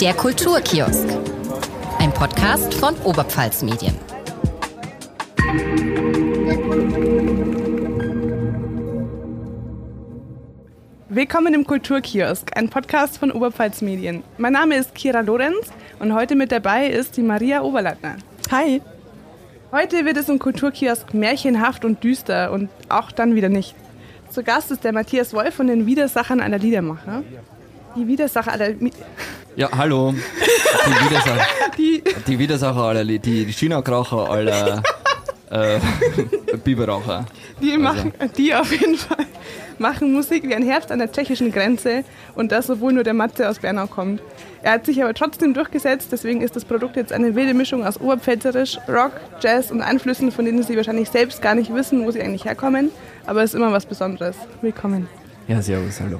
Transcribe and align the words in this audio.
Der 0.00 0.12
Kulturkiosk. 0.12 1.08
Ein 1.98 2.12
Podcast 2.12 2.74
von 2.74 2.94
Oberpfalz 3.04 3.62
Medien. 3.62 3.94
Willkommen 11.08 11.54
im 11.54 11.66
Kulturkiosk, 11.66 12.54
ein 12.54 12.68
Podcast 12.68 13.16
von 13.16 13.32
Oberpfalz 13.32 13.80
Medien. 13.80 14.22
Mein 14.36 14.52
Name 14.52 14.76
ist 14.76 14.94
Kira 14.94 15.20
Lorenz 15.20 15.72
und 15.98 16.12
heute 16.12 16.36
mit 16.36 16.52
dabei 16.52 16.88
ist 16.88 17.16
die 17.16 17.22
Maria 17.22 17.62
Oberleitner. 17.62 18.16
Hi. 18.50 18.82
Heute 19.72 20.04
wird 20.04 20.18
es 20.18 20.28
im 20.28 20.38
Kulturkiosk 20.38 21.14
märchenhaft 21.14 21.86
und 21.86 22.04
düster 22.04 22.52
und 22.52 22.68
auch 22.90 23.12
dann 23.12 23.34
wieder 23.34 23.48
nicht. 23.48 23.74
Zu 24.28 24.42
Gast 24.42 24.70
ist 24.70 24.84
der 24.84 24.92
Matthias 24.92 25.32
Wolf 25.32 25.54
von 25.54 25.68
den 25.68 25.86
Widersachern 25.86 26.40
aller 26.40 26.58
Liedermacher. 26.58 27.22
Die 27.96 28.06
Widersacher 28.06 28.52
aller... 28.52 28.74
Ja, 29.56 29.70
hallo. 29.76 30.12
Die 30.12 31.10
Widersacher, 31.10 31.46
die, 31.78 32.02
die 32.26 32.38
Widersacher 32.38 32.80
aller, 32.82 33.04
Li- 33.04 33.18
die 33.18 33.46
China-Kracher 33.52 34.30
aller 34.30 34.82
äh, 35.50 35.78
Biberraucher. 36.62 37.24
die, 37.60 37.76
machen, 37.78 38.12
die 38.36 38.54
auf 38.54 38.70
jeden 38.70 38.96
Fall 38.96 39.24
machen 39.78 40.12
Musik 40.12 40.44
wie 40.48 40.54
ein 40.54 40.62
Herbst 40.62 40.90
an 40.92 40.98
der 40.98 41.10
tschechischen 41.12 41.52
Grenze 41.52 42.04
und 42.34 42.50
das, 42.52 42.70
obwohl 42.70 42.92
nur 42.92 43.04
der 43.04 43.14
Matze 43.14 43.48
aus 43.48 43.58
Bernau 43.58 43.86
kommt. 43.86 44.20
Er 44.62 44.72
hat 44.72 44.86
sich 44.86 45.02
aber 45.02 45.12
trotzdem 45.14 45.54
durchgesetzt, 45.54 46.08
deswegen 46.12 46.40
ist 46.40 46.56
das 46.56 46.64
Produkt 46.64 46.96
jetzt 46.96 47.12
eine 47.12 47.34
wilde 47.34 47.52
Mischung 47.54 47.84
aus 47.84 48.00
Oberpfälzerisch, 48.00 48.78
Rock, 48.88 49.12
Jazz 49.40 49.70
und 49.70 49.80
Einflüssen, 49.82 50.32
von 50.32 50.44
denen 50.44 50.62
Sie 50.62 50.76
wahrscheinlich 50.76 51.10
selbst 51.10 51.40
gar 51.42 51.54
nicht 51.54 51.72
wissen, 51.74 52.04
wo 52.06 52.10
sie 52.10 52.22
eigentlich 52.22 52.44
herkommen. 52.44 52.90
Aber 53.26 53.42
es 53.42 53.50
ist 53.52 53.56
immer 53.56 53.70
was 53.72 53.84
Besonderes. 53.86 54.36
Willkommen. 54.62 55.08
Ja, 55.48 55.60
servus, 55.62 56.00
hallo. 56.00 56.18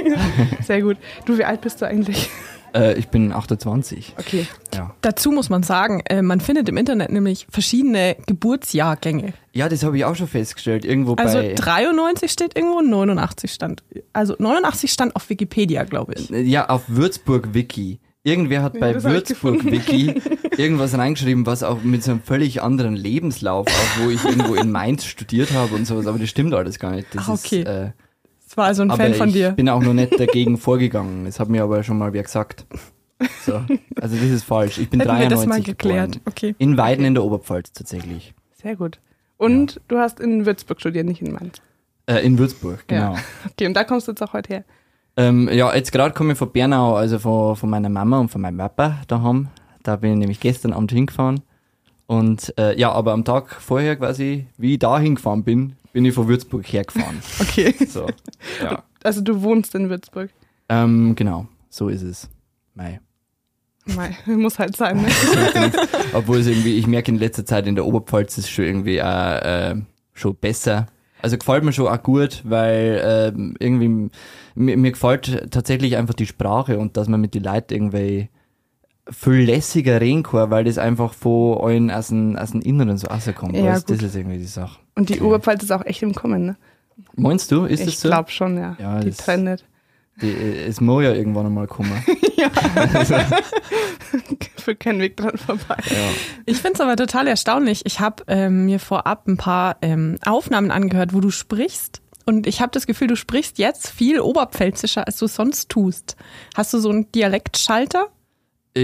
Sehr 0.66 0.82
gut. 0.82 0.96
Du, 1.24 1.38
wie 1.38 1.44
alt 1.44 1.60
bist 1.60 1.80
du 1.80 1.86
eigentlich? 1.86 2.28
Äh, 2.74 2.98
ich 2.98 3.08
bin 3.08 3.32
28. 3.32 4.14
Okay. 4.18 4.46
Ja, 4.74 4.94
Dazu 5.00 5.30
muss 5.32 5.48
man 5.50 5.62
sagen, 5.62 6.00
äh, 6.08 6.22
man 6.22 6.40
findet 6.40 6.68
im 6.68 6.76
Internet 6.76 7.10
nämlich 7.10 7.46
verschiedene 7.50 8.16
Geburtsjahrgänge. 8.26 9.32
ja 9.52 9.68
das 9.68 9.82
habe 9.82 9.96
ich 9.96 10.04
auch 10.04 10.14
schon 10.16 10.28
festgestellt. 10.28 10.84
Irgendwo 10.84 11.14
Also 11.14 11.38
bei. 11.38 11.54
93 11.54 12.30
steht 12.30 12.56
irgendwo, 12.56 12.80
89 12.80 13.52
stand. 13.52 13.82
Also 14.12 14.34
89 14.38 14.90
stand 14.92 15.16
auf 15.16 15.28
Wikipedia, 15.30 15.84
glaube 15.84 16.14
ich. 16.14 16.28
Ja, 16.30 16.68
auf 16.68 16.82
Würzburg-Wiki. 16.88 18.00
Irgendwer 18.24 18.62
hat 18.62 18.78
bei 18.78 18.90
hab 18.90 18.96
ich 18.96 19.04
Würzburg-Wiki 19.04 20.20
irgendwas 20.58 20.96
reingeschrieben, 20.98 21.46
was 21.46 21.62
auch 21.62 21.82
mit 21.82 22.02
so 22.02 22.10
einem 22.10 22.20
völlig 22.22 22.62
anderen 22.62 22.94
Lebenslauf, 22.94 23.66
auch 23.66 24.04
wo 24.04 24.10
ich 24.10 24.22
irgendwo 24.24 24.54
in 24.54 24.70
Mainz 24.70 25.04
studiert 25.04 25.52
habe 25.52 25.74
und 25.74 25.86
sowas, 25.86 26.06
aber 26.06 26.18
das 26.18 26.28
stimmt 26.28 26.52
alles 26.52 26.78
gar 26.78 26.90
nicht. 26.90 27.06
Das 27.14 27.24
Ach, 27.24 27.28
okay. 27.30 27.60
Ist, 27.60 27.66
äh, 27.66 27.90
Das 28.48 28.56
war 28.56 28.64
also 28.64 28.80
ein 28.80 28.90
aber 28.90 29.02
Fan 29.02 29.12
von 29.12 29.28
ich 29.28 29.34
dir. 29.34 29.50
bin 29.50 29.68
auch 29.68 29.82
noch 29.82 29.92
nicht 29.92 30.18
dagegen 30.18 30.56
vorgegangen. 30.56 31.26
Das 31.26 31.38
hat 31.38 31.50
mir 31.50 31.62
aber 31.62 31.82
schon 31.82 31.98
mal 31.98 32.14
wer 32.14 32.22
gesagt. 32.22 32.64
So. 33.44 33.60
Also 34.00 34.16
das 34.16 34.30
ist 34.30 34.44
falsch. 34.44 34.78
Ich 34.78 34.88
bin 34.88 35.00
Hätten 35.00 35.10
wir 35.10 35.28
93 35.28 35.30
das 35.30 35.46
mal 35.46 35.62
geklärt. 35.62 36.20
Okay. 36.24 36.54
In 36.56 36.78
Weiden 36.78 37.04
in 37.04 37.14
der 37.14 37.24
Oberpfalz 37.24 37.72
tatsächlich. 37.72 38.32
Sehr 38.52 38.76
gut. 38.76 39.00
Und 39.36 39.82
du 39.88 39.98
hast 39.98 40.18
in 40.18 40.46
Würzburg 40.46 40.80
studiert, 40.80 41.04
nicht 41.04 41.20
in 41.20 41.32
Mainz. 41.32 41.60
Äh, 42.06 42.24
in 42.24 42.38
Würzburg, 42.38 42.84
genau. 42.86 43.14
Ja. 43.14 43.18
Okay, 43.50 43.66
und 43.66 43.74
da 43.74 43.84
kommst 43.84 44.08
du 44.08 44.12
jetzt 44.12 44.22
auch 44.22 44.32
heute 44.32 44.54
her. 44.54 44.64
Ähm, 45.18 45.50
ja, 45.52 45.74
jetzt 45.74 45.92
gerade 45.92 46.14
komme 46.14 46.32
ich 46.32 46.38
von 46.38 46.50
Bernau, 46.50 46.94
also 46.94 47.18
von, 47.18 47.54
von 47.54 47.68
meiner 47.68 47.90
Mama 47.90 48.18
und 48.18 48.30
von 48.30 48.40
meinem 48.40 48.56
Papa 48.56 49.02
daheim. 49.08 49.48
Da 49.82 49.96
bin 49.96 50.12
ich 50.12 50.18
nämlich 50.18 50.40
gestern 50.40 50.72
Abend 50.72 50.92
hingefahren. 50.92 51.40
Und 52.08 52.54
äh, 52.58 52.74
ja, 52.80 52.90
aber 52.90 53.12
am 53.12 53.26
Tag 53.26 53.60
vorher 53.60 53.94
quasi, 53.96 54.46
wie 54.56 54.72
ich 54.72 54.78
da 54.78 54.98
hingefahren 54.98 55.44
bin, 55.44 55.76
bin 55.92 56.06
ich 56.06 56.14
von 56.14 56.26
Würzburg 56.26 56.64
hergefahren. 56.64 57.18
Okay. 57.40 57.74
So, 57.86 58.06
ja. 58.62 58.82
Also 59.02 59.20
du 59.20 59.42
wohnst 59.42 59.74
in 59.74 59.90
Würzburg. 59.90 60.30
Ähm, 60.70 61.14
genau, 61.16 61.48
so 61.68 61.90
ist 61.90 62.00
es. 62.00 62.30
Mei. 62.74 63.00
Mei, 63.84 64.16
muss 64.26 64.58
halt 64.58 64.74
sein, 64.74 65.02
ne? 65.02 65.08
Obwohl 66.14 66.38
es 66.38 66.46
irgendwie, 66.46 66.78
ich 66.78 66.86
merke 66.86 67.12
in 67.12 67.18
letzter 67.18 67.44
Zeit 67.44 67.66
in 67.66 67.74
der 67.74 67.84
Oberpfalz 67.84 68.38
ist 68.38 68.48
schon 68.48 68.64
irgendwie 68.64 68.96
äh, 68.96 69.72
äh, 69.72 69.76
schon 70.14 70.34
besser. 70.34 70.86
Also 71.20 71.36
gefällt 71.36 71.62
mir 71.62 71.74
schon 71.74 71.88
auch 71.88 72.02
gut, 72.02 72.40
weil 72.44 73.02
ähm, 73.04 73.54
irgendwie 73.58 74.10
mir, 74.54 74.76
mir 74.78 74.92
gefällt 74.92 75.50
tatsächlich 75.50 75.98
einfach 75.98 76.14
die 76.14 76.26
Sprache 76.26 76.78
und 76.78 76.96
dass 76.96 77.06
man 77.06 77.20
mit 77.20 77.34
den 77.34 77.44
Leuten 77.44 77.74
irgendwie 77.74 78.30
viel 79.10 79.44
lässiger 79.44 80.00
reden 80.00 80.22
kann, 80.22 80.50
weil 80.50 80.64
das 80.64 80.78
einfach 80.78 81.14
von 81.14 81.58
allen 81.60 81.90
aus 81.90 82.08
dem, 82.08 82.36
aus 82.36 82.52
dem 82.52 82.60
Inneren 82.60 82.96
so 82.98 83.08
rauskommt. 83.08 83.56
Ja, 83.56 83.72
weißt? 83.72 83.90
das 83.90 84.02
ist 84.02 84.14
irgendwie 84.14 84.38
die 84.38 84.44
Sache. 84.44 84.78
Und 84.94 85.08
die 85.08 85.20
Oberpfalz 85.20 85.62
ist 85.62 85.72
auch 85.72 85.84
echt 85.84 86.02
im 86.02 86.14
Kommen, 86.14 86.46
ne? 86.46 86.56
Meinst 87.14 87.50
du, 87.52 87.64
ist 87.64 87.80
ich 87.80 87.86
das 87.86 88.00
so? 88.00 88.08
glaube 88.08 88.30
schon, 88.30 88.56
ja. 88.56 88.76
Ja, 88.78 89.00
die 89.00 89.08
das- 89.10 89.18
trendet. 89.18 89.64
Die, 90.20 90.30
äh, 90.30 90.64
es 90.66 90.80
muss 90.80 91.04
ja 91.04 91.12
irgendwann 91.12 91.46
einmal 91.46 91.68
kommen. 91.68 91.92
Führt 94.56 94.80
kein 94.80 94.98
Weg 94.98 95.16
dran 95.16 95.36
vorbei. 95.36 95.76
ja. 95.90 95.96
Ich 96.46 96.58
finde 96.58 96.74
es 96.74 96.80
aber 96.80 96.96
total 96.96 97.26
erstaunlich. 97.28 97.82
Ich 97.86 98.00
habe 98.00 98.24
ähm, 98.26 98.64
mir 98.64 98.80
vorab 98.80 99.26
ein 99.28 99.36
paar 99.36 99.76
ähm, 99.82 100.16
Aufnahmen 100.24 100.70
angehört, 100.70 101.14
wo 101.14 101.20
du 101.20 101.30
sprichst. 101.30 102.00
Und 102.26 102.46
ich 102.46 102.60
habe 102.60 102.70
das 102.72 102.86
Gefühl, 102.86 103.08
du 103.08 103.16
sprichst 103.16 103.58
jetzt 103.58 103.88
viel 103.88 104.20
oberpfälzischer, 104.20 105.06
als 105.06 105.18
du 105.18 105.26
sonst 105.28 105.68
tust. 105.70 106.16
Hast 106.54 106.74
du 106.74 106.78
so 106.78 106.90
einen 106.90 107.10
Dialektschalter? 107.12 108.08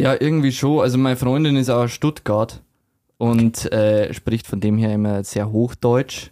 Ja, 0.00 0.14
irgendwie 0.18 0.52
schon. 0.52 0.80
Also 0.80 0.98
meine 0.98 1.16
Freundin 1.16 1.56
ist 1.56 1.70
aus 1.70 1.90
Stuttgart 1.90 2.62
und 3.18 3.70
äh, 3.72 4.12
spricht 4.12 4.46
von 4.46 4.60
dem 4.60 4.78
her 4.78 4.94
immer 4.94 5.24
sehr 5.24 5.50
Hochdeutsch. 5.50 6.30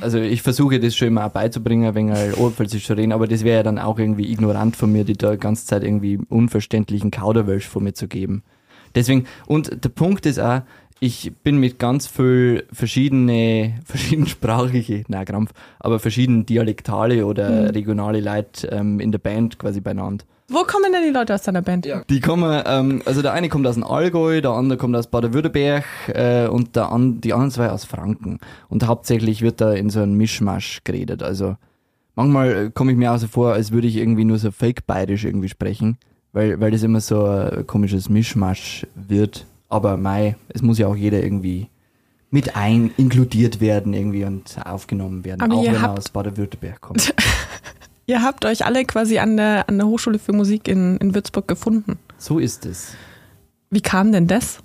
Also 0.00 0.18
ich 0.18 0.42
versuche 0.42 0.78
das 0.78 0.94
schon 0.94 1.08
immer 1.08 1.26
auch 1.26 1.30
beizubringen, 1.30 1.94
wenn 1.94 2.10
er 2.10 2.38
Oberpfälzisch 2.38 2.84
zu 2.84 2.92
reden, 2.92 3.12
aber 3.12 3.26
das 3.26 3.42
wäre 3.42 3.58
ja 3.58 3.62
dann 3.62 3.78
auch 3.78 3.98
irgendwie 3.98 4.30
ignorant 4.30 4.76
von 4.76 4.92
mir, 4.92 5.04
die 5.04 5.14
da 5.14 5.32
die 5.32 5.38
ganze 5.38 5.66
Zeit 5.66 5.82
irgendwie 5.82 6.18
unverständlichen 6.28 7.10
Kauderwelsch 7.10 7.66
von 7.66 7.82
mir 7.82 7.94
zu 7.94 8.06
geben. 8.06 8.42
Deswegen, 8.94 9.26
und 9.46 9.82
der 9.84 9.88
Punkt 9.88 10.26
ist 10.26 10.38
auch, 10.38 10.60
ich 11.00 11.32
bin 11.42 11.58
mit 11.58 11.78
ganz 11.78 12.06
viel 12.06 12.64
verschiedene, 12.72 13.80
verschiedensprachige, 13.84 15.04
na 15.08 15.24
Krampf, 15.24 15.52
aber 15.78 16.00
verschiedene 16.00 16.44
dialektale 16.44 17.24
oder 17.26 17.74
regionale 17.74 18.20
Leute 18.20 18.68
ähm, 18.68 19.00
in 19.00 19.12
der 19.12 19.18
Band 19.18 19.58
quasi 19.58 19.80
beieinander. 19.80 20.24
Wo 20.48 20.62
kommen 20.62 20.92
denn 20.92 21.02
die 21.02 21.10
Leute 21.10 21.34
aus 21.34 21.42
deiner 21.42 21.62
Band? 21.62 21.88
Die 22.08 22.20
kommen, 22.20 22.62
ähm, 22.66 23.02
also 23.04 23.20
der 23.20 23.32
eine 23.32 23.48
kommt 23.48 23.66
aus 23.66 23.74
dem 23.74 23.82
Allgäu, 23.82 24.40
der 24.40 24.52
andere 24.52 24.78
kommt 24.78 24.94
aus 24.94 25.08
Baden-Württemberg 25.08 25.84
äh, 26.08 26.46
und 26.46 26.76
der 26.76 26.92
an, 26.92 27.20
die 27.20 27.32
anderen 27.32 27.50
zwei 27.50 27.68
aus 27.70 27.84
Franken. 27.84 28.38
Und 28.68 28.86
hauptsächlich 28.86 29.42
wird 29.42 29.60
da 29.60 29.72
in 29.72 29.90
so 29.90 30.00
einem 30.00 30.16
Mischmasch 30.16 30.82
geredet. 30.84 31.22
Also 31.24 31.56
manchmal 32.14 32.66
äh, 32.66 32.70
komme 32.72 32.92
ich 32.92 32.98
mir 32.98 33.12
auch 33.12 33.18
so 33.18 33.26
vor, 33.26 33.54
als 33.54 33.72
würde 33.72 33.88
ich 33.88 33.96
irgendwie 33.96 34.24
nur 34.24 34.38
so 34.38 34.52
fake-bayerisch 34.52 35.24
irgendwie 35.24 35.48
sprechen, 35.48 35.98
weil, 36.32 36.60
weil 36.60 36.70
das 36.70 36.84
immer 36.84 37.00
so 37.00 37.24
ein 37.24 37.66
komisches 37.66 38.08
Mischmasch 38.08 38.86
wird. 38.94 39.46
Aber 39.68 39.96
mei, 39.96 40.36
es 40.48 40.62
muss 40.62 40.78
ja 40.78 40.86
auch 40.86 40.96
jeder 40.96 41.24
irgendwie 41.24 41.68
mit 42.30 42.54
ein 42.54 42.92
inkludiert 42.96 43.60
werden 43.60 43.94
irgendwie 43.94 44.24
und 44.24 44.56
aufgenommen 44.64 45.24
werden, 45.24 45.40
Aber 45.40 45.56
auch 45.56 45.64
wenn 45.64 45.74
er 45.74 45.92
aus 45.92 46.10
Baden-Württemberg 46.10 46.80
kommt. 46.80 47.12
Ihr 48.06 48.22
habt 48.22 48.44
euch 48.44 48.64
alle 48.64 48.84
quasi 48.84 49.18
an 49.18 49.36
der, 49.36 49.68
an 49.68 49.78
der 49.78 49.88
Hochschule 49.88 50.20
für 50.20 50.32
Musik 50.32 50.68
in, 50.68 50.96
in 50.98 51.12
Würzburg 51.14 51.48
gefunden. 51.48 51.98
so 52.18 52.38
ist 52.38 52.64
es. 52.64 52.94
Wie 53.68 53.80
kam 53.80 54.12
denn 54.12 54.28
das? 54.28 54.60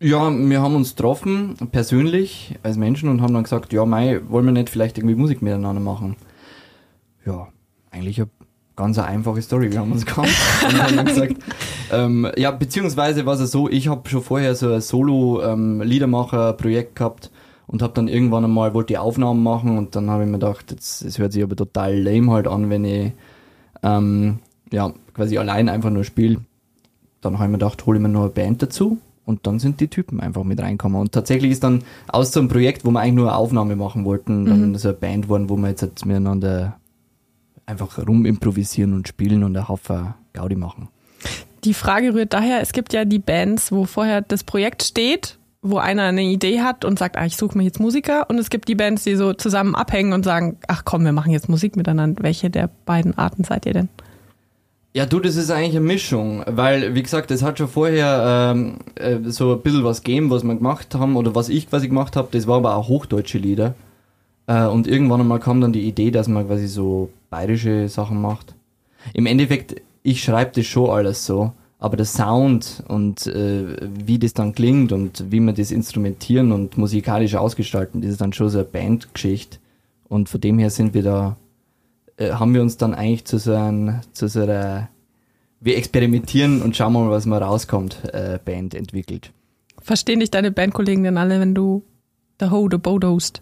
Ja, 0.00 0.28
wir 0.30 0.60
haben 0.60 0.74
uns 0.76 0.96
getroffen, 0.96 1.56
persönlich, 1.72 2.56
als 2.62 2.76
Menschen 2.76 3.08
und 3.08 3.22
haben 3.22 3.34
dann 3.34 3.42
gesagt, 3.44 3.72
ja, 3.72 3.84
Mai, 3.84 4.20
wollen 4.28 4.44
wir 4.44 4.52
nicht 4.52 4.70
vielleicht 4.70 4.98
irgendwie 4.98 5.14
Musik 5.14 5.40
miteinander 5.40 5.80
machen? 5.80 6.16
Ja, 7.24 7.46
eigentlich 7.90 8.20
eine 8.20 8.28
ganz 8.76 8.98
eine 8.98 9.06
einfache 9.08 9.40
Story. 9.42 9.72
Wir 9.72 9.80
haben 9.80 9.92
uns 9.92 10.06
gekannt 10.06 10.28
und 10.68 10.82
haben 10.82 10.96
dann 10.96 11.06
gesagt, 11.06 11.36
ähm, 11.92 12.30
ja, 12.36 12.50
beziehungsweise 12.50 13.24
war 13.26 13.38
es 13.38 13.50
so, 13.50 13.68
ich 13.68 13.88
habe 13.88 14.08
schon 14.08 14.22
vorher 14.22 14.54
so 14.54 14.72
ein 14.72 14.80
Solo-Liedermacher-Projekt 14.80 16.96
gehabt 16.96 17.30
und 17.68 17.82
habe 17.82 17.94
dann 17.94 18.08
irgendwann 18.08 18.44
einmal, 18.44 18.74
wollte 18.74 18.94
die 18.94 18.98
Aufnahmen 18.98 19.44
machen 19.44 19.78
und 19.78 19.94
dann 19.94 20.10
habe 20.10 20.24
ich 20.24 20.28
mir 20.28 20.38
gedacht, 20.38 20.72
jetzt, 20.72 21.02
es 21.02 21.18
hört 21.18 21.32
sich 21.32 21.44
aber 21.44 21.54
total 21.54 21.96
lame 21.96 22.32
halt 22.32 22.48
an, 22.48 22.68
wenn 22.68 22.84
ich 22.84 23.12
ähm, 23.84 24.40
ja, 24.72 24.92
quasi 25.14 25.38
allein 25.38 25.68
einfach 25.68 25.90
nur 25.90 26.02
spiele 26.02 26.40
dann 27.20 27.34
habe 27.34 27.44
ich 27.44 27.50
mir 27.50 27.58
gedacht, 27.58 27.86
hole 27.86 27.98
ich 27.98 28.02
mir 28.02 28.08
noch 28.08 28.22
eine 28.22 28.30
Band 28.30 28.62
dazu 28.62 28.98
und 29.24 29.46
dann 29.46 29.58
sind 29.58 29.80
die 29.80 29.88
Typen 29.88 30.20
einfach 30.20 30.44
mit 30.44 30.60
reinkommen. 30.60 31.00
Und 31.00 31.12
tatsächlich 31.12 31.50
ist 31.50 31.64
dann 31.64 31.82
aus 32.06 32.32
so 32.32 32.40
einem 32.40 32.48
Projekt, 32.48 32.84
wo 32.84 32.90
wir 32.90 33.00
eigentlich 33.00 33.14
nur 33.14 33.28
eine 33.28 33.36
Aufnahme 33.36 33.76
machen 33.76 34.04
wollten, 34.04 34.46
dann 34.46 34.74
so 34.76 34.88
eine 34.88 34.96
Band 34.96 35.24
geworden, 35.24 35.48
wo 35.48 35.56
wir 35.56 35.68
jetzt 35.68 35.82
halt 35.82 36.04
miteinander 36.06 36.78
einfach 37.66 37.98
rumimprovisieren 37.98 38.94
und 38.94 39.08
spielen 39.08 39.44
und 39.44 39.56
einen 39.56 39.68
Haufen 39.68 40.14
Gaudi 40.32 40.56
machen. 40.56 40.88
Die 41.64 41.74
Frage 41.74 42.14
rührt 42.14 42.32
daher, 42.32 42.60
es 42.60 42.72
gibt 42.72 42.92
ja 42.92 43.04
die 43.04 43.18
Bands, 43.18 43.72
wo 43.72 43.84
vorher 43.84 44.22
das 44.22 44.44
Projekt 44.44 44.84
steht, 44.84 45.38
wo 45.70 45.78
einer 45.78 46.04
eine 46.04 46.22
Idee 46.22 46.60
hat 46.60 46.84
und 46.84 46.98
sagt, 46.98 47.16
ah, 47.16 47.26
ich 47.26 47.36
suche 47.36 47.56
mir 47.56 47.64
jetzt 47.64 47.80
Musiker. 47.80 48.28
Und 48.28 48.38
es 48.38 48.50
gibt 48.50 48.68
die 48.68 48.74
Bands, 48.74 49.04
die 49.04 49.16
so 49.16 49.32
zusammen 49.32 49.74
abhängen 49.74 50.12
und 50.12 50.24
sagen, 50.24 50.56
ach 50.68 50.84
komm, 50.84 51.04
wir 51.04 51.12
machen 51.12 51.32
jetzt 51.32 51.48
Musik 51.48 51.76
miteinander. 51.76 52.22
Welche 52.22 52.50
der 52.50 52.70
beiden 52.86 53.16
Arten 53.16 53.44
seid 53.44 53.66
ihr 53.66 53.72
denn? 53.72 53.88
Ja, 54.94 55.06
du, 55.06 55.20
das 55.20 55.36
ist 55.36 55.50
eigentlich 55.50 55.76
eine 55.76 55.86
Mischung, 55.86 56.42
weil, 56.46 56.94
wie 56.94 57.02
gesagt, 57.02 57.30
es 57.30 57.42
hat 57.42 57.58
schon 57.58 57.68
vorher 57.68 58.52
ähm, 58.52 58.78
äh, 58.96 59.18
so 59.30 59.52
ein 59.52 59.60
bisschen 59.60 59.84
was 59.84 60.02
gegeben, 60.02 60.30
was 60.30 60.42
wir 60.42 60.54
gemacht 60.54 60.94
haben 60.94 61.16
oder 61.16 61.34
was 61.34 61.50
ich 61.50 61.68
quasi 61.68 61.88
gemacht 61.88 62.16
habe, 62.16 62.28
das 62.32 62.46
war 62.46 62.56
aber 62.56 62.74
auch 62.74 62.88
hochdeutsche 62.88 63.38
Lieder. 63.38 63.74
Äh, 64.46 64.64
und 64.64 64.86
irgendwann 64.88 65.20
einmal 65.20 65.40
kam 65.40 65.60
dann 65.60 65.72
die 65.72 65.86
Idee, 65.86 66.10
dass 66.10 66.26
man 66.26 66.46
quasi 66.46 66.66
so 66.66 67.10
bayerische 67.30 67.88
Sachen 67.88 68.20
macht. 68.20 68.54
Im 69.12 69.26
Endeffekt, 69.26 69.76
ich 70.02 70.22
schreibe 70.24 70.52
das 70.54 70.66
schon 70.66 70.90
alles 70.90 71.24
so, 71.26 71.52
Aber 71.80 71.96
der 71.96 72.06
Sound 72.06 72.82
und 72.88 73.26
äh, 73.28 73.76
wie 74.04 74.18
das 74.18 74.34
dann 74.34 74.52
klingt 74.52 74.90
und 74.90 75.30
wie 75.30 75.38
wir 75.38 75.52
das 75.52 75.70
instrumentieren 75.70 76.50
und 76.50 76.76
musikalisch 76.76 77.36
ausgestalten, 77.36 78.00
das 78.00 78.12
ist 78.12 78.20
dann 78.20 78.32
schon 78.32 78.48
so 78.48 78.58
eine 78.58 78.66
Bandgeschichte. 78.66 79.58
Und 80.08 80.28
von 80.28 80.40
dem 80.40 80.58
her 80.58 80.70
sind 80.70 80.92
wir 80.94 81.02
da, 81.02 81.36
äh, 82.16 82.32
haben 82.32 82.52
wir 82.54 82.62
uns 82.62 82.78
dann 82.78 82.94
eigentlich 82.94 83.26
zu 83.26 83.38
so, 83.38 83.54
ein, 83.54 84.00
zu 84.12 84.26
so 84.26 84.40
einer, 84.40 84.88
wir 85.60 85.76
experimentieren 85.76 86.62
und 86.62 86.76
schauen 86.76 86.94
mal, 86.94 87.10
was 87.10 87.26
mal 87.26 87.42
rauskommt, 87.42 88.12
äh, 88.12 88.40
Band 88.44 88.74
entwickelt. 88.74 89.32
Verstehen 89.80 90.18
dich 90.18 90.30
deine 90.30 90.50
Bandkollegen 90.50 91.04
denn 91.04 91.16
alle, 91.16 91.38
wenn 91.38 91.54
du 91.54 91.84
The 92.40 92.50
Ho, 92.50 92.68
The 92.70 92.78
Bodost? 92.78 93.40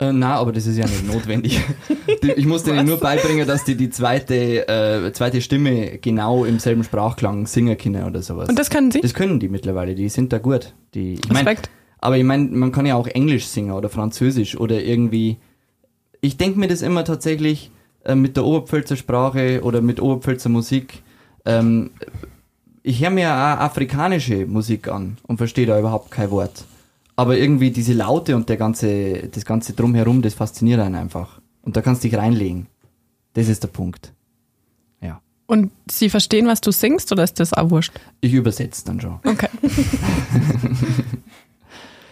Äh, 0.00 0.12
na, 0.12 0.36
aber 0.36 0.52
das 0.52 0.66
ist 0.66 0.76
ja 0.76 0.86
nicht 0.86 1.06
notwendig. 1.12 1.60
Die- 2.22 2.30
ich 2.32 2.46
muss 2.46 2.62
denen 2.62 2.86
nur 2.86 2.98
beibringen, 2.98 3.46
dass 3.46 3.64
die 3.64 3.74
die 3.76 3.90
zweite, 3.90 4.68
äh, 4.68 5.12
zweite 5.12 5.40
Stimme 5.40 5.98
genau 5.98 6.44
im 6.44 6.58
selben 6.60 6.84
Sprachklang 6.84 7.46
singen 7.46 7.76
können 7.76 8.04
oder 8.04 8.22
sowas. 8.22 8.48
Und 8.48 8.58
das 8.58 8.70
können 8.70 8.90
sie? 8.92 9.00
Das 9.00 9.12
können 9.14 9.40
die 9.40 9.48
mittlerweile, 9.48 9.94
die 9.94 10.08
sind 10.08 10.32
da 10.32 10.38
gut. 10.38 10.72
Die, 10.94 11.14
ich 11.14 11.28
mein, 11.28 11.38
Respekt. 11.38 11.68
aber 12.00 12.16
ich 12.16 12.24
meine, 12.24 12.44
man 12.44 12.70
kann 12.72 12.86
ja 12.86 12.94
auch 12.94 13.06
Englisch 13.08 13.46
singen 13.46 13.72
oder 13.72 13.88
Französisch 13.88 14.56
oder 14.58 14.80
irgendwie. 14.82 15.38
Ich 16.20 16.36
denke 16.36 16.58
mir 16.60 16.68
das 16.68 16.82
immer 16.82 17.04
tatsächlich 17.04 17.70
äh, 18.04 18.14
mit 18.14 18.36
der 18.36 18.44
Oberpfälzer 18.44 18.96
Sprache 18.96 19.60
oder 19.62 19.80
mit 19.80 20.00
Oberpfälzer 20.00 20.48
Musik. 20.48 21.02
Ähm, 21.44 21.90
ich 22.84 23.02
höre 23.02 23.10
mir 23.10 23.30
auch 23.30 23.60
afrikanische 23.60 24.46
Musik 24.46 24.88
an 24.88 25.18
und 25.26 25.38
verstehe 25.38 25.66
da 25.66 25.78
überhaupt 25.78 26.10
kein 26.12 26.30
Wort. 26.30 26.64
Aber 27.18 27.36
irgendwie 27.36 27.72
diese 27.72 27.94
Laute 27.94 28.36
und 28.36 28.48
der 28.48 28.56
ganze, 28.56 29.28
das 29.28 29.44
ganze 29.44 29.72
Drumherum, 29.72 30.22
das 30.22 30.34
fasziniert 30.34 30.78
einen 30.78 30.94
einfach. 30.94 31.40
Und 31.62 31.76
da 31.76 31.82
kannst 31.82 32.04
du 32.04 32.08
dich 32.08 32.16
reinlegen. 32.16 32.68
Das 33.32 33.48
ist 33.48 33.64
der 33.64 33.68
Punkt. 33.68 34.12
Ja. 35.00 35.20
Und 35.46 35.72
sie 35.90 36.10
verstehen, 36.10 36.46
was 36.46 36.60
du 36.60 36.70
singst, 36.70 37.10
oder 37.10 37.24
ist 37.24 37.40
das 37.40 37.52
auch 37.52 37.70
wurscht? 37.70 37.92
Ich 38.20 38.32
übersetze 38.32 38.84
dann 38.84 39.00
schon. 39.00 39.18
Okay. 39.24 39.48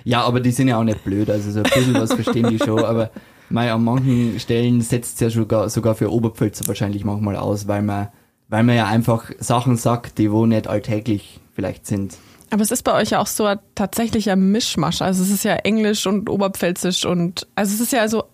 Ja, 0.06 0.22
aber 0.22 0.38
die 0.38 0.52
sind 0.52 0.68
ja 0.68 0.78
auch 0.78 0.84
nicht 0.84 1.02
blöd, 1.02 1.28
also 1.28 1.50
so 1.50 1.58
ein 1.58 1.64
bisschen 1.64 1.94
was 1.94 2.12
verstehen 2.12 2.48
die 2.48 2.60
schon, 2.60 2.78
aber 2.78 3.10
mei, 3.50 3.72
an 3.72 3.82
manchen 3.82 4.38
Stellen 4.38 4.80
setzt 4.80 5.14
es 5.14 5.20
ja 5.20 5.30
sogar, 5.30 5.68
sogar 5.68 5.96
für 5.96 6.12
Oberpfälzer 6.12 6.68
wahrscheinlich 6.68 7.04
manchmal 7.04 7.34
aus, 7.34 7.66
weil 7.66 7.82
man, 7.82 8.06
weil 8.48 8.62
man 8.62 8.76
ja 8.76 8.86
einfach 8.86 9.32
Sachen 9.40 9.76
sagt, 9.76 10.18
die 10.18 10.30
wo 10.30 10.46
nicht 10.46 10.68
alltäglich 10.68 11.40
vielleicht 11.54 11.86
sind. 11.86 12.18
Aber 12.56 12.62
es 12.62 12.70
ist 12.70 12.84
bei 12.84 12.94
euch 12.94 13.10
ja 13.10 13.18
auch 13.18 13.26
so 13.26 13.44
ein 13.44 13.58
tatsächlicher 13.74 14.34
Mischmasch. 14.34 15.02
Also 15.02 15.22
es 15.22 15.28
ist 15.28 15.44
ja 15.44 15.56
Englisch 15.56 16.06
und 16.06 16.30
Oberpfälzisch 16.30 17.04
und 17.04 17.46
also 17.54 17.74
es 17.74 17.82
ist 17.82 17.92
ja 17.92 18.08
so, 18.08 18.24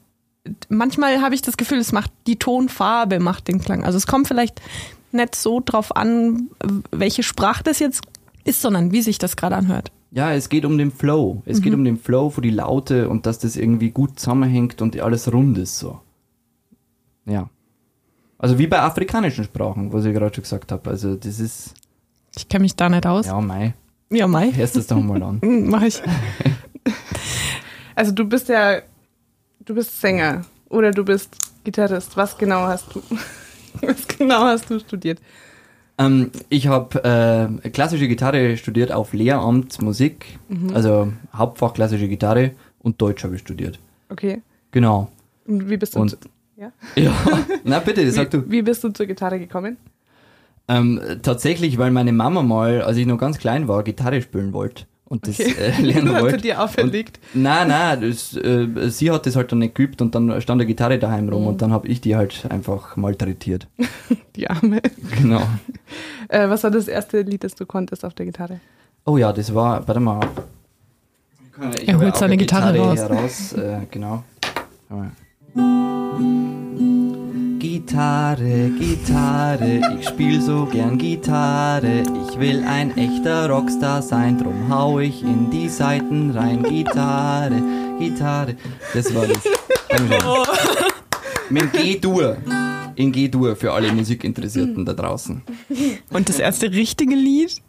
manchmal 0.69 1.21
habe 1.21 1.35
ich 1.35 1.43
das 1.43 1.57
Gefühl, 1.57 1.79
es 1.79 1.91
macht 1.91 2.13
die 2.29 2.39
Tonfarbe, 2.39 3.19
macht 3.19 3.49
den 3.49 3.61
Klang. 3.61 3.83
Also 3.83 3.99
es 3.99 4.07
kommt 4.07 4.29
vielleicht 4.29 4.63
nicht 5.11 5.35
so 5.35 5.61
drauf 5.61 5.97
an, 5.97 6.51
welche 6.93 7.25
Sprache 7.25 7.65
das 7.65 7.81
jetzt 7.81 8.03
ist, 8.45 8.63
sondern 8.63 8.93
wie 8.93 9.03
sich 9.03 9.19
das 9.19 9.35
gerade 9.35 9.57
anhört. 9.57 9.91
Ja, 10.13 10.33
es 10.33 10.49
geht 10.49 10.65
um 10.65 10.79
den 10.79 10.93
Flow. 10.93 11.43
Es 11.45 11.61
geht 11.61 11.75
um 11.75 11.83
den 11.83 11.99
Flow 11.99 12.31
für 12.31 12.43
die 12.43 12.51
Laute 12.51 13.09
und 13.09 13.27
dass 13.27 13.41
das 13.41 13.57
irgendwie 13.57 13.91
gut 13.91 14.21
zusammenhängt 14.21 14.81
und 14.81 14.97
alles 15.01 15.33
rund 15.33 15.59
ist 15.59 15.81
so. 15.81 15.99
Ja. 17.27 17.51
Also 18.39 18.57
wie 18.57 18.69
bei 18.69 18.81
afrikanischen 18.83 19.43
Sprachen, 19.43 19.93
was 19.93 20.05
ich 20.05 20.15
gerade 20.15 20.33
schon 20.33 20.45
gesagt 20.45 20.71
habe. 20.71 20.91
Also 20.91 21.17
das 21.17 21.41
ist, 21.41 21.75
Ich 22.37 22.49
kenne 22.49 22.63
mich 22.63 22.77
da 22.77 22.89
nicht 22.89 23.05
aus. 23.05 23.27
ja, 23.27 23.41
Mai. 23.41 23.75
Ja, 24.13 24.27
Mai. 24.27 24.53
Hörst 24.53 24.77
das 24.77 24.87
doch 24.87 25.01
mal 25.01 25.23
an. 25.23 25.41
Hm, 25.43 25.69
Mach 25.69 25.83
ich. 25.83 26.01
Also 27.95 28.13
du 28.13 28.25
bist 28.25 28.49
ja, 28.49 28.81
du 29.65 29.75
bist 29.75 30.01
Sänger 30.01 30.45
oder 30.71 30.91
du 30.93 31.05
bist 31.05 31.37
Gitarrist. 31.63 32.17
Was 32.17 32.37
genau 32.39 32.63
hast 32.63 32.95
du, 32.95 33.03
was 33.83 34.09
genau 34.09 34.45
hast 34.45 34.71
du 34.71 34.79
studiert? 34.81 35.19
Ähm, 35.99 36.31
ich 36.49 36.67
habe 36.69 37.59
äh, 37.63 37.69
klassische 37.69 38.09
Gitarre 38.09 38.57
studiert 38.57 38.93
auf 38.93 39.13
Lehramt 39.13 39.81
Musik, 39.83 40.39
also 40.73 41.13
Hauptfach 41.35 41.75
klassische 41.75 42.09
Gitarre 42.09 42.53
und 42.81 43.01
Deutsch 43.01 43.23
habe 43.25 43.35
ich 43.35 43.43
studiert. 43.43 43.79
Okay. 44.09 44.41
Genau. 44.71 45.11
Und 45.47 45.69
wie 45.69 45.77
bist 45.77 45.95
du, 45.95 46.01
Und- 46.01 46.09
zu, 46.11 46.17
ja? 46.57 46.73
Ja, 46.97 47.13
na 47.65 47.79
bitte, 47.81 48.11
sag 48.11 48.31
du. 48.31 48.43
Wie, 48.47 48.53
wie 48.53 48.63
bist 48.63 48.83
du 48.83 48.89
zur 48.89 49.05
Gitarre 49.05 49.39
gekommen? 49.39 49.77
Ähm, 50.69 51.01
tatsächlich, 51.23 51.77
weil 51.79 51.91
meine 51.91 52.13
Mama 52.13 52.43
mal, 52.43 52.83
als 52.83 52.97
ich 52.97 53.07
noch 53.07 53.19
ganz 53.19 53.39
klein 53.39 53.69
war, 53.69 53.83
Gitarre 53.83 54.23
spielen 54.23 54.53
wollte 54.53 54.85
und 55.05 55.27
das 55.27 55.41
Okay. 55.41 55.55
äh, 55.59 55.81
lernen 55.83 56.09
Hat 56.15 56.17
sie 56.19 56.23
wollte. 56.23 56.37
dir 56.39 56.63
auferlegt? 56.63 57.19
Nein, 57.35 57.69
nein, 57.69 58.01
das, 58.01 58.35
äh, 58.37 58.69
sie 58.89 59.11
hat 59.11 59.27
das 59.27 59.37
halt 59.37 59.51
dann 59.53 59.59
nicht 59.59 59.75
geübt 59.75 60.01
und 60.01 60.15
dann 60.15 60.41
stand 60.41 60.61
eine 60.61 60.67
Gitarre 60.67 60.99
daheim 60.99 61.29
rum 61.29 61.43
Mhm. 61.43 61.49
und 61.49 61.63
dann 61.63 61.73
habe 61.73 61.89
ich 61.89 62.01
die 62.01 62.17
halt 62.17 62.47
einfach 62.49 62.97
malträtiert. 62.97 63.67
Die 64.37 64.49
Arme. 64.49 64.81
Genau. 65.21 65.43
Äh, 66.29 66.49
was 66.49 66.63
war 66.65 66.71
das 66.71 66.89
erste 66.89 67.21
Lied, 67.21 67.45
das 67.45 67.55
du 67.57 67.67
konntest 67.67 68.07
auf 68.07 68.15
der 68.15 68.25
Gitarre? 68.25 68.61
Oh 69.05 69.19
ja, 69.19 69.35
das 69.35 69.55
war, 69.55 69.87
warte 69.87 70.01
mal. 70.01 70.21
Ich 71.79 71.87
Er 71.89 71.99
holt 72.01 72.17
seine 72.17 72.33
eine 72.33 72.37
Gitarre 72.39 72.79
raus. 72.79 72.99
heraus 72.99 73.53
äh, 73.53 73.81
genau. 73.91 74.25
Gitarre, 77.59 78.71
Gitarre, 78.79 79.81
ich 79.99 80.09
spiel 80.09 80.41
so 80.41 80.65
gern 80.67 80.97
Gitarre. 80.97 82.03
Ich 82.29 82.39
will 82.41 82.65
ein 82.65 82.97
echter 82.97 83.51
Rockstar 83.51 84.01
sein, 84.01 84.39
drum 84.39 84.69
hau 84.71 84.99
ich 84.99 85.23
in 85.23 85.51
die 85.51 85.69
Saiten 85.69 86.31
rein. 86.31 86.63
Gitarre, 86.63 87.63
Gitarre. 87.99 88.57
Das 88.95 89.15
war 89.15 89.27
das. 89.27 89.43
Dankeschön. 89.89 90.33
Mit 91.51 91.73
G-Dur. 91.73 92.39
In 92.95 93.13
G-Dur 93.13 93.57
für 93.57 93.73
alle 93.73 93.93
Musikinteressierten 93.93 94.87
da 94.87 94.95
draußen. 94.95 95.43
Und 96.11 96.29
das 96.29 96.39
erste 96.39 96.73
richtige 96.73 97.15
Lied? 97.15 97.61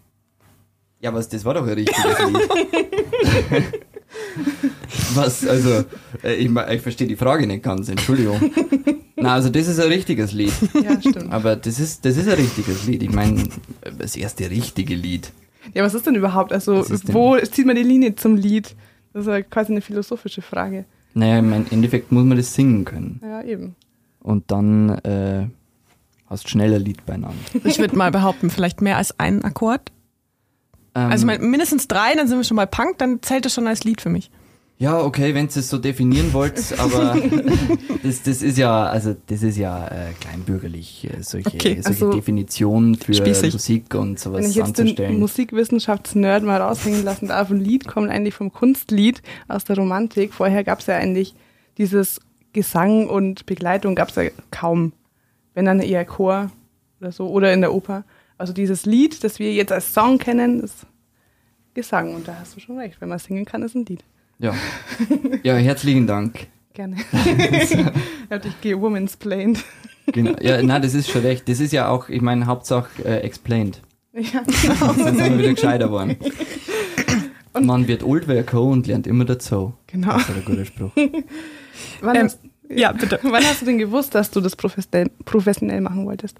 Ja, 1.01 1.13
was, 1.13 1.27
das 1.27 1.43
war 1.43 1.53
doch 1.55 1.63
ein 1.63 1.73
richtiges 1.73 2.19
Lied. 2.19 3.83
was, 5.13 5.45
also, 5.47 5.83
äh, 6.23 6.33
ich, 6.35 6.49
ich 6.49 6.81
verstehe 6.81 7.07
die 7.07 7.15
Frage 7.15 7.47
nicht 7.47 7.63
ganz, 7.63 7.89
Entschuldigung. 7.89 8.39
Na, 9.15 9.33
also 9.35 9.49
das 9.49 9.67
ist 9.67 9.79
ein 9.79 9.87
richtiges 9.87 10.33
Lied. 10.33 10.53
Ja, 10.83 10.99
stimmt. 10.99 11.31
Aber 11.31 11.55
das 11.55 11.79
ist, 11.79 12.03
das 12.05 12.17
ist 12.17 12.27
ein 12.27 12.35
richtiges 12.35 12.85
Lied. 12.85 13.03
Ich 13.03 13.11
meine, 13.11 13.43
das 13.97 14.15
erste 14.15 14.49
richtige 14.49 14.95
Lied. 14.95 15.31
Ja, 15.73 15.83
was 15.83 15.93
ist 15.93 16.05
denn 16.05 16.15
überhaupt? 16.15 16.51
Also, 16.51 16.81
ist 16.81 17.07
denn? 17.07 17.15
wo 17.15 17.37
zieht 17.37 17.65
man 17.65 17.75
die 17.75 17.83
Linie 17.83 18.15
zum 18.15 18.35
Lied? 18.35 18.75
Das 19.13 19.25
ist 19.25 19.27
ja 19.27 19.41
quasi 19.41 19.71
eine 19.71 19.81
philosophische 19.81 20.41
Frage. 20.41 20.85
Naja, 21.13 21.39
im 21.39 21.53
Endeffekt 21.69 22.11
muss 22.11 22.25
man 22.25 22.37
das 22.37 22.53
singen 22.53 22.85
können. 22.85 23.21
Ja, 23.23 23.43
eben. 23.43 23.75
Und 24.21 24.49
dann 24.51 24.89
äh, 24.89 25.47
hast 26.27 26.49
schnell 26.49 26.73
ein 26.73 26.81
Lied 26.81 27.05
beieinander. 27.05 27.37
Ich 27.63 27.77
würde 27.79 27.95
mal 27.95 28.11
behaupten, 28.11 28.49
vielleicht 28.49 28.81
mehr 28.81 28.97
als 28.97 29.19
einen 29.19 29.43
Akkord. 29.43 29.91
Ähm, 30.95 31.11
Also 31.11 31.27
ich 31.27 31.39
mindestens 31.39 31.87
drei, 31.87 32.13
dann 32.15 32.27
sind 32.27 32.37
wir 32.37 32.43
schon 32.43 32.57
bei 32.57 32.65
Punk, 32.65 32.97
dann 32.97 33.21
zählt 33.21 33.45
das 33.45 33.53
schon 33.53 33.67
als 33.67 33.83
Lied 33.83 34.01
für 34.01 34.09
mich. 34.09 34.29
Ja, 34.79 34.99
okay, 34.99 35.33
wenn 35.35 35.45
ihr 35.45 35.55
es 35.55 35.69
so 35.69 35.77
definieren 35.77 36.33
wollt, 36.33 36.73
aber 36.77 37.15
das, 38.03 38.23
das 38.23 38.41
ist 38.41 38.57
ja, 38.57 38.85
also 38.85 39.15
das 39.27 39.43
ist 39.43 39.55
ja 39.55 39.87
äh, 39.87 40.11
kleinbürgerlich, 40.19 41.07
äh, 41.09 41.21
solche, 41.21 41.47
Okay, 41.49 41.81
solche 41.81 42.05
also 42.05 42.11
Definitionen 42.11 42.95
für 42.95 43.13
spießig. 43.13 43.53
Musik 43.53 43.95
und 43.95 44.09
Wenn 44.09 44.17
sowas 44.17 44.47
ich 44.49 44.55
jetzt 44.55 44.77
den. 44.77 45.19
Musikwissenschaftsnerd 45.19 46.43
mal 46.43 46.59
raushängen 46.59 47.03
lassen 47.03 47.27
darf, 47.27 47.49
ein 47.49 47.59
Lied 47.63 47.87
kommt 47.87 48.09
eigentlich 48.09 48.33
vom 48.33 48.51
Kunstlied 48.51 49.21
aus 49.47 49.63
der 49.63 49.77
Romantik. 49.77 50.33
Vorher 50.33 50.63
gab 50.63 50.79
es 50.79 50.87
ja 50.87 50.97
eigentlich 50.97 51.33
dieses 51.77 52.19
Gesang 52.51 53.07
und 53.07 53.45
Begleitung 53.45 53.95
gab 53.95 54.09
es 54.09 54.15
ja 54.15 54.23
kaum. 54.51 54.93
Wenn 55.53 55.65
dann 55.65 55.79
eher 55.79 56.03
Chor 56.03 56.51
oder 56.99 57.11
so 57.11 57.29
oder 57.29 57.53
in 57.53 57.61
der 57.61 57.73
Oper. 57.73 58.03
Also 58.37 58.53
dieses 58.53 58.85
Lied, 58.85 59.23
das 59.23 59.39
wir 59.39 59.53
jetzt 59.53 59.71
als 59.71 59.93
Song 59.93 60.17
kennen, 60.17 60.61
ist 60.61 60.85
Gesang. 61.73 62.13
Und 62.15 62.27
da 62.27 62.37
hast 62.39 62.55
du 62.55 62.59
schon 62.59 62.77
recht. 62.77 62.99
Wenn 63.01 63.09
man 63.09 63.19
singen 63.19 63.45
kann, 63.45 63.63
ist 63.63 63.75
ein 63.75 63.85
Lied. 63.85 64.03
Ja. 64.39 64.53
ja, 65.43 65.55
herzlichen 65.55 66.07
Dank. 66.07 66.47
Gerne. 66.73 66.97
er 68.29 68.35
hat 68.37 68.45
dich 68.45 68.59
gewomensplained. 68.61 69.63
Genau. 70.07 70.33
Ja, 70.41 70.61
nein, 70.61 70.81
das 70.81 70.93
ist 70.95 71.09
schon 71.09 71.21
recht. 71.21 71.47
Das 71.47 71.59
ist 71.59 71.71
ja 71.71 71.87
auch, 71.87 72.09
ich 72.09 72.21
meine, 72.21 72.45
Hauptsache 72.47 72.89
äh, 73.05 73.19
explained. 73.19 73.81
Ja. 74.13 74.43
Jetzt 74.45 74.61
sind 74.61 75.17
wir 75.19 75.37
wieder 75.37 75.53
gescheiter 75.53 75.85
geworden. 75.85 76.17
Und- 77.53 77.65
Man 77.65 77.87
wird 77.87 78.03
ein 78.03 78.45
Co. 78.45 78.69
und 78.71 78.87
lernt 78.87 79.07
immer 79.07 79.25
dazu. 79.25 79.73
Genau. 79.87 80.13
Das 80.13 80.29
ist 80.29 80.35
ein 80.35 80.45
guter 80.45 80.65
Spruch. 80.65 80.91
Wann, 82.01 82.15
Ähm, 82.15 82.23
hast, 82.25 82.39
ja, 82.69 82.91
bitte. 82.91 83.19
wann 83.23 83.43
hast 83.43 83.61
du 83.61 83.65
denn 83.65 83.77
gewusst, 83.77 84.13
dass 84.15 84.29
du 84.31 84.41
das 84.41 84.55
professionell, 84.55 85.09
professionell 85.25 85.81
machen 85.81 86.05
wolltest? 86.05 86.37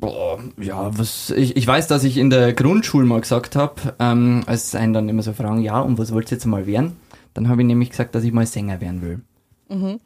Boah, 0.00 0.38
ja, 0.58 0.96
was, 0.98 1.30
ich, 1.30 1.56
ich 1.56 1.66
weiß, 1.66 1.86
dass 1.86 2.04
ich 2.04 2.16
in 2.16 2.30
der 2.30 2.52
Grundschule 2.52 3.06
mal 3.06 3.20
gesagt 3.20 3.54
habe, 3.54 3.94
ähm, 3.98 4.42
als 4.46 4.74
einen 4.74 4.92
dann 4.92 5.08
immer 5.08 5.22
so 5.22 5.32
fragen, 5.32 5.60
ja, 5.60 5.80
und 5.80 5.98
was 5.98 6.12
wollt 6.12 6.30
ihr 6.30 6.36
jetzt 6.36 6.46
mal 6.46 6.66
werden? 6.66 6.96
Dann 7.34 7.48
habe 7.48 7.62
ich 7.62 7.68
nämlich 7.68 7.90
gesagt, 7.90 8.14
dass 8.14 8.24
ich 8.24 8.32
mal 8.32 8.46
Sänger 8.46 8.80
werden 8.80 9.02
will. 9.02 9.20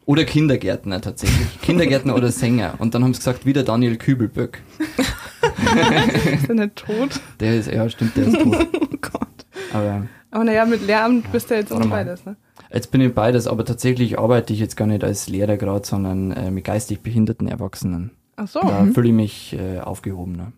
Oder 0.04 0.24
Kindergärtner 0.24 1.00
tatsächlich. 1.00 1.60
Kindergärtner 1.62 2.14
oder 2.14 2.30
Sänger. 2.30 2.74
Und 2.78 2.94
dann 2.94 3.02
haben 3.02 3.14
sie 3.14 3.20
gesagt, 3.20 3.46
wieder 3.46 3.62
Daniel 3.62 3.96
Kübelböck. 3.96 4.60
Ist 6.34 6.48
er 6.50 6.54
nicht 6.54 6.76
tot? 6.76 7.20
Der 7.40 7.56
ist, 7.56 7.70
ja, 7.70 7.88
stimmt, 7.88 8.16
der 8.16 8.26
ist 8.26 8.38
tot. 8.40 8.66
Oh 8.80 8.96
Gott. 9.00 9.46
Aber 9.72 10.06
Aber 10.30 10.44
naja, 10.44 10.66
mit 10.66 10.86
Lehramt 10.86 11.30
bist 11.32 11.48
du 11.48 11.54
ja 11.54 11.60
jetzt 11.60 11.72
auch 11.72 11.84
beides, 11.86 12.24
ne? 12.26 12.36
jetzt 12.72 12.90
bin 12.90 13.00
ich 13.00 13.14
beides, 13.14 13.46
aber 13.46 13.64
tatsächlich 13.64 14.18
arbeite 14.18 14.52
ich 14.52 14.58
jetzt 14.58 14.76
gar 14.76 14.86
nicht 14.86 15.04
als 15.04 15.28
Lehrer 15.28 15.56
gerade, 15.56 15.86
sondern 15.86 16.32
äh, 16.32 16.50
mit 16.50 16.64
geistig 16.64 17.00
behinderten 17.00 17.48
Erwachsenen. 17.48 18.10
Ach 18.36 18.48
so. 18.48 18.60
Da 18.60 18.86
fühle 18.92 19.08
ich 19.08 19.14
mich 19.14 19.56
äh, 19.58 19.80
aufgehobener. 19.80 20.52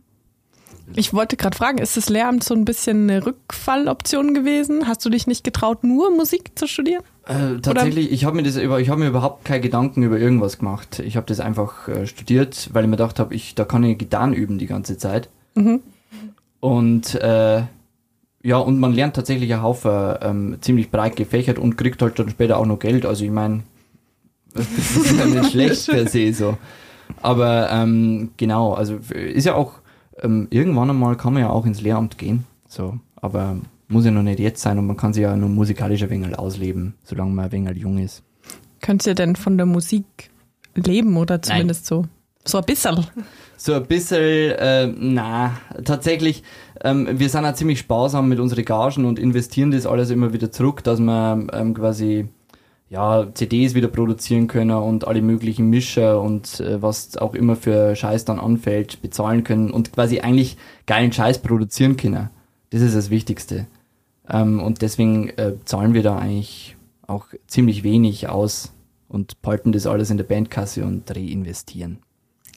Ich 0.94 1.12
wollte 1.12 1.36
gerade 1.36 1.56
fragen, 1.56 1.78
ist 1.78 1.96
das 1.96 2.08
Lehramt 2.08 2.44
so 2.44 2.54
ein 2.54 2.64
bisschen 2.64 3.10
eine 3.10 3.26
Rückfalloption 3.26 4.34
gewesen? 4.34 4.86
Hast 4.86 5.04
du 5.04 5.10
dich 5.10 5.26
nicht 5.26 5.42
getraut, 5.42 5.82
nur 5.82 6.14
Musik 6.14 6.56
zu 6.56 6.68
studieren? 6.68 7.02
Äh, 7.26 7.60
tatsächlich, 7.60 8.12
ich 8.12 8.24
habe 8.24 8.36
mir 8.36 8.44
das 8.44 8.56
über, 8.56 8.80
ich 8.80 8.88
habe 8.88 9.00
mir 9.00 9.08
überhaupt 9.08 9.44
keine 9.44 9.60
Gedanken 9.60 10.04
über 10.04 10.18
irgendwas 10.18 10.58
gemacht. 10.58 11.00
Ich 11.00 11.16
habe 11.16 11.26
das 11.26 11.40
einfach 11.40 11.88
äh, 11.88 12.06
studiert, 12.06 12.70
weil 12.72 12.84
ich 12.84 12.90
mir 12.90 12.96
gedacht 12.96 13.18
habe, 13.18 13.34
ich 13.34 13.56
da 13.56 13.64
kann 13.64 13.82
ich 13.82 13.98
Gitarren 13.98 14.32
üben 14.32 14.58
die 14.58 14.66
ganze 14.66 14.96
Zeit. 14.96 15.28
Mhm. 15.54 15.80
Und 16.60 17.16
äh, 17.16 17.62
ja, 18.42 18.58
und 18.58 18.78
man 18.78 18.92
lernt 18.92 19.16
tatsächlich 19.16 19.52
einen 19.52 19.62
Haufen 19.62 20.14
ähm, 20.20 20.58
ziemlich 20.60 20.92
breit 20.92 21.16
gefächert 21.16 21.58
und 21.58 21.76
kriegt 21.76 22.00
halt 22.00 22.16
dann 22.20 22.30
später 22.30 22.58
auch 22.58 22.66
noch 22.66 22.78
Geld. 22.78 23.04
Also 23.04 23.24
ich 23.24 23.32
meine, 23.32 23.64
das 24.54 24.68
ist 24.68 25.18
ja 25.18 25.26
nicht 25.26 25.50
schlecht 25.50 25.88
per 25.88 26.06
se 26.08 26.32
so. 26.32 26.56
Aber 27.22 27.70
ähm, 27.70 28.30
genau, 28.36 28.74
also 28.74 28.96
ist 29.14 29.46
ja 29.46 29.54
auch 29.54 29.74
ähm, 30.22 30.48
irgendwann 30.50 30.90
einmal 30.90 31.16
kann 31.16 31.32
man 31.34 31.42
ja 31.42 31.50
auch 31.50 31.66
ins 31.66 31.80
Lehramt 31.80 32.18
gehen. 32.18 32.44
So, 32.68 32.98
aber 33.16 33.56
muss 33.88 34.04
ja 34.04 34.10
noch 34.10 34.22
nicht 34.22 34.40
jetzt 34.40 34.62
sein 34.62 34.78
und 34.78 34.86
man 34.86 34.96
kann 34.96 35.12
sich 35.12 35.22
ja 35.22 35.36
nur 35.36 35.48
musikalisch 35.48 36.02
ein 36.02 36.10
wenig 36.10 36.38
ausleben, 36.38 36.94
solange 37.02 37.32
man 37.32 37.46
ein 37.46 37.52
wenig 37.52 37.76
jung 37.76 37.98
ist. 37.98 38.22
Könnt 38.80 39.06
ihr 39.06 39.14
denn 39.14 39.36
von 39.36 39.56
der 39.56 39.66
Musik 39.66 40.30
leben 40.74 41.16
oder 41.16 41.40
zumindest 41.40 41.86
so? 41.86 42.06
So 42.44 42.58
ein 42.58 42.64
bisschen. 42.64 43.04
So 43.56 43.74
ein 43.74 43.86
bisschen, 43.86 44.20
äh, 44.20 44.86
na, 44.86 45.56
tatsächlich, 45.84 46.42
ähm, 46.84 47.08
wir 47.10 47.28
sind 47.28 47.44
auch 47.44 47.54
ziemlich 47.54 47.78
sparsam 47.78 48.28
mit 48.28 48.38
unseren 48.38 48.64
Gagen 48.64 49.04
und 49.04 49.18
investieren 49.18 49.70
das 49.70 49.86
alles 49.86 50.10
immer 50.10 50.32
wieder 50.32 50.52
zurück, 50.52 50.84
dass 50.84 51.00
wir 51.00 51.46
ähm, 51.52 51.74
quasi 51.74 52.28
ja, 52.88 53.26
CDs 53.34 53.74
wieder 53.74 53.88
produzieren 53.88 54.46
können 54.46 54.76
und 54.76 55.06
alle 55.06 55.22
möglichen 55.22 55.68
Mischer 55.70 56.20
und 56.20 56.60
äh, 56.60 56.80
was 56.80 57.16
auch 57.16 57.34
immer 57.34 57.56
für 57.56 57.96
Scheiß 57.96 58.24
dann 58.24 58.38
anfällt, 58.38 59.02
bezahlen 59.02 59.42
können 59.42 59.70
und 59.70 59.92
quasi 59.92 60.20
eigentlich 60.20 60.56
geilen 60.86 61.12
Scheiß 61.12 61.40
produzieren 61.40 61.96
können. 61.96 62.30
Das 62.70 62.82
ist 62.82 62.94
das 62.94 63.10
Wichtigste. 63.10 63.66
Ähm, 64.28 64.60
und 64.60 64.82
deswegen 64.82 65.30
äh, 65.30 65.54
zahlen 65.64 65.94
wir 65.94 66.02
da 66.02 66.18
eigentlich 66.18 66.76
auch 67.06 67.26
ziemlich 67.46 67.82
wenig 67.82 68.28
aus 68.28 68.72
und 69.08 69.40
palten 69.42 69.72
das 69.72 69.86
alles 69.86 70.10
in 70.10 70.16
der 70.16 70.24
Bandkasse 70.24 70.84
und 70.84 71.10
reinvestieren. 71.10 71.98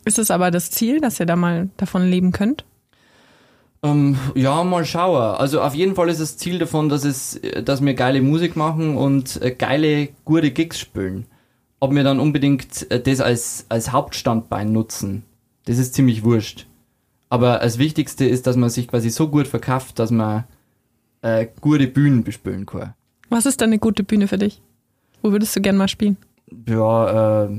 Ist 0.06 0.20
es 0.20 0.32
aber 0.32 0.52
das 0.52 0.72
Ziel, 0.72 1.02
dass 1.02 1.20
ihr 1.20 1.26
da 1.26 1.36
mal 1.36 1.70
davon 1.78 2.08
leben 2.08 2.32
könnt? 2.32 2.66
Ähm, 3.82 4.18
ja, 4.36 4.64
mal 4.64 4.86
schauen. 4.86 5.36
Also 5.36 5.62
auf 5.62 5.74
jeden 5.74 5.96
Fall 5.96 6.10
ist 6.10 6.20
das 6.20 6.38
Ziel 6.38 6.60
davon, 6.60 6.90
dass 6.90 7.06
es, 7.06 7.40
dass 7.64 7.84
wir 7.84 7.94
geile 7.94 8.22
Musik 8.22 8.56
machen 8.56 8.98
und 8.98 9.42
äh, 9.42 9.52
geile, 9.52 10.10
gute 10.26 10.52
Gigs 10.52 10.80
spielen. 10.80 11.26
Ob 11.80 11.94
wir 11.94 12.04
dann 12.04 12.20
unbedingt 12.20 12.92
äh, 12.92 13.02
das 13.02 13.22
als, 13.22 13.66
als 13.70 13.92
Hauptstandbein 13.92 14.74
nutzen, 14.74 15.24
das 15.66 15.78
ist 15.78 15.94
ziemlich 15.94 16.24
wurscht. 16.24 16.66
Aber 17.30 17.60
das 17.60 17.78
Wichtigste 17.78 18.26
ist, 18.26 18.48
dass 18.48 18.58
man 18.58 18.70
sich 18.70 18.88
quasi 18.88 19.10
so 19.10 19.30
gut 19.30 19.48
verkauft, 19.48 20.00
dass 20.00 20.12
man 20.12 20.46
äh, 21.22 21.48
gute 21.62 21.88
Bühnen 21.88 22.24
bespielen 22.24 22.66
kann. 22.66 22.96
Was 23.30 23.46
ist 23.46 23.62
denn 23.62 23.70
eine 23.70 23.80
gute 23.80 24.04
Bühne 24.04 24.28
für 24.28 24.38
dich? 24.38 24.62
Wo 25.22 25.32
würdest 25.32 25.56
du 25.56 25.62
gern 25.62 25.78
mal 25.78 25.88
spielen? 25.88 26.18
Ja, 26.68 27.44
äh, 27.46 27.50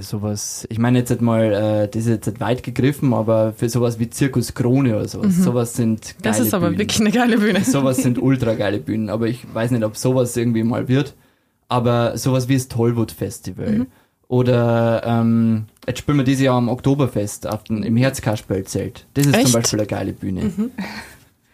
sowas, 0.00 0.66
ich 0.70 0.78
meine 0.78 0.98
jetzt 1.00 1.10
nicht 1.10 1.20
mal, 1.22 1.52
äh, 1.52 1.88
das 1.88 2.02
ist 2.04 2.08
jetzt 2.08 2.26
nicht 2.26 2.40
weit 2.40 2.62
gegriffen, 2.62 3.12
aber 3.12 3.52
für 3.52 3.68
sowas 3.68 3.98
wie 3.98 4.08
Zirkus 4.08 4.54
Krone 4.54 4.96
oder 4.96 5.08
sowas, 5.08 5.36
Mhm. 5.36 5.42
sowas 5.42 5.74
sind 5.74 6.00
geile 6.22 6.22
Das 6.22 6.40
ist 6.40 6.54
aber 6.54 6.66
Bühnen. 6.68 6.78
wirklich 6.78 7.00
eine 7.00 7.10
geile 7.10 7.38
Bühne. 7.38 7.60
sowas 7.64 7.98
sind 7.98 8.18
ultra 8.22 8.54
geile 8.54 8.78
Bühnen, 8.78 9.10
aber 9.10 9.28
ich 9.28 9.44
weiß 9.52 9.70
nicht, 9.72 9.84
ob 9.84 9.96
sowas 9.96 10.36
irgendwie 10.36 10.62
mal 10.64 10.88
wird. 10.88 11.14
Aber 11.68 12.16
sowas 12.18 12.48
wie 12.48 12.54
das 12.54 12.68
Tollwood 12.68 13.12
Festival. 13.12 13.70
Mhm. 13.70 13.86
Oder 14.28 15.02
ähm, 15.04 15.64
jetzt 15.86 15.98
spielen 16.00 16.16
wir 16.18 16.24
dieses 16.24 16.42
Jahr 16.42 16.56
am 16.56 16.68
Oktoberfest 16.70 17.46
auf 17.46 17.64
den, 17.64 17.82
im 17.82 17.96
Herzkasperlzelt. 17.96 19.06
Das 19.14 19.26
ist 19.26 19.34
Echt? 19.34 19.44
zum 19.48 19.52
Beispiel 19.60 19.78
eine 19.80 19.86
geile 19.86 20.12
Bühne. 20.14 20.50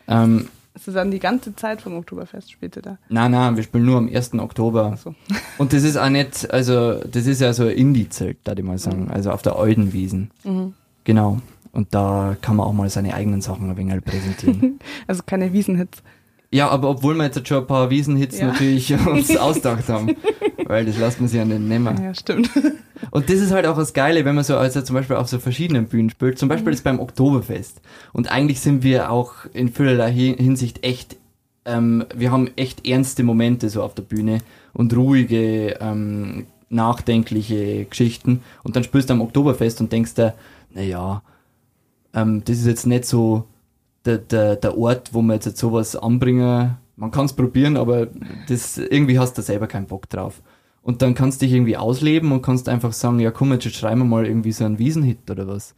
Ähm, 0.07 0.49
Dann 0.87 1.11
die 1.11 1.19
ganze 1.19 1.55
Zeit 1.55 1.83
vom 1.83 1.97
Oktoberfest 1.97 2.51
später 2.51 2.83
da. 2.83 2.99
nein, 3.09 3.31
nein, 3.31 3.57
wir 3.57 3.63
spielen 3.63 3.85
nur 3.85 3.99
am 3.99 4.09
1. 4.09 4.35
Oktober. 4.35 4.97
So. 5.03 5.15
Und 5.59 5.73
das 5.73 5.83
ist 5.83 5.97
auch 5.97 6.09
nicht, 6.09 6.51
also 6.51 6.95
das 6.95 7.27
ist 7.27 7.41
ja 7.41 7.53
so 7.53 7.65
ein 7.65 7.71
Indie-Zelt, 7.71 8.39
da 8.45 8.53
ich 8.53 8.63
mal 8.63 8.79
sagen, 8.79 9.11
also 9.11 9.31
auf 9.31 9.43
der 9.43 9.57
Aldenwiesen. 9.57 10.31
Mhm. 10.45 10.75
Genau. 11.05 11.41
Und 11.73 11.95
da 11.95 12.37
kann 12.41 12.57
man 12.57 12.67
auch 12.67 12.73
mal 12.73 12.89
seine 12.89 13.15
eigenen 13.15 13.41
Sachen 13.41 13.71
ein 13.71 13.77
wenig 13.77 14.05
präsentieren. 14.05 14.79
Also 15.07 15.23
keine 15.25 15.53
Wiesenhits. 15.53 16.03
Ja, 16.51 16.69
aber 16.69 16.89
obwohl 16.89 17.15
wir 17.15 17.25
jetzt 17.25 17.47
schon 17.47 17.59
ein 17.59 17.67
paar 17.67 17.91
Wiesenhits 17.91 18.39
Ja. 18.39 18.47
natürlich 18.49 18.93
uns 19.07 19.37
ausgedacht 19.37 19.89
haben, 19.89 20.17
weil 20.65 20.87
das 20.87 20.97
lässt 20.99 21.21
man 21.21 21.29
sich 21.29 21.39
ja 21.39 21.45
nicht 21.45 21.61
nehmen. 21.61 22.03
Ja, 22.03 22.15
stimmt. 22.15 22.51
Und 23.11 23.29
das 23.31 23.37
ist 23.37 23.53
halt 23.53 23.67
auch 23.67 23.77
das 23.77 23.93
Geile, 23.93 24.25
wenn 24.25 24.35
man 24.35 24.45
so 24.45 24.57
also 24.57 24.81
zum 24.83 24.95
Beispiel 24.95 25.17
auf 25.17 25.29
so 25.29 25.39
verschiedenen 25.39 25.87
Bühnen 25.87 26.11
spielt, 26.11 26.39
zum 26.39 26.49
Mhm. 26.49 26.51
Beispiel 26.51 26.73
jetzt 26.73 26.85
beim 26.85 27.01
Oktoberfest. 27.01 27.81
Und 28.13 28.31
eigentlich 28.33 28.61
sind 28.61 28.83
wir 28.83 29.11
auch 29.11 29.35
in 29.53 29.69
vielerlei 29.69 30.11
Hi- 30.13 30.37
Hinsicht 30.37 30.85
echt, 30.85 31.17
ähm, 31.65 32.05
wir 32.15 32.33
haben 32.33 32.51
echt 32.57 32.87
ernste 32.89 33.23
Momente 33.23 33.69
so 33.69 33.83
auf 33.83 33.95
der 33.95 34.03
Bühne 34.03 34.39
und 34.73 34.97
ruhige, 34.97 35.77
ähm, 35.81 36.47
nachdenkliche 36.71 37.85
Geschichten. 37.85 38.41
Und 38.63 38.75
dann 38.77 38.85
spielst 38.85 39.11
du 39.11 39.15
am 39.15 39.21
Oktoberfest 39.21 39.81
und 39.81 39.93
denkst 39.93 40.15
dir, 40.15 40.35
naja, 40.75 41.23
ähm, 42.15 42.43
das 42.45 42.59
ist 42.59 42.67
jetzt 42.67 42.87
nicht 42.87 43.05
so 43.05 43.45
der, 44.05 44.19
der, 44.19 44.57
der 44.57 44.77
Ort, 44.79 45.13
wo 45.13 45.23
man 45.23 45.35
jetzt, 45.37 45.47
jetzt 45.47 45.59
sowas 45.61 45.97
anbringen. 45.97 46.77
Man 46.97 47.11
kann 47.11 47.27
es 47.27 47.33
probieren, 47.33 47.77
aber 47.77 48.09
das, 48.49 48.77
irgendwie 48.79 49.19
hast 49.19 49.37
du 49.39 49.43
selber 49.43 49.67
keinen 49.67 49.87
Bock 49.87 50.09
drauf. 50.09 50.43
Und 50.83 51.03
dann 51.03 51.15
kannst 51.15 51.41
du 51.43 51.47
dich 51.47 51.55
irgendwie 51.55 51.77
ausleben 51.77 52.33
und 52.33 52.43
kannst 52.43 52.69
einfach 52.69 52.93
sagen, 52.93 53.21
ja 53.21 53.31
komm, 53.31 53.53
jetzt 53.53 53.71
schreiben 53.75 54.01
wir 54.01 54.05
mal 54.07 54.27
irgendwie 54.27 54.53
so 54.53 54.65
einen 54.65 54.79
Wiesenhit 54.79 55.31
oder 55.31 55.47
was. 55.47 55.75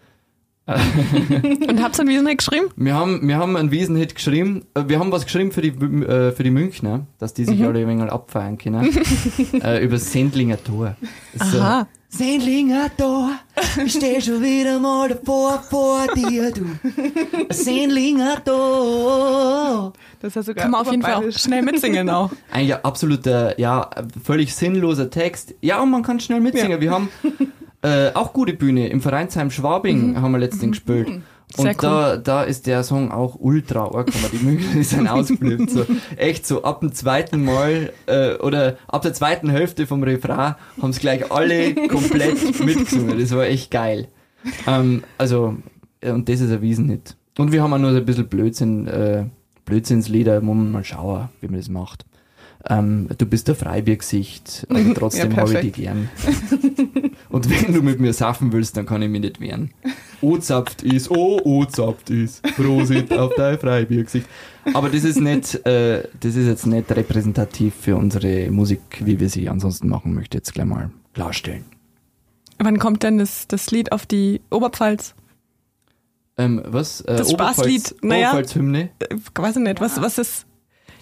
Und 0.71 1.83
habt 1.83 1.99
ihr 1.99 2.01
einen 2.03 2.09
Wiesenheck 2.11 2.39
geschrieben? 2.39 2.67
Wir 2.77 2.95
haben, 2.95 3.27
wir 3.27 3.37
haben 3.39 3.57
einen 3.57 3.73
Wiesenhit 3.73 4.15
geschrieben, 4.15 4.67
äh, 4.75 4.85
wir 4.87 5.01
haben 5.01 5.11
was 5.11 5.25
geschrieben 5.25 5.51
für 5.51 5.63
die, 5.63 5.71
äh, 5.71 6.31
für 6.31 6.45
die 6.45 6.51
Münchner, 6.53 7.07
dass 7.19 7.35
die 7.35 7.45
sich 7.45 7.59
Mhm. 7.59 7.67
alle 7.67 7.81
ein 7.81 7.89
wenig 7.89 8.13
abfeiern 8.13 8.57
können, 8.57 8.85
äh, 9.63 9.83
über 9.83 9.95
das 9.95 10.13
Sendlinger 10.13 10.63
Tor. 10.63 10.95
So- 11.35 11.59
Aha. 11.59 11.89
Sendlinger 12.13 12.91
Tor, 12.97 13.31
ich 13.85 13.93
steh 13.93 14.21
schon 14.21 14.43
wieder 14.43 14.81
mal 14.81 15.09
davor 15.09 15.63
vor 15.63 16.07
dir, 16.13 16.51
du. 16.51 16.67
Sendlinger 17.51 18.45
Tor. 18.45 19.93
Das 20.19 20.31
ist 20.31 20.35
ja 20.35 20.43
sogar 20.43 20.63
Kann 20.63 20.73
man 20.73 20.81
auf 20.81 20.91
jeden 20.91 21.03
Fall 21.03 21.33
schnell 21.33 21.63
mitsingen 21.63 22.11
auch. 22.11 22.33
Ein 22.51 22.67
ja, 22.67 22.81
absoluter, 22.83 23.59
ja, 23.61 23.89
völlig 24.25 24.53
sinnloser 24.55 25.09
Text. 25.09 25.55
Ja, 25.61 25.81
und 25.81 25.91
man 25.91 26.03
kann 26.03 26.19
schnell 26.19 26.41
mitsingen. 26.41 26.81
Wir 26.81 26.91
haben 26.91 27.09
äh, 27.83 28.11
auch 28.13 28.33
gute 28.33 28.55
Bühne 28.55 28.89
im 28.89 29.01
Vereinsheim 29.01 29.53
Schwabing 29.53 30.21
haben 30.21 30.33
wir 30.33 30.39
letztens 30.39 30.73
gespielt. 30.73 31.23
Und 31.57 31.67
cool. 31.67 31.75
da, 31.81 32.17
da 32.17 32.43
ist 32.43 32.67
der 32.67 32.85
Song 32.85 33.11
auch 33.11 33.37
ultra 33.39 33.85
arg, 33.85 34.09
aber 34.09 34.29
die 34.33 34.45
Münchner 34.45 34.75
die 34.75 34.83
sind 34.85 35.09
ausgeflippt. 35.09 35.71
So, 35.71 35.85
echt 36.17 36.47
so 36.47 36.63
ab 36.63 36.81
dem 36.81 36.93
zweiten 36.93 37.45
Mal 37.45 37.93
äh, 38.07 38.35
oder 38.37 38.77
ab 38.87 39.03
der 39.03 39.15
zweiten 39.15 39.51
Hälfte 39.51 39.87
vom 39.87 40.03
Refrain 40.03 40.55
haben 40.81 40.91
es 40.91 41.01
gleich 41.01 41.31
alle 41.33 41.75
komplett 41.89 42.61
mitgesungen. 42.65 43.19
Das 43.19 43.33
war 43.33 43.47
echt 43.47 43.71
geil. 43.71 44.09
Ähm, 44.67 45.03
also, 45.19 45.57
und 46.05 46.29
das 46.29 46.41
ist 46.41 46.53
ein 46.53 46.63
Wiesenhit. 46.63 47.17
Und 47.37 47.53
wir 47.53 47.63
haben 47.63 47.73
auch 47.73 47.79
nur 47.79 47.93
so 47.93 47.99
ein 47.99 48.05
bisschen 48.05 48.29
Blödsinn, 48.29 48.87
äh, 48.87 49.25
Blödsinnslieder, 49.65 50.45
wo 50.45 50.55
man 50.55 50.71
mal 50.71 50.85
schauen, 50.85 51.29
wie 51.41 51.49
man 51.49 51.57
das 51.57 51.69
macht. 51.69 52.05
Ähm, 52.69 53.09
du 53.17 53.27
bist 53.27 53.49
der 53.49 53.55
Freibiergesicht, 53.55 54.67
trotzdem 54.95 55.31
Ja, 55.33 55.39
habe 55.39 55.55
ich 55.55 55.61
dich 55.61 55.73
gern. 55.73 56.11
Und 57.31 57.49
wenn 57.49 57.73
du 57.73 57.83
mit 57.83 58.01
mir 58.01 58.13
saufen 58.13 58.53
willst, 58.53 58.77
dann 58.77 58.87
kann 58.87 59.01
ich 59.03 59.09
mich 59.09 59.21
nicht 59.23 59.41
wehren. 59.41 59.71
O 60.21 60.37
zapft 60.37 60.83
is, 60.83 61.11
oh, 61.11 61.41
o 61.43 61.65
zapft 61.65 62.11
is. 62.11 62.43
Prosit 62.57 63.13
auf 63.13 63.33
dein 63.37 63.59
Freibiergesicht. 63.59 64.27
Aber 64.75 64.91
das 64.91 65.05
ist 65.05 65.21
nicht, 65.21 65.65
äh, 65.65 66.03
das 66.21 66.37
ist 66.37 66.47
jetzt 66.47 66.67
nicht 66.67 66.91
repräsentativ 66.91 67.75
für 67.75 67.97
unsere 67.97 68.51
Musik, 68.51 68.81
wie 69.01 69.19
wir 69.19 69.31
sie 69.31 69.49
ansonsten 69.49 69.89
machen, 69.89 70.13
möchte 70.15 70.37
ich 70.37 70.41
jetzt 70.41 70.53
gleich 70.53 70.67
mal 70.67 70.91
klarstellen. 71.15 71.65
Wann 72.59 72.79
kommt 72.79 73.03
denn 73.03 73.19
das, 73.19 73.49
das 73.49 73.71
Lied 73.71 73.93
auf 73.93 74.05
die 74.05 74.43
Oberpfalz? 74.51 75.15
Ähm, 76.37 76.61
was? 76.67 77.01
Äh, 77.03 77.17
Das 77.17 77.31
Spaßlied, 77.31 77.97
naja. 78.03 78.33
Oberpfalz-Hymne? 78.33 78.91
Äh, 78.99 79.17
weiß 79.35 79.57
ich 79.57 79.63
nicht, 79.63 79.81
was, 79.81 80.01
was 80.03 80.19
ist 80.19 80.47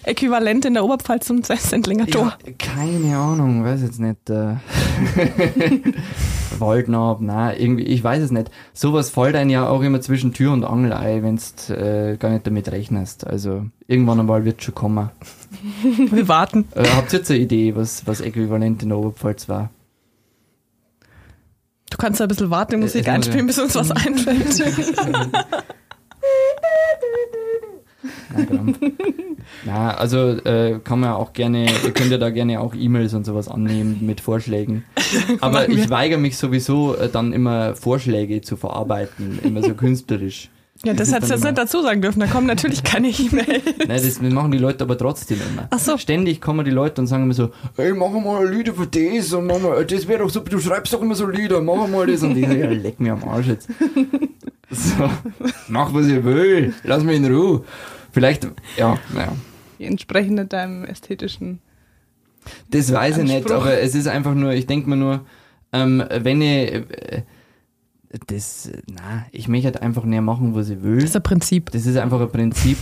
äquivalent 0.03 0.65
in 0.65 0.73
der 0.73 0.83
Oberpfalz 0.83 1.27
zum 1.27 1.41
Sendlinger 1.43 2.07
Tor? 2.07 2.37
Ja, 2.45 2.53
keine 2.57 3.17
Ahnung, 3.17 3.63
weiß 3.63 3.81
jetzt 3.81 3.99
nicht. 3.99 4.29
Äh, 4.29 4.55
Waldnab, 6.59 7.21
nein, 7.21 7.55
irgendwie, 7.59 7.83
ich 7.83 8.03
weiß 8.03 8.23
es 8.23 8.31
nicht. 8.31 8.49
Sowas 8.73 9.09
fällt 9.09 9.35
einem 9.35 9.49
ja 9.49 9.67
auch 9.67 9.81
immer 9.81 10.01
zwischen 10.01 10.33
Tür 10.33 10.51
und 10.51 10.63
Angel 10.63 10.93
ein, 10.93 11.23
wenn 11.23 11.37
du 11.37 11.73
äh, 11.73 12.17
gar 12.17 12.31
nicht 12.31 12.45
damit 12.45 12.71
rechnest. 12.71 13.25
Also 13.25 13.65
irgendwann 13.87 14.19
einmal 14.19 14.45
wird 14.45 14.63
schon 14.63 14.75
kommen. 14.75 15.09
Wir 16.11 16.27
warten. 16.27 16.67
Äh, 16.75 16.85
habt 16.95 17.13
ihr 17.13 17.19
jetzt 17.19 17.31
eine 17.31 17.39
Idee, 17.39 17.75
was, 17.75 18.05
was 18.07 18.21
äquivalent 18.21 18.83
in 18.83 18.89
der 18.89 18.97
Oberpfalz 18.97 19.49
war? 19.49 19.69
Du 21.89 21.97
kannst 21.97 22.19
ja 22.19 22.25
ein 22.25 22.29
bisschen 22.29 22.49
warten, 22.49 22.79
Musik 22.79 23.07
Äh, 23.07 23.09
muss 23.09 23.15
einspielen, 23.27 23.47
bis 23.47 23.59
uns 23.59 23.75
was 23.75 23.91
einfällt. 23.91 24.61
Na, 29.65 29.91
also 29.91 30.29
äh, 30.29 30.79
kann 30.83 30.99
man 30.99 31.11
auch 31.11 31.33
gerne, 31.33 31.65
ihr 31.83 31.91
könnt 31.91 32.11
ja 32.11 32.17
da 32.17 32.29
gerne 32.29 32.59
auch 32.61 32.73
E-Mails 32.75 33.13
und 33.13 33.25
sowas 33.25 33.47
annehmen 33.47 33.99
mit 34.01 34.21
Vorschlägen. 34.21 34.85
Aber 35.41 35.69
ich 35.69 35.89
weigere 35.89 36.19
mich 36.19 36.37
sowieso 36.37 36.95
äh, 36.95 37.09
dann 37.09 37.33
immer 37.33 37.75
Vorschläge 37.75 38.41
zu 38.41 38.57
verarbeiten, 38.57 39.39
immer 39.43 39.63
so 39.63 39.73
künstlerisch. 39.75 40.49
Ja, 40.85 40.93
das, 40.93 41.11
hättest 41.11 41.29
du 41.29 41.33
jetzt 41.35 41.43
nicht 41.43 41.57
dazu 41.57 41.81
sagen 41.81 42.01
dürfen, 42.01 42.21
da 42.21 42.27
kommen 42.27 42.47
natürlich 42.47 42.85
keine 42.85 43.09
E-Mails. 43.09 43.63
Nein, 43.79 43.89
das 43.89 44.21
machen 44.21 44.51
die 44.51 44.57
Leute 44.57 44.85
aber 44.85 44.97
trotzdem 44.97 45.37
immer. 45.51 45.67
Ach 45.71 45.79
so. 45.79 45.97
Ständig 45.97 46.39
kommen 46.39 46.63
die 46.63 46.71
Leute 46.71 47.01
und 47.01 47.07
sagen 47.07 47.23
immer 47.23 47.33
so, 47.33 47.49
ey, 47.75 47.91
mach 47.91 48.11
mal 48.11 48.47
Lieder 48.47 48.73
für 48.73 48.87
das 48.87 49.33
und 49.33 49.45
mach 49.45 49.59
mal, 49.59 49.85
das 49.85 50.07
wäre 50.07 50.19
doch 50.19 50.29
super, 50.29 50.49
du 50.49 50.59
schreibst 50.59 50.93
doch 50.93 51.01
immer 51.01 51.15
so 51.15 51.27
Lieder, 51.27 51.59
mach 51.59 51.85
mal 51.89 52.07
das 52.07 52.23
und 52.23 52.37
ich 52.37 52.47
so, 52.47 52.53
ja, 52.53 52.69
leck 52.69 52.97
mir 53.01 53.11
am 53.11 53.27
Arsch 53.27 53.47
jetzt. 53.47 53.67
So, 54.71 55.09
mach 55.67 55.93
was 55.93 56.07
ihr 56.07 56.23
will, 56.23 56.73
lass 56.83 57.03
mich 57.03 57.17
in 57.17 57.25
Ruhe. 57.25 57.63
Vielleicht, 58.11 58.47
ja, 58.77 58.97
naja. 59.13 59.33
Entsprechend 59.79 60.51
deinem 60.53 60.83
ästhetischen. 60.83 61.59
Das 62.69 62.91
weiß 62.93 63.17
ich 63.17 63.23
nicht, 63.23 63.35
Anspruch. 63.37 63.61
aber 63.61 63.79
es 63.79 63.95
ist 63.95 64.07
einfach 64.07 64.33
nur, 64.33 64.53
ich 64.53 64.67
denke 64.67 64.89
mir 64.89 64.97
nur, 64.97 65.25
ähm, 65.71 66.03
wenn 66.09 66.41
ich, 66.41 66.73
äh, 66.73 67.23
das, 68.27 68.71
na, 68.87 69.25
ich 69.31 69.47
möchte 69.47 69.65
halt 69.65 69.81
einfach 69.81 70.03
näher 70.03 70.21
machen, 70.21 70.55
was 70.55 70.69
ich 70.69 70.81
will. 70.81 70.95
Das 70.95 71.11
ist 71.11 71.15
ein 71.15 71.23
Prinzip. 71.23 71.71
Das 71.71 71.85
ist 71.85 71.97
einfach 71.97 72.19
ein 72.19 72.31
Prinzip 72.31 72.77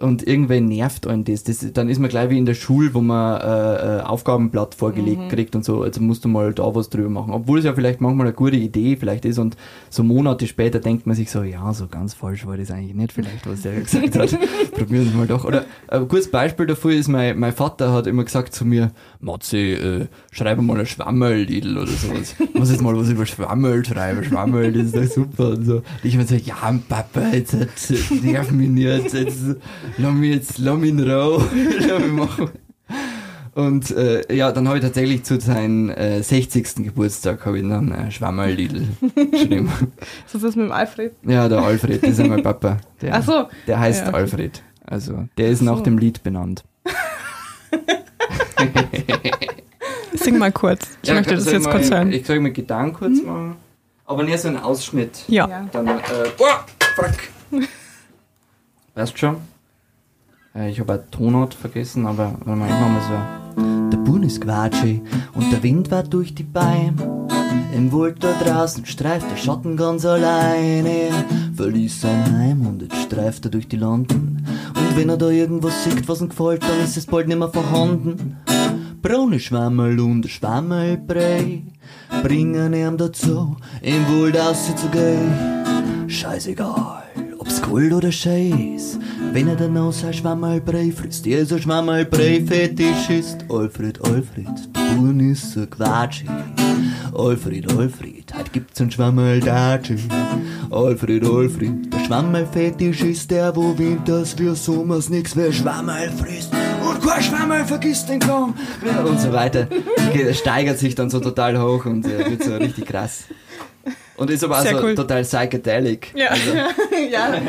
und 0.00 0.26
irgendwer 0.26 0.60
nervt 0.60 1.06
einen 1.06 1.24
das. 1.24 1.44
das. 1.44 1.64
Dann 1.72 1.88
ist 1.90 1.98
man 1.98 2.08
gleich 2.08 2.30
wie 2.30 2.38
in 2.38 2.46
der 2.46 2.54
Schule, 2.54 2.94
wo 2.94 3.00
man 3.02 3.40
äh, 3.40 3.98
äh, 3.98 4.00
Aufgabenblatt 4.00 4.74
vorgelegt 4.74 5.28
kriegt 5.28 5.54
und 5.54 5.64
so, 5.64 5.82
also 5.82 6.00
musst 6.00 6.24
du 6.24 6.28
mal 6.28 6.54
da 6.54 6.74
was 6.74 6.88
drüber 6.88 7.10
machen. 7.10 7.32
Obwohl 7.32 7.58
es 7.58 7.66
ja 7.66 7.74
vielleicht 7.74 8.00
manchmal 8.00 8.26
eine 8.26 8.34
gute 8.34 8.56
Idee 8.56 8.96
vielleicht 8.96 9.26
ist 9.26 9.38
und 9.38 9.56
so 9.90 10.02
Monate 10.02 10.46
später 10.46 10.80
denkt 10.80 11.06
man 11.06 11.14
sich 11.14 11.30
so, 11.30 11.42
ja, 11.42 11.72
so 11.74 11.86
ganz 11.86 12.14
falsch 12.14 12.46
war 12.46 12.56
das 12.56 12.70
eigentlich 12.70 12.94
nicht 12.94 13.12
vielleicht, 13.12 13.46
was 13.46 13.62
der 13.62 13.80
gesagt 13.80 14.16
hat. 14.16 14.38
Probieren 14.72 15.10
wir 15.10 15.18
mal 15.18 15.26
doch. 15.26 15.44
Oder 15.44 15.66
ein 15.88 16.08
gutes 16.08 16.30
Beispiel 16.30 16.66
dafür 16.66 16.92
ist, 16.92 17.08
mein, 17.08 17.38
mein 17.38 17.52
Vater 17.52 17.92
hat 17.92 18.06
immer 18.06 18.24
gesagt 18.24 18.54
zu 18.54 18.64
mir, 18.64 18.92
Matze, 19.20 19.58
äh, 19.58 20.06
schreibe 20.32 20.62
mal 20.62 20.80
ein 20.80 20.86
Schwammerl-Lidl 20.86 21.76
oder 21.76 21.86
sowas. 21.86 22.36
Muss 22.54 22.70
jetzt 22.70 22.80
mal 22.80 22.96
was 22.96 23.10
über 23.10 23.26
Schwammerl 23.26 23.84
schreiben, 23.84 24.24
Schwammerl, 24.24 24.72
das 24.72 24.86
ist 24.86 24.96
doch 24.96 25.04
super 25.04 25.50
und 25.50 25.64
so. 25.66 25.74
Und 25.76 25.84
ich 26.04 26.14
immer 26.14 26.26
so, 26.26 26.36
ja, 26.36 26.54
Papa, 26.88 27.28
jetzt, 27.32 27.52
jetzt 27.52 27.90
nerv 28.22 28.50
mich 28.50 28.70
nicht, 28.70 29.12
jetzt, 29.12 29.14
lass 29.98 30.12
mich 30.14 30.34
jetzt, 30.34 30.58
lass 30.58 30.78
mich 30.78 30.90
in 30.90 31.00
Ruhe, 31.10 31.44
lass 31.80 31.98
mich 32.02 32.12
machen. 32.12 32.50
Und 33.54 33.90
äh, 33.90 34.32
ja, 34.34 34.52
dann 34.52 34.68
habe 34.68 34.78
ich 34.78 34.84
tatsächlich 34.84 35.24
zu 35.24 35.40
seinem 35.40 35.90
äh, 35.90 36.22
60. 36.22 36.76
Geburtstag 36.84 37.44
habe 37.44 37.58
ich 37.58 37.68
dann 37.68 37.90
äh, 37.92 38.10
Schwammerl-Lidl 38.10 38.86
geschrieben. 39.32 39.70
Ist 40.26 40.34
das 40.36 40.54
mit 40.56 40.66
dem 40.66 40.72
Alfred? 40.72 41.12
Ja, 41.26 41.48
der 41.48 41.58
Alfred, 41.58 42.02
das 42.02 42.18
ist 42.18 42.26
mein 42.26 42.42
Papa. 42.42 42.78
Der, 43.02 43.14
Ach 43.16 43.22
so. 43.24 43.48
der 43.66 43.80
heißt 43.80 44.06
Ja. 44.06 44.12
Alfred. 44.12 44.62
Also, 44.86 45.28
der 45.36 45.50
ist 45.50 45.62
nach 45.62 45.78
so. 45.78 45.82
dem 45.84 45.98
Lied 45.98 46.22
benannt. 46.22 46.64
Sing 50.14 50.38
mal 50.38 50.52
kurz. 50.52 50.86
Ich 51.02 51.08
Ja, 51.08 51.14
möchte 51.14 51.34
das 51.34 51.50
jetzt 51.50 51.64
mal, 51.64 51.72
kurz 51.72 51.90
hören. 51.90 52.12
Ich 52.12 52.26
soll 52.26 52.40
mir 52.40 52.52
Gedanken 52.52 52.94
kurz 52.94 53.22
machen. 53.22 53.56
Aber 54.06 54.22
nicht 54.24 54.38
so 54.40 54.48
ein 54.48 54.56
Ausschnitt. 54.56 55.24
Ja. 55.28 55.48
Ja. 55.48 55.68
Dann, 55.72 55.86
äh, 55.86 56.00
boah, 56.36 56.64
fuck. 56.96 57.60
Weißt 58.94 59.18
schon? 59.18 59.36
Äh, 60.54 60.70
ich 60.70 60.80
habe 60.80 60.94
eine 60.94 61.10
Tonart 61.10 61.54
vergessen, 61.54 62.06
aber 62.06 62.36
mal, 62.44 62.68
ich 62.68 62.74
mach 62.80 62.88
mal 62.88 63.02
so. 63.56 63.90
Der 63.90 63.98
Bun 63.98 64.22
ist 64.22 64.40
quatschig 64.40 65.02
und 65.34 65.52
der 65.52 65.62
Wind 65.62 65.90
war 65.90 66.02
durch 66.02 66.34
die 66.34 66.44
Beine. 66.44 67.28
Im 67.74 67.92
Wald 67.92 68.22
da 68.22 68.32
draußen 68.32 68.86
streift 68.86 69.30
der 69.30 69.36
Schatten 69.36 69.76
ganz 69.76 70.04
alleine. 70.04 70.88
Er 70.88 71.24
verließ 71.54 72.00
sein 72.00 72.36
Heim 72.36 72.66
und 72.66 72.82
jetzt 72.82 72.96
streift 73.02 73.44
er 73.44 73.50
durch 73.50 73.68
die 73.68 73.76
Landen. 73.76 74.44
Und 74.74 74.96
wenn 74.96 75.08
er 75.08 75.16
da 75.16 75.28
irgendwas 75.28 75.84
sieht, 75.84 76.08
was 76.08 76.20
ihm 76.20 76.28
gefällt, 76.28 76.62
dann 76.62 76.80
ist 76.80 76.96
es 76.96 77.06
bald 77.06 77.28
nicht 77.28 77.38
mehr 77.38 77.48
vorhanden. 77.48 78.36
Braune 79.02 79.40
Schwammerl 79.40 79.98
und 80.00 80.24
ein 80.24 80.28
Schwammerlbrei 80.28 81.62
bringen 82.22 82.74
ihm 82.74 82.96
dazu, 82.96 83.56
im 83.82 84.06
Wald 84.08 84.38
auszugehen. 84.38 86.08
Scheißegal, 86.08 86.99
Gold 87.62 87.92
oder 87.92 88.10
Scheiß, 88.12 88.98
wenn 89.32 89.48
er 89.48 89.56
dann 89.56 89.76
aus 89.76 90.04
ein 90.04 90.12
Schwammerlbrei 90.12 90.92
frisst, 90.92 91.26
er 91.26 91.40
ist 91.40 91.52
ein 91.52 91.60
Schwammerlbrei 91.62 92.42
Fetisch 92.46 93.10
ist. 93.10 93.44
Alfred, 93.48 94.00
Alfred, 94.04 94.46
der 94.74 94.94
Buhn 94.96 95.20
ist 95.30 95.52
so 95.52 95.66
quatschig. 95.66 96.28
Alfred, 97.16 97.70
Alfred, 97.72 98.32
heute 98.36 98.50
gibt's 98.52 98.80
ein 98.80 98.90
Schwammerl-Datschi. 98.90 99.96
Alfred, 100.70 101.24
Alfred, 101.24 101.92
der 101.92 101.98
Schwammerl-Fetisch 102.06 103.02
ist 103.02 103.30
der, 103.30 103.54
wo 103.54 103.76
winters 103.78 104.36
wie 104.38 104.54
sommers 104.54 105.08
nix 105.08 105.36
wie 105.36 105.52
Schwammerl 105.52 106.10
frisst. 106.10 106.52
Und 106.88 107.00
kein 107.06 107.22
Schwammerl 107.22 107.64
vergisst 107.64 108.08
den. 108.08 108.20
Ja, 108.20 109.02
und 109.04 109.20
so 109.20 109.32
weiter. 109.32 109.66
Ge- 110.12 110.32
Steigert 110.34 110.78
sich 110.78 110.94
dann 110.94 111.10
so 111.10 111.20
total 111.20 111.60
hoch 111.60 111.84
und 111.84 112.06
äh, 112.06 112.30
wird 112.30 112.42
so 112.42 112.56
richtig 112.56 112.86
krass. 112.86 113.24
Und 114.20 114.28
ist 114.28 114.44
aber 114.44 114.58
auch 114.58 114.62
Sehr 114.62 114.76
so 114.76 114.84
cool. 114.84 114.94
total 114.94 115.22
psychedelic. 115.22 116.12
Ja. 116.14 116.28
Also, 116.28 116.52
ja. 117.10 117.40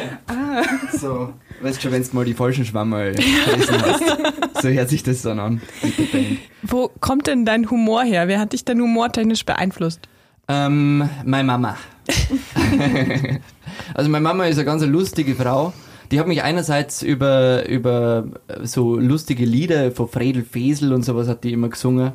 so, 0.98 1.34
weißt 1.62 1.82
schon, 1.82 1.92
wenn 1.92 2.02
du 2.02 2.10
mal 2.14 2.24
die 2.24 2.34
falschen 2.34 2.64
Schwammerl 2.64 3.12
gelesen 3.12 3.76
hast. 3.82 4.62
So 4.62 4.70
hört 4.70 4.88
sich 4.88 5.04
das 5.04 5.22
dann 5.22 5.40
an. 5.40 5.62
Wo 6.64 6.90
kommt 7.02 7.28
denn 7.28 7.44
dein 7.44 7.70
Humor 7.70 8.04
her? 8.04 8.30
Wer 8.30 8.40
hat 8.40 8.54
dich 8.54 8.64
denn 8.64 8.80
humortechnisch 8.80 9.46
beeinflusst? 9.46 10.00
Ähm, 10.48 11.10
meine 11.26 11.44
Mama. 11.44 11.76
also 13.94 14.10
meine 14.10 14.24
Mama 14.24 14.46
ist 14.46 14.56
eine 14.56 14.66
ganz 14.66 14.86
lustige 14.86 15.36
Frau. 15.36 15.74
Die 16.10 16.22
hat 16.22 16.28
mich 16.28 16.42
einerseits 16.42 17.02
über, 17.02 17.68
über 17.68 18.28
so 18.64 18.98
lustige 18.98 19.44
Lieder 19.44 19.92
von 19.92 20.08
Fredel 20.08 20.46
Fesel 20.46 20.94
und 20.94 21.04
sowas 21.04 21.28
hat 21.28 21.44
die 21.44 21.52
immer 21.52 21.68
gesungen. 21.68 22.14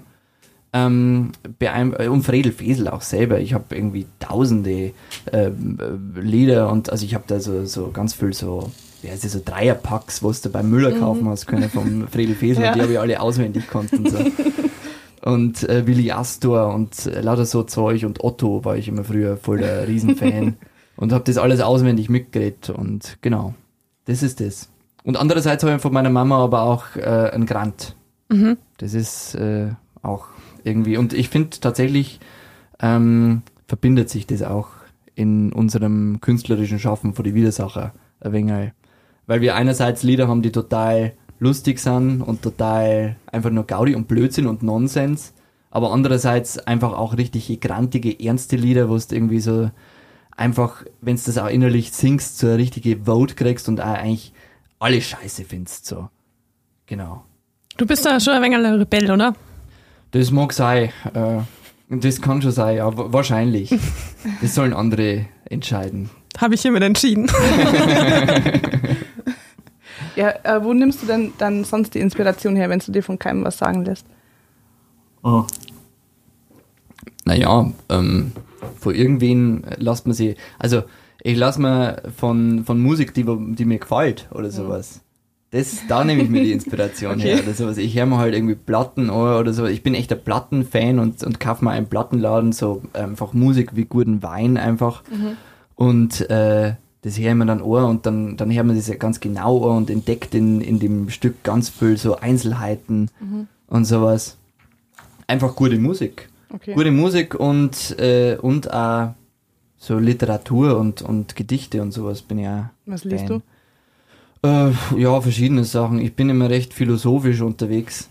Ähm, 0.73 1.33
äh, 1.61 2.09
und 2.09 2.23
Fredel 2.23 2.53
Fesel 2.53 2.89
auch 2.89 3.01
selber. 3.03 3.41
Ich 3.41 3.55
habe 3.55 3.75
irgendwie 3.75 4.07
tausende 4.19 4.93
ähm, 5.33 5.79
äh, 5.81 6.21
Lieder 6.21 6.71
und 6.71 6.91
also 6.91 7.05
ich 7.05 7.15
habe 7.15 7.25
da 7.27 7.41
so, 7.41 7.65
so 7.65 7.91
ganz 7.93 8.15
viel 8.15 8.33
so, 8.33 8.71
wie 9.03 9.11
heißt 9.11 9.25
das, 9.25 9.33
so 9.33 9.41
Dreierpacks, 9.45 10.23
was 10.23 10.43
du 10.43 10.51
beim 10.51 10.69
Müller 10.69 10.93
kaufen 10.93 11.29
hast 11.29 11.47
können 11.47 11.71
vom 11.71 12.09
Fredel 12.09 12.35
Fesel 12.35 12.65
Ja. 12.65 12.71
und 12.71 12.77
die 12.77 12.83
habe 12.83 12.93
ich 12.93 13.01
alle 13.01 13.21
auswendig 13.21 13.67
gekonnt 13.67 13.93
und 13.93 14.11
so. 14.11 14.19
und 15.31 15.69
äh, 15.69 15.87
Willi 15.87 16.11
Astor 16.11 16.75
und 16.75 17.07
äh, 17.07 17.21
lauter 17.21 17.47
so 17.47 17.63
Zeug 17.63 18.05
und 18.05 18.23
Otto 18.23 18.65
war 18.65 18.77
ich 18.77 18.89
immer 18.89 19.05
früher 19.05 19.37
voll 19.37 19.59
der 19.59 19.89
Riesenfan 19.89 20.57
und 20.97 21.13
habe 21.13 21.25
das 21.25 21.39
alles 21.39 21.61
auswendig 21.61 22.09
mitgeredet 22.11 22.71
und 22.71 23.19
genau, 23.23 23.55
das 24.05 24.23
ist 24.23 24.41
das. 24.41 24.69
Und 25.05 25.17
andererseits 25.17 25.63
habe 25.63 25.77
ich 25.77 25.81
von 25.81 25.93
meiner 25.93 26.11
Mama 26.11 26.43
aber 26.43 26.63
auch 26.63 26.97
äh, 26.97 27.31
einen 27.33 27.47
Grant. 27.47 27.95
Mhm. 28.29 28.57
Das 28.79 28.93
ist 28.93 29.37
äh, 29.37 29.69
auch 30.07 30.27
irgendwie 30.65 30.97
und 30.97 31.13
ich 31.13 31.29
finde 31.29 31.59
tatsächlich 31.61 32.21
ähm, 32.81 33.43
verbindet 33.67 34.11
sich 34.11 34.27
das 34.27 34.43
auch 34.43 34.69
in 35.15 35.53
unserem 35.53 36.21
künstlerischen 36.21 36.79
Schaffen 36.79 37.15
von 37.15 37.25
die 37.25 37.35
Widersacher 37.35 37.93
ein 38.21 38.33
wenig, 38.33 38.73
weil 39.27 39.41
wir 39.41 39.55
einerseits 39.55 40.03
Lieder 40.03 40.29
haben, 40.29 40.43
die 40.43 40.53
total 40.53 41.13
lustig 41.39 41.79
sind 41.79 42.23
und 42.23 42.43
total 42.43 43.17
einfach 43.31 43.51
nur 43.51 43.67
Gaudi 43.67 43.95
und 43.95 44.09
Blödsinn 44.09 44.47
und 44.47 44.63
Nonsens, 44.63 45.35
aber 45.71 45.93
andererseits 45.93 46.59
einfach 46.59 46.93
auch 46.93 47.17
richtig 47.17 47.61
grantige, 47.61 48.19
ernste 48.19 48.57
Lieder, 48.57 48.89
wo 48.89 48.97
du 48.97 49.15
irgendwie 49.15 49.41
so 49.41 49.71
einfach, 50.37 50.85
wenn 51.01 51.17
du 51.17 51.23
das 51.25 51.39
auch 51.39 51.49
innerlich 51.49 51.93
singst, 51.93 52.39
so 52.39 52.47
eine 52.47 52.59
richtige 52.59 53.05
Vote 53.05 53.35
kriegst 53.35 53.69
und 53.69 53.81
auch 53.81 53.87
eigentlich 53.87 54.33
alle 54.79 55.01
Scheiße 55.01 55.45
findest, 55.45 55.87
so. 55.87 56.09
Genau. 56.87 57.25
Du 57.77 57.87
bist 57.87 58.07
da 58.07 58.21
schon 58.21 58.35
ein 58.35 58.43
wenig 58.43 58.59
ein 58.59 58.75
Rebell, 58.75 59.11
oder? 59.11 59.35
Das 60.19 60.31
mag 60.31 60.53
sein. 60.53 60.91
Äh, 61.15 61.41
das 61.91 62.21
kann 62.23 62.41
schon 62.43 62.51
sein, 62.53 62.77
ja, 62.79 62.97
wa- 62.97 63.13
wahrscheinlich. 63.13 63.71
Das 64.41 64.55
sollen 64.55 64.73
andere 64.73 65.27
entscheiden. 65.45 66.11
Habe 66.39 66.55
ich 66.55 66.63
hiermit 66.63 66.83
entschieden. 66.83 67.27
ja 70.17 70.31
äh, 70.43 70.63
wo 70.65 70.73
nimmst 70.73 71.03
du 71.03 71.07
denn 71.07 71.33
dann 71.39 71.65
sonst 71.65 71.95
die 71.95 72.01
Inspiration 72.01 72.57
her, 72.57 72.69
wenn 72.71 72.81
du 72.81 72.91
dir 72.93 73.03
von 73.03 73.19
keinem 73.19 73.45
was 73.45 73.59
sagen 73.59 73.85
lässt? 73.85 74.07
Naja, 77.25 77.71
ähm, 77.89 78.33
von 78.79 78.95
irgendwen 78.95 79.65
lasst 79.77 80.07
man 80.07 80.15
sie. 80.15 80.37
Also, 80.59 80.83
ich 81.23 81.37
lass 81.37 81.59
mir 81.59 82.03
von, 82.17 82.65
von 82.65 82.81
Musik, 82.81 83.15
die, 83.15 83.25
die 83.55 83.65
mir 83.65 83.79
gefällt 83.79 84.29
oder 84.33 84.51
sowas. 84.51 85.01
Das, 85.53 85.79
da 85.89 86.05
nehme 86.05 86.23
ich 86.23 86.29
mir 86.29 86.43
die 86.43 86.53
Inspiration 86.59 87.19
her 87.19 87.37
Okay. 87.37 87.43
oder 87.45 87.55
sowas. 87.55 87.79
Ich 87.79 87.97
höre 87.97 88.07
mir 88.07 88.19
halt 88.19 88.35
irgendwie 88.35 88.57
Platten 88.57 89.11
oder 89.11 89.53
so. 89.53 89.67
Ich 89.67 89.83
bin 89.83 89.95
echt 89.95 90.13
ein 90.13 90.21
Plattenfan 90.23 90.99
und, 90.99 91.23
und 91.23 91.39
kaufe 91.41 91.65
mir 91.65 91.71
einen 91.71 91.87
Plattenladen, 91.87 92.53
so 92.53 92.83
einfach 92.93 93.33
Musik 93.33 93.77
wie 93.77 93.85
guten 93.85 94.23
Wein 94.23 94.57
einfach. 94.57 95.03
Und 95.77 96.29
äh, 96.31 96.75
das 97.03 97.19
höre 97.19 97.31
ich 97.31 97.35
mir 97.37 97.47
dann 97.47 97.61
an 97.61 97.85
und 97.85 98.07
dann, 98.07 98.37
dann 98.37 98.51
hört 98.53 98.67
man 98.67 98.77
das 98.77 98.89
ja 98.89 98.97
ganz 98.97 99.21
genau 99.21 99.71
an 99.71 99.77
und 99.79 99.91
entdeckt 99.91 100.35
in, 100.35 100.61
in 100.61 100.81
dem 100.81 101.11
Stück 101.11 101.43
ganz 101.45 101.69
viel 101.69 101.97
so 101.97 102.17
Einzelheiten 102.17 103.11
und 103.69 103.85
sowas. 103.85 104.37
Einfach 105.29 105.55
gute 105.55 105.79
Musik. 105.79 106.29
Okay. 106.53 106.75
Gute 106.75 106.91
Musik 106.91 107.35
und, 107.35 107.99
äh, 107.99 108.37
und 108.41 108.73
auch 108.73 109.15
so 109.79 109.99
Literatur 109.99 110.79
und, 110.79 111.03
und 111.03 111.37
Gedichte 111.37 111.83
und 111.83 111.93
sowas 111.93 112.23
bin 112.23 112.39
ich 112.39 112.49
auch. 112.49 112.65
Was 112.87 113.05
liest 113.05 113.27
Fan. 113.29 113.43
Äh, 114.47 114.73
ja, 114.97 115.21
verschiedene 115.21 115.65
Sachen. 115.65 115.99
Ich 115.99 116.15
bin 116.15 116.29
immer 116.29 116.49
recht 116.49 116.73
philosophisch 116.73 117.41
unterwegs. 117.41 118.09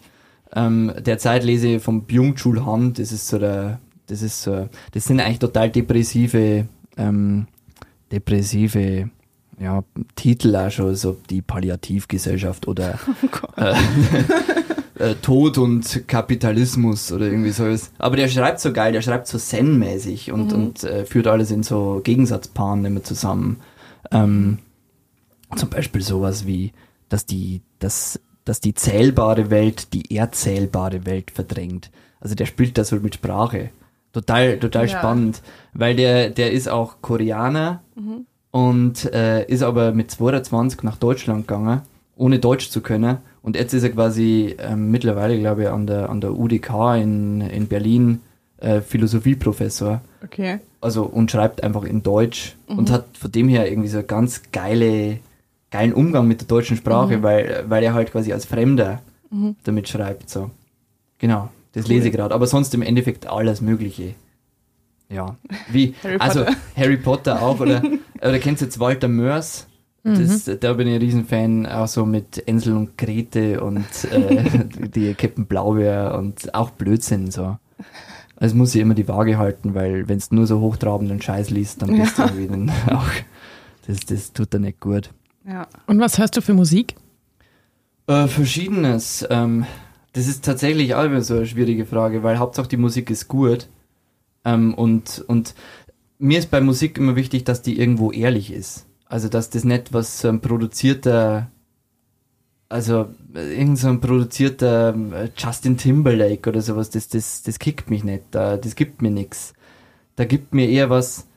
Ähm, 0.54 0.92
derzeit 1.00 1.44
lese 1.44 1.68
ich 1.68 1.84
vom 1.84 2.04
Byung-Chul 2.04 2.66
Han, 2.66 2.94
das 2.94 3.12
ist 3.12 3.28
so 3.28 3.40
der, 3.40 3.80
das 4.08 4.22
ist 4.22 4.42
so, 4.42 4.70
das 4.92 5.06
sind 5.06 5.20
eigentlich 5.20 5.40
total 5.40 5.70
depressive, 5.70 6.68
ähm, 6.98 7.48
depressive 8.12 9.10
ja, 9.60 9.84
Titel 10.16 10.56
auch 10.56 10.70
schon, 10.70 10.96
so 10.96 11.18
die 11.30 11.42
Palliativgesellschaft 11.42 12.68
oder 12.68 13.00
Oh 13.58 13.62
äh, 13.62 13.76
äh, 15.12 15.16
Tod 15.22 15.58
und 15.58 16.08
Kapitalismus 16.08 17.12
oder 17.12 17.28
irgendwie 17.28 17.52
sowas. 17.52 17.92
Aber 17.98 18.18
der 18.18 18.28
schreibt 18.28 18.60
so 18.60 18.74
geil, 18.74 18.92
der 18.92 19.02
schreibt 19.02 19.28
so 19.28 19.38
zen-mäßig 19.38 20.32
und, 20.32 20.52
und 20.54 20.84
äh, 20.84 21.06
führt 21.06 21.28
alles 21.28 21.52
in 21.52 21.64
so 21.64 22.02
Gegensatzpaaren 22.04 22.84
immer 22.84 23.04
zusammen. 23.04 23.58
Ähm, 24.12 24.60
zum 25.56 25.70
Beispiel 25.70 26.02
sowas 26.02 26.46
wie, 26.46 26.72
dass 27.10 27.26
die, 27.26 27.62
dass, 27.80 28.20
dass 28.46 28.60
die 28.62 28.74
zählbare 28.74 29.50
Welt 29.50 29.94
die 29.94 30.16
erzählbare 30.16 31.06
Welt 31.06 31.32
verdrängt. 31.32 31.92
Also 32.20 32.36
der 32.36 32.46
spielt 32.46 32.78
das 32.78 32.90
so 32.90 32.98
mit 32.98 33.16
Sprache. 33.16 33.70
Total, 34.14 34.58
total 34.60 34.88
Ja. 34.88 34.98
spannend, 35.00 35.42
weil 35.74 35.96
der, 35.96 36.30
der 36.30 36.52
ist 36.52 36.70
auch 36.70 37.02
Koreaner 37.02 37.82
und 38.52 39.06
äh, 39.14 39.46
ist 39.46 39.62
aber 39.62 39.92
mit 39.92 40.10
22 40.12 40.84
nach 40.84 40.96
Deutschland 40.98 41.48
gegangen, 41.48 41.82
ohne 42.16 42.40
Deutsch 42.40 42.70
zu 42.70 42.80
können. 42.82 43.18
Und 43.42 43.56
jetzt 43.58 43.74
ist 43.74 43.84
er 43.84 43.90
quasi 43.92 44.56
ähm, 44.58 44.90
mittlerweile, 44.90 45.38
glaube 45.38 45.64
ich, 45.64 45.70
an 45.70 45.86
der, 45.86 46.10
an 46.10 46.22
der 46.22 46.34
UDK 46.34 46.96
in, 46.96 47.42
in 47.42 47.68
Berlin 47.68 48.22
äh, 48.58 48.80
Philosophieprofessor. 48.82 50.02
Okay. 50.24 50.60
Also 50.82 51.04
und 51.04 51.30
schreibt 51.30 51.62
einfach 51.64 51.84
in 51.84 52.02
Deutsch 52.02 52.56
und 52.68 52.90
hat 52.92 53.06
von 53.18 53.32
dem 53.32 53.50
her 53.50 53.70
irgendwie 53.70 53.90
so 53.90 54.02
ganz 54.02 54.44
geile, 54.52 55.20
geilen 55.76 55.94
Umgang 55.94 56.28
mit 56.28 56.42
der 56.42 56.48
deutschen 56.48 56.78
Sprache, 56.78 57.22
weil, 57.22 57.66
weil 57.68 57.84
er 57.84 57.94
halt 57.94 58.12
quasi 58.12 58.32
als 58.32 58.46
Fremder 58.46 59.02
damit 59.64 59.90
schreibt. 59.90 60.30
So. 60.30 60.52
Genau, 61.18 61.50
das 61.74 61.88
lese 61.88 62.08
ich 62.08 62.14
gerade. 62.14 62.34
Aber 62.34 62.48
sonst 62.48 62.74
im 62.74 62.82
Endeffekt 62.82 63.28
alles 63.28 63.60
Mögliche. 63.60 64.16
Ja. 65.10 65.36
Wie, 65.70 65.94
Harry 66.04 66.18
also 66.20 66.40
Potter. 66.46 66.58
Harry 66.78 66.98
Potter 66.98 67.42
auch, 67.42 67.60
oder, 67.60 67.84
oder 68.22 68.40
kennst 68.40 68.62
du 68.62 68.66
jetzt 68.66 68.80
Walter 68.80 69.08
Mörs? 69.08 69.68
Das, 70.08 70.46
da 70.60 70.74
bin 70.74 70.88
ich 70.88 70.94
ein 70.94 71.02
Riesenfan, 71.02 71.66
auch 71.66 71.88
so 71.88 72.06
mit 72.06 72.48
Ensel 72.48 72.78
und 72.78 72.96
Grete 72.96 73.64
und 73.64 73.86
äh, 74.12 74.44
die 74.88 75.16
Captain 75.16 75.48
Blaubeer 75.48 76.16
und 76.20 76.54
auch 76.54 76.70
Blödsinn 76.70 77.32
so. 77.32 77.58
Also 78.36 78.56
muss 78.56 78.76
ich 78.76 78.82
immer 78.82 78.94
die 78.94 79.08
Waage 79.08 79.40
halten, 79.40 79.74
weil 79.74 80.08
wenn 80.08 80.20
du 80.20 80.36
nur 80.36 80.46
so 80.46 80.60
hochtrabenden 80.60 81.24
Scheiß 81.24 81.50
liest, 81.50 81.82
dann 81.82 81.98
bist 81.98 82.20
du 82.20 82.22
irgendwie 82.22 82.48
dann 82.48 82.72
auch, 82.96 83.08
das, 83.88 84.02
das 84.02 84.32
tut 84.32 84.54
dir 84.54 84.60
nicht 84.60 84.80
gut. 84.80 85.10
Ja. 85.48 85.68
Und 85.88 86.00
was 86.00 86.18
hörst 86.18 86.36
du 86.38 86.42
für 86.42 86.54
Musik? 86.54 86.96
Äh, 88.08 88.28
Verschiedenes. 88.28 89.26
Ähm, 89.30 89.66
das 90.14 90.28
ist 90.28 90.46
tatsächlich 90.46 90.96
auch 90.96 91.04
immer 91.04 91.22
so 91.22 91.36
eine 91.36 91.46
schwierige 91.46 91.86
Frage, 91.86 92.24
weil 92.24 92.40
Hauptsache 92.40 92.68
die 92.68 92.78
Musik 92.78 93.10
ist 93.10 93.28
gut. 93.28 93.68
Ähm, 94.44 94.74
und, 94.74 95.24
und 95.28 95.56
mir 96.18 96.40
ist 96.40 96.52
bei 96.52 96.62
Musik 96.62 96.98
immer 96.98 97.16
wichtig, 97.16 97.44
dass 97.44 97.62
die 97.62 97.80
irgendwo 97.80 98.12
ehrlich 98.12 98.52
ist. 98.52 98.86
Also, 99.06 99.30
dass 99.30 99.50
das 99.50 99.64
nicht 99.64 99.94
was 99.94 100.22
so 100.22 100.30
ein 100.30 100.42
produzierter, 100.42 101.52
also 102.70 103.10
äh, 103.36 103.60
irgend 103.60 103.78
so 103.78 103.90
ein 103.90 104.02
produzierter 104.02 104.96
äh, 104.96 105.30
Justin 105.38 105.78
Timberlake 105.78 106.50
oder 106.50 106.62
sowas, 106.62 106.90
das, 106.90 107.08
das, 107.10 107.44
das 107.44 107.60
kickt 107.60 107.90
mich 107.90 108.04
nicht. 108.04 108.24
Da, 108.32 108.58
das 108.58 108.76
gibt 108.76 109.02
mir 109.02 109.12
nichts. 109.12 109.54
Da 110.16 110.26
gibt 110.26 110.54
mir 110.54 110.70
eher 110.70 110.90
was 110.90 111.28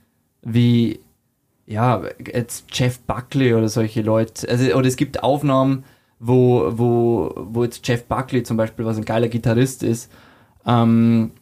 wie, 0.42 1.01
ja, 1.68 2.02
jetzt 2.35 2.64
Jeff 2.72 2.98
Buckley 3.00 3.52
oder 3.52 3.68
solche 3.68 4.00
Leute. 4.00 4.48
Also, 4.48 4.74
oder 4.74 4.87
es 4.88 4.96
gibt 4.96 5.22
Aufnahmen, 5.22 5.85
wo, 6.18 6.72
wo, 6.72 7.33
wo 7.37 7.62
jetzt 7.62 7.87
Jeff 7.87 8.04
Buckley 8.04 8.42
zum 8.42 8.57
Beispiel, 8.57 8.87
was 8.87 8.96
ein 8.96 9.04
geiler 9.04 9.28
Gitarrist 9.28 9.83
ist, 9.83 10.11
ähm, 10.66 11.33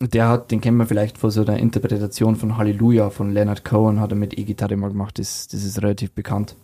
der 0.00 0.28
hat, 0.28 0.50
den 0.50 0.60
kennt 0.60 0.78
man 0.78 0.86
vielleicht 0.86 1.18
von 1.18 1.30
so 1.30 1.42
einer 1.42 1.58
Interpretation 1.58 2.36
von 2.36 2.56
Halleluja 2.56 3.10
von 3.10 3.32
Leonard 3.32 3.64
Cohen, 3.64 4.00
hat 4.00 4.12
er 4.12 4.16
mit 4.16 4.38
E-Gitarre 4.38 4.76
mal 4.76 4.90
gemacht, 4.90 5.18
das, 5.18 5.46
das 5.48 5.62
ist 5.62 5.82
relativ 5.82 6.12
bekannt. 6.12 6.56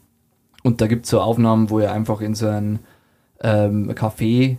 Und 0.63 0.81
da 0.81 0.87
gibt's 0.87 1.11
so 1.11 1.21
Aufnahmen, 1.21 1.69
wo 1.69 1.81
er 1.81 1.93
einfach 1.93 2.23
in 2.23 2.35
so 2.35 2.47
ein 2.47 2.79
ähm, 3.43 3.91
Café 3.93 4.57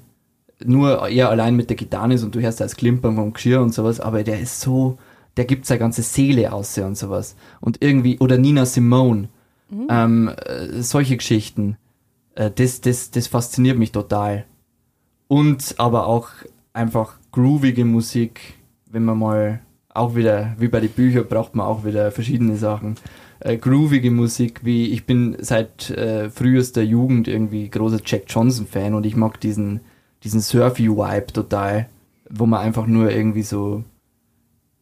nur 0.63 1.09
er 1.09 1.29
allein 1.29 1.55
mit 1.55 1.69
der 1.69 1.77
Gitarre 1.77 2.13
ist 2.13 2.23
und 2.23 2.35
du 2.35 2.39
hörst 2.39 2.61
das 2.61 2.75
Klimpern 2.75 3.15
vom 3.15 3.33
Geschirr 3.33 3.61
und 3.61 3.73
sowas, 3.73 3.99
aber 3.99 4.23
der 4.23 4.39
ist 4.39 4.61
so, 4.61 4.97
der 5.37 5.45
gibt 5.45 5.65
seine 5.65 5.79
ganze 5.79 6.01
Seele 6.01 6.53
aus 6.53 6.77
und 6.77 6.97
sowas. 6.97 7.35
Und 7.59 7.81
irgendwie, 7.81 8.19
oder 8.19 8.37
Nina 8.37 8.65
Simone, 8.65 9.29
ähm, 9.89 10.27
äh, 10.27 10.81
solche 10.81 11.17
Geschichten, 11.17 11.77
äh, 12.35 12.51
das, 12.51 12.81
das, 12.81 13.11
das 13.11 13.27
fasziniert 13.27 13.77
mich 13.77 13.91
total. 13.91 14.45
Und 15.27 15.75
aber 15.77 16.07
auch 16.07 16.29
einfach 16.73 17.15
groovige 17.31 17.85
Musik, 17.85 18.55
wenn 18.89 19.05
man 19.05 19.17
mal 19.17 19.61
auch 19.89 20.15
wieder, 20.15 20.55
wie 20.57 20.67
bei 20.67 20.79
den 20.79 20.89
Büchern, 20.89 21.27
braucht 21.27 21.55
man 21.55 21.65
auch 21.65 21.85
wieder 21.85 22.11
verschiedene 22.11 22.55
Sachen. 22.55 22.95
Äh, 23.39 23.57
groovige 23.57 24.11
Musik, 24.11 24.61
wie 24.63 24.87
ich 24.87 25.05
bin 25.05 25.37
seit 25.39 25.89
äh, 25.91 26.29
frühester 26.29 26.81
Jugend 26.81 27.27
irgendwie 27.27 27.69
großer 27.69 27.99
Jack 28.03 28.23
Johnson-Fan 28.27 28.93
und 28.93 29.05
ich 29.05 29.15
mag 29.15 29.39
diesen, 29.39 29.81
diesen 30.23 30.41
Surfy-Vibe 30.41 31.33
total, 31.33 31.89
wo 32.29 32.45
man 32.45 32.61
einfach 32.61 32.87
nur 32.87 33.11
irgendwie 33.11 33.43
so, 33.43 33.83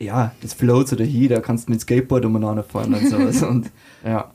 ja, 0.01 0.31
das 0.41 0.53
float 0.53 0.87
so 0.87 0.95
dahin, 0.95 1.29
da 1.29 1.39
kannst 1.39 1.67
du 1.67 1.71
mit 1.71 1.81
Skateboard 1.81 2.25
umeinander 2.25 2.63
fahren 2.63 2.93
und 2.93 3.09
sowas. 3.09 3.43
und 3.49 3.71
ja. 4.03 4.31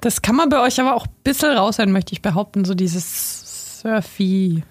Das 0.00 0.22
kann 0.22 0.36
man 0.36 0.48
bei 0.48 0.60
euch 0.60 0.80
aber 0.80 0.94
auch 0.94 1.06
ein 1.06 1.12
bisschen 1.24 1.50
raushören, 1.50 1.92
möchte 1.92 2.12
ich 2.12 2.22
behaupten. 2.22 2.64
So 2.64 2.74
dieses 2.74 3.80
Surfy. 3.80 4.62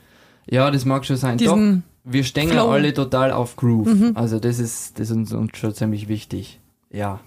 Ja, 0.49 0.71
das 0.71 0.85
mag 0.85 1.05
schon 1.05 1.17
sein. 1.17 1.37
Diesen 1.37 1.83
Doch, 2.03 2.11
wir 2.13 2.23
stehen 2.23 2.47
ja 2.47 2.55
Flow. 2.55 2.67
Mhm. 2.67 2.73
alle 2.73 2.93
total 2.93 3.31
auf 3.31 3.55
Groove. 3.55 4.13
Also 4.15 4.39
das 4.39 4.59
ist, 4.59 4.99
das 4.99 5.11
ist 5.11 5.15
uns, 5.15 5.33
uns 5.33 5.57
schon 5.57 5.73
ziemlich 5.73 6.07
wichtig. 6.07 6.59
Ja. 6.91 7.19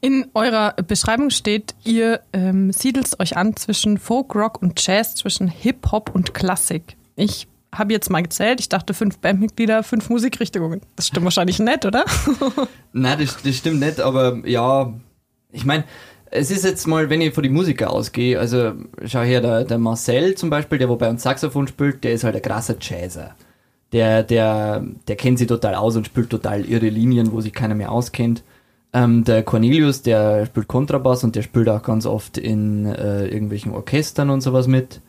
In 0.00 0.26
eurer 0.34 0.74
Beschreibung 0.74 1.30
steht, 1.30 1.74
ihr 1.82 2.20
ähm, 2.32 2.70
siedelt 2.72 3.18
euch 3.18 3.36
an 3.36 3.56
zwischen 3.56 3.98
Folk, 3.98 4.36
Rock 4.36 4.62
und 4.62 4.80
Jazz, 4.86 5.16
zwischen 5.16 5.48
Hip-Hop 5.48 6.14
und 6.14 6.34
Klassik. 6.34 6.96
Ich 7.16 7.48
habe 7.74 7.92
jetzt 7.92 8.10
mal 8.10 8.22
gezählt, 8.22 8.60
ich 8.60 8.68
dachte 8.68 8.94
fünf 8.94 9.18
Bandmitglieder, 9.18 9.82
fünf 9.82 10.08
Musikrichtungen. 10.08 10.80
Das 10.96 11.08
stimmt 11.08 11.24
wahrscheinlich 11.24 11.58
nicht, 11.58 11.84
oder? 11.84 12.04
Nein, 12.92 13.18
das, 13.20 13.42
das 13.42 13.56
stimmt 13.56 13.80
nicht, 13.80 14.00
aber 14.00 14.46
ja, 14.46 14.92
ich 15.52 15.64
meine, 15.64 15.84
es 16.30 16.50
ist 16.50 16.64
jetzt 16.64 16.86
mal, 16.86 17.10
wenn 17.10 17.20
ich 17.20 17.34
von 17.34 17.42
die 17.42 17.48
Musiker 17.48 17.90
ausgehe, 17.90 18.38
also 18.38 18.72
schau 19.04 19.20
her, 19.20 19.40
der, 19.40 19.64
der 19.64 19.78
Marcel 19.78 20.34
zum 20.34 20.50
Beispiel, 20.50 20.78
der 20.78 20.88
wo 20.88 20.96
bei 20.96 21.08
uns 21.08 21.22
Saxophon 21.22 21.68
spielt, 21.68 22.04
der 22.04 22.12
ist 22.12 22.24
halt 22.24 22.36
ein 22.36 22.42
krasser 22.42 22.76
Jazzer. 22.80 23.34
Der, 23.92 24.22
der, 24.22 24.84
der 25.06 25.16
kennt 25.16 25.38
sich 25.38 25.46
total 25.46 25.74
aus 25.74 25.96
und 25.96 26.06
spielt 26.06 26.28
total 26.28 26.64
irre 26.66 26.90
Linien, 26.90 27.32
wo 27.32 27.40
sich 27.40 27.54
keiner 27.54 27.74
mehr 27.74 27.90
auskennt. 27.90 28.42
Ähm, 28.92 29.24
der 29.24 29.42
Cornelius, 29.42 30.02
der 30.02 30.46
spielt 30.46 30.68
Kontrabass 30.68 31.24
und 31.24 31.36
der 31.36 31.42
spielt 31.42 31.68
auch 31.68 31.82
ganz 31.82 32.04
oft 32.04 32.36
in 32.36 32.86
äh, 32.86 33.26
irgendwelchen 33.26 33.72
Orchestern 33.72 34.28
und 34.28 34.42
sowas 34.42 34.66
mit. 34.66 35.00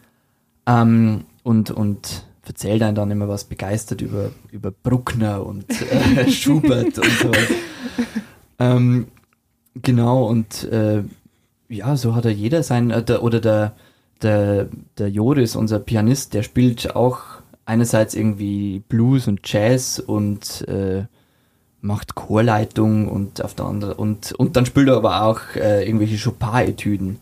Ähm, 0.65 1.25
und, 1.43 1.71
und 1.71 2.23
erzählt 2.49 2.81
einem 2.81 2.95
dann 2.95 3.11
immer 3.11 3.27
was 3.27 3.43
begeistert 3.43 4.01
über, 4.01 4.31
über 4.51 4.71
Bruckner 4.71 5.45
und 5.45 5.65
äh, 5.69 6.29
Schubert 6.31 6.97
und 6.97 7.11
so. 7.21 7.31
Ähm, 8.57 9.07
genau, 9.75 10.25
und 10.25 10.63
äh, 10.65 11.03
ja, 11.69 11.95
so 11.95 12.15
hat 12.15 12.25
er 12.25 12.31
jeder 12.31 12.63
sein, 12.63 12.89
äh, 12.89 13.03
der, 13.03 13.23
oder 13.23 13.39
der, 13.39 13.73
der, 14.23 14.67
der 14.97 15.09
Joris, 15.09 15.55
unser 15.55 15.77
Pianist, 15.77 16.33
der 16.33 16.41
spielt 16.41 16.95
auch 16.95 17.19
einerseits 17.65 18.15
irgendwie 18.15 18.79
Blues 18.89 19.27
und 19.27 19.41
Jazz 19.43 19.99
und 19.99 20.67
äh, 20.67 21.03
macht 21.81 22.15
Chorleitung 22.15 23.07
und 23.07 23.43
auf 23.45 23.53
der 23.53 23.65
anderen 23.65 23.93
und 23.93 24.33
und 24.33 24.57
dann 24.57 24.65
spielt 24.65 24.89
er 24.89 24.97
aber 24.97 25.21
auch 25.21 25.39
äh, 25.55 25.85
irgendwelche 25.85 26.17
Chopin-Etüden. 26.17 27.19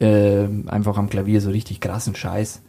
Äh, 0.00 0.48
einfach 0.66 0.98
am 0.98 1.08
Klavier 1.08 1.40
so 1.40 1.50
richtig 1.50 1.80
krassen 1.80 2.16
Scheiß 2.16 2.60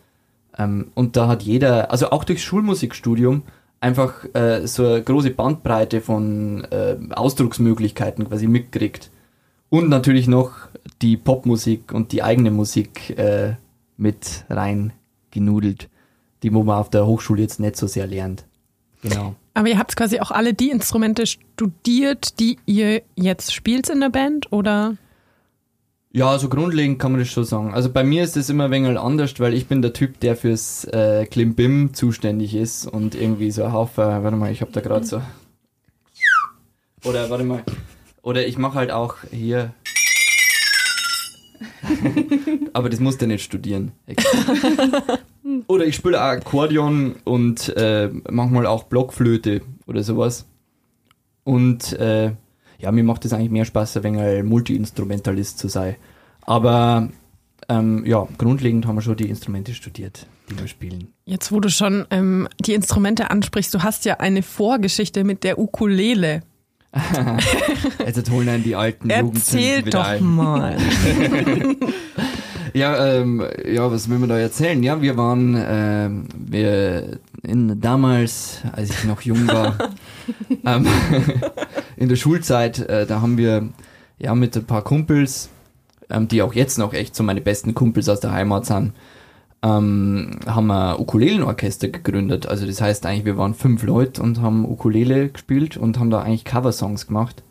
ähm, 0.57 0.91
und 0.95 1.15
da 1.15 1.27
hat 1.27 1.43
jeder 1.43 1.91
also 1.91 2.11
auch 2.11 2.23
durchs 2.23 2.43
Schulmusikstudium 2.43 3.43
einfach 3.79 4.25
äh, 4.33 4.65
so 4.67 4.85
eine 4.85 5.03
große 5.03 5.31
Bandbreite 5.31 6.01
von 6.01 6.63
äh, 6.71 6.95
Ausdrucksmöglichkeiten 7.11 8.27
quasi 8.27 8.47
mitkriegt 8.47 9.11
und 9.69 9.89
natürlich 9.89 10.27
noch 10.27 10.53
die 11.01 11.17
Popmusik 11.17 11.91
und 11.91 12.11
die 12.11 12.23
eigene 12.23 12.51
Musik 12.51 13.17
äh, 13.17 13.55
mit 13.97 14.45
rein 14.49 14.93
genudelt, 15.31 15.89
die 16.43 16.53
wo 16.53 16.63
man 16.63 16.79
auf 16.79 16.89
der 16.89 17.05
Hochschule 17.05 17.41
jetzt 17.41 17.59
nicht 17.59 17.75
so 17.75 17.87
sehr 17.87 18.07
lernt. 18.07 18.45
Genau. 19.01 19.35
Aber 19.53 19.67
ihr 19.67 19.77
habt 19.77 19.95
quasi 19.95 20.19
auch 20.19 20.31
alle 20.31 20.53
die 20.53 20.69
Instrumente 20.69 21.25
studiert, 21.25 22.39
die 22.39 22.57
ihr 22.65 23.03
jetzt 23.15 23.53
spielt 23.53 23.89
in 23.89 24.01
der 24.01 24.09
Band, 24.09 24.51
oder? 24.51 24.95
Ja, 26.15 26.39
so 26.39 26.47
grundlegend 26.47 26.97
kann 26.97 27.11
man 27.11 27.19
das 27.19 27.27
schon 27.27 27.43
sagen. 27.43 27.73
Also 27.73 27.91
bei 27.91 28.05
mir 28.05 28.23
ist 28.23 28.37
es 28.37 28.49
immer 28.49 28.65
ein 28.65 28.71
wenig 28.71 28.97
anders, 28.97 29.37
weil 29.41 29.53
ich 29.53 29.67
bin 29.67 29.81
der 29.81 29.91
Typ, 29.91 30.17
der 30.21 30.37
fürs 30.37 30.85
äh, 30.85 31.25
Klimbim 31.25 31.93
zuständig 31.93 32.55
ist 32.55 32.87
und 32.87 33.15
irgendwie 33.15 33.51
so 33.51 33.65
ein 33.65 33.73
Haufen, 33.73 34.05
warte 34.23 34.37
mal, 34.37 34.49
ich 34.49 34.61
habe 34.61 34.71
da 34.71 34.79
gerade 34.79 35.05
so. 35.05 35.21
Oder 37.03 37.29
warte 37.29 37.43
mal. 37.43 37.63
Oder 38.21 38.47
ich 38.47 38.57
mache 38.57 38.75
halt 38.75 38.91
auch 38.91 39.17
hier. 39.29 39.73
Aber 42.71 42.89
das 42.89 43.01
musst 43.01 43.21
du 43.21 43.27
nicht 43.27 43.43
studieren. 43.43 43.91
oder 45.67 45.85
ich 45.85 45.95
spiele 45.95 46.21
Akkordeon 46.21 47.17
und 47.25 47.75
äh, 47.75 48.09
manchmal 48.29 48.67
auch 48.67 48.83
Blockflöte 48.83 49.63
oder 49.85 50.01
sowas. 50.01 50.45
Und 51.43 51.91
äh, 51.99 52.31
ja, 52.79 52.91
mir 52.91 53.03
macht 53.03 53.25
es 53.25 53.33
eigentlich 53.33 53.51
mehr 53.51 53.65
Spaß, 53.65 54.03
wenig 54.03 54.21
ein 54.21 54.45
Multi-Instrumentalist 54.45 55.57
zu 55.57 55.67
sein. 55.67 55.95
Aber 56.41 57.09
ähm, 57.69 58.05
ja, 58.05 58.27
grundlegend 58.37 58.85
haben 58.85 58.95
wir 58.95 59.01
schon 59.01 59.17
die 59.17 59.29
Instrumente 59.29 59.73
studiert, 59.73 60.27
die 60.49 60.59
wir 60.59 60.67
spielen. 60.67 61.13
Jetzt, 61.25 61.51
wo 61.51 61.59
du 61.59 61.69
schon 61.69 62.05
ähm, 62.11 62.47
die 62.59 62.73
Instrumente 62.73 63.31
ansprichst, 63.31 63.73
du 63.73 63.83
hast 63.83 64.05
ja 64.05 64.15
eine 64.19 64.43
Vorgeschichte 64.43 65.23
mit 65.23 65.43
der 65.43 65.57
Ukulele. 65.59 66.41
Jetzt 68.05 68.29
holen 68.29 68.47
einen 68.47 68.63
die 68.63 68.75
alten 68.75 69.09
Erzähl 69.09 69.81
doch 69.83 70.05
ein. 70.05 70.23
mal. 70.23 70.77
Ja, 72.75 73.05
ähm, 73.05 73.41
ja, 73.65 73.89
was 73.89 74.09
will 74.09 74.19
man 74.19 74.27
da 74.27 74.37
erzählen? 74.37 74.83
Ja, 74.83 75.01
wir 75.01 75.15
waren 75.15 75.55
ähm, 75.57 76.27
wir 76.37 77.19
in, 77.41 77.79
damals, 77.79 78.63
als 78.73 78.89
ich 78.89 79.05
noch 79.05 79.21
jung 79.21 79.47
war, 79.47 79.77
ähm, 80.65 80.85
in 81.95 82.09
der 82.09 82.17
Schulzeit, 82.17 82.79
äh, 82.79 83.05
da 83.05 83.21
haben 83.21 83.37
wir 83.37 83.69
ja 84.19 84.35
mit 84.35 84.57
ein 84.57 84.65
paar 84.65 84.81
Kumpels, 84.81 85.49
ähm, 86.09 86.27
die 86.27 86.41
auch 86.41 86.53
jetzt 86.53 86.77
noch 86.77 86.91
echt 86.91 87.15
so 87.15 87.23
meine 87.23 87.39
besten 87.39 87.75
Kumpels 87.75 88.09
aus 88.09 88.19
der 88.19 88.33
Heimat 88.33 88.65
sind, 88.65 88.91
ähm, 89.63 90.31
haben 90.45 90.67
wir 90.67 90.99
Ukulelenorchester 90.99 91.87
gegründet. 91.87 92.45
Also 92.45 92.65
das 92.65 92.81
heißt 92.81 93.05
eigentlich, 93.05 93.23
wir 93.23 93.37
waren 93.37 93.53
fünf 93.53 93.83
Leute 93.83 94.21
und 94.21 94.41
haben 94.41 94.65
Ukulele 94.65 95.29
gespielt 95.29 95.77
und 95.77 95.97
haben 95.97 96.09
da 96.09 96.23
eigentlich 96.23 96.43
Coversongs 96.43 97.07
gemacht. 97.07 97.41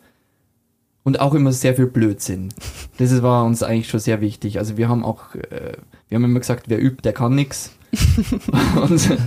Und 1.05 1.19
auch 1.19 1.35
immer 1.35 1.51
sehr 1.51 1.75
viel 1.75 1.85
Blödsinn. 1.85 2.49
Das 2.97 3.21
war 3.21 3.45
uns 3.45 3.61
eigentlich 3.61 3.87
schon 3.87 3.99
sehr 3.99 4.21
wichtig. 4.21 4.57
Also 4.57 4.75
wir 4.75 4.89
haben 4.89 5.05
auch, 5.05 5.35
äh, 5.35 5.73
wir 6.09 6.15
haben 6.15 6.23
immer 6.23 6.39
gesagt, 6.39 6.65
wer 6.67 6.81
übt, 6.81 7.03
der 7.03 7.13
kann 7.13 7.35
nix. 7.35 7.75
und, 8.81 9.17